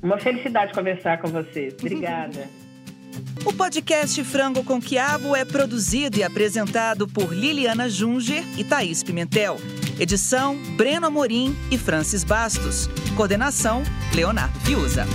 Uma 0.03 0.19
felicidade 0.19 0.71
conversar 0.73 1.19
com 1.19 1.29
você. 1.29 1.75
Obrigada. 1.79 2.47
O 3.43 3.51
podcast 3.51 4.23
Frango 4.23 4.63
com 4.63 4.79
Quiabo 4.79 5.35
é 5.35 5.43
produzido 5.43 6.19
e 6.19 6.23
apresentado 6.23 7.07
por 7.07 7.33
Liliana 7.33 7.89
Junger 7.89 8.43
e 8.57 8.63
Thaís 8.63 9.01
Pimentel. 9.01 9.57
Edição: 9.99 10.55
Breno 10.77 11.07
Amorim 11.07 11.55
e 11.71 11.77
Francis 11.77 12.23
Bastos. 12.23 12.87
Coordenação: 13.17 13.81
Leonardo 14.13 14.57
Fiuza. 14.59 15.05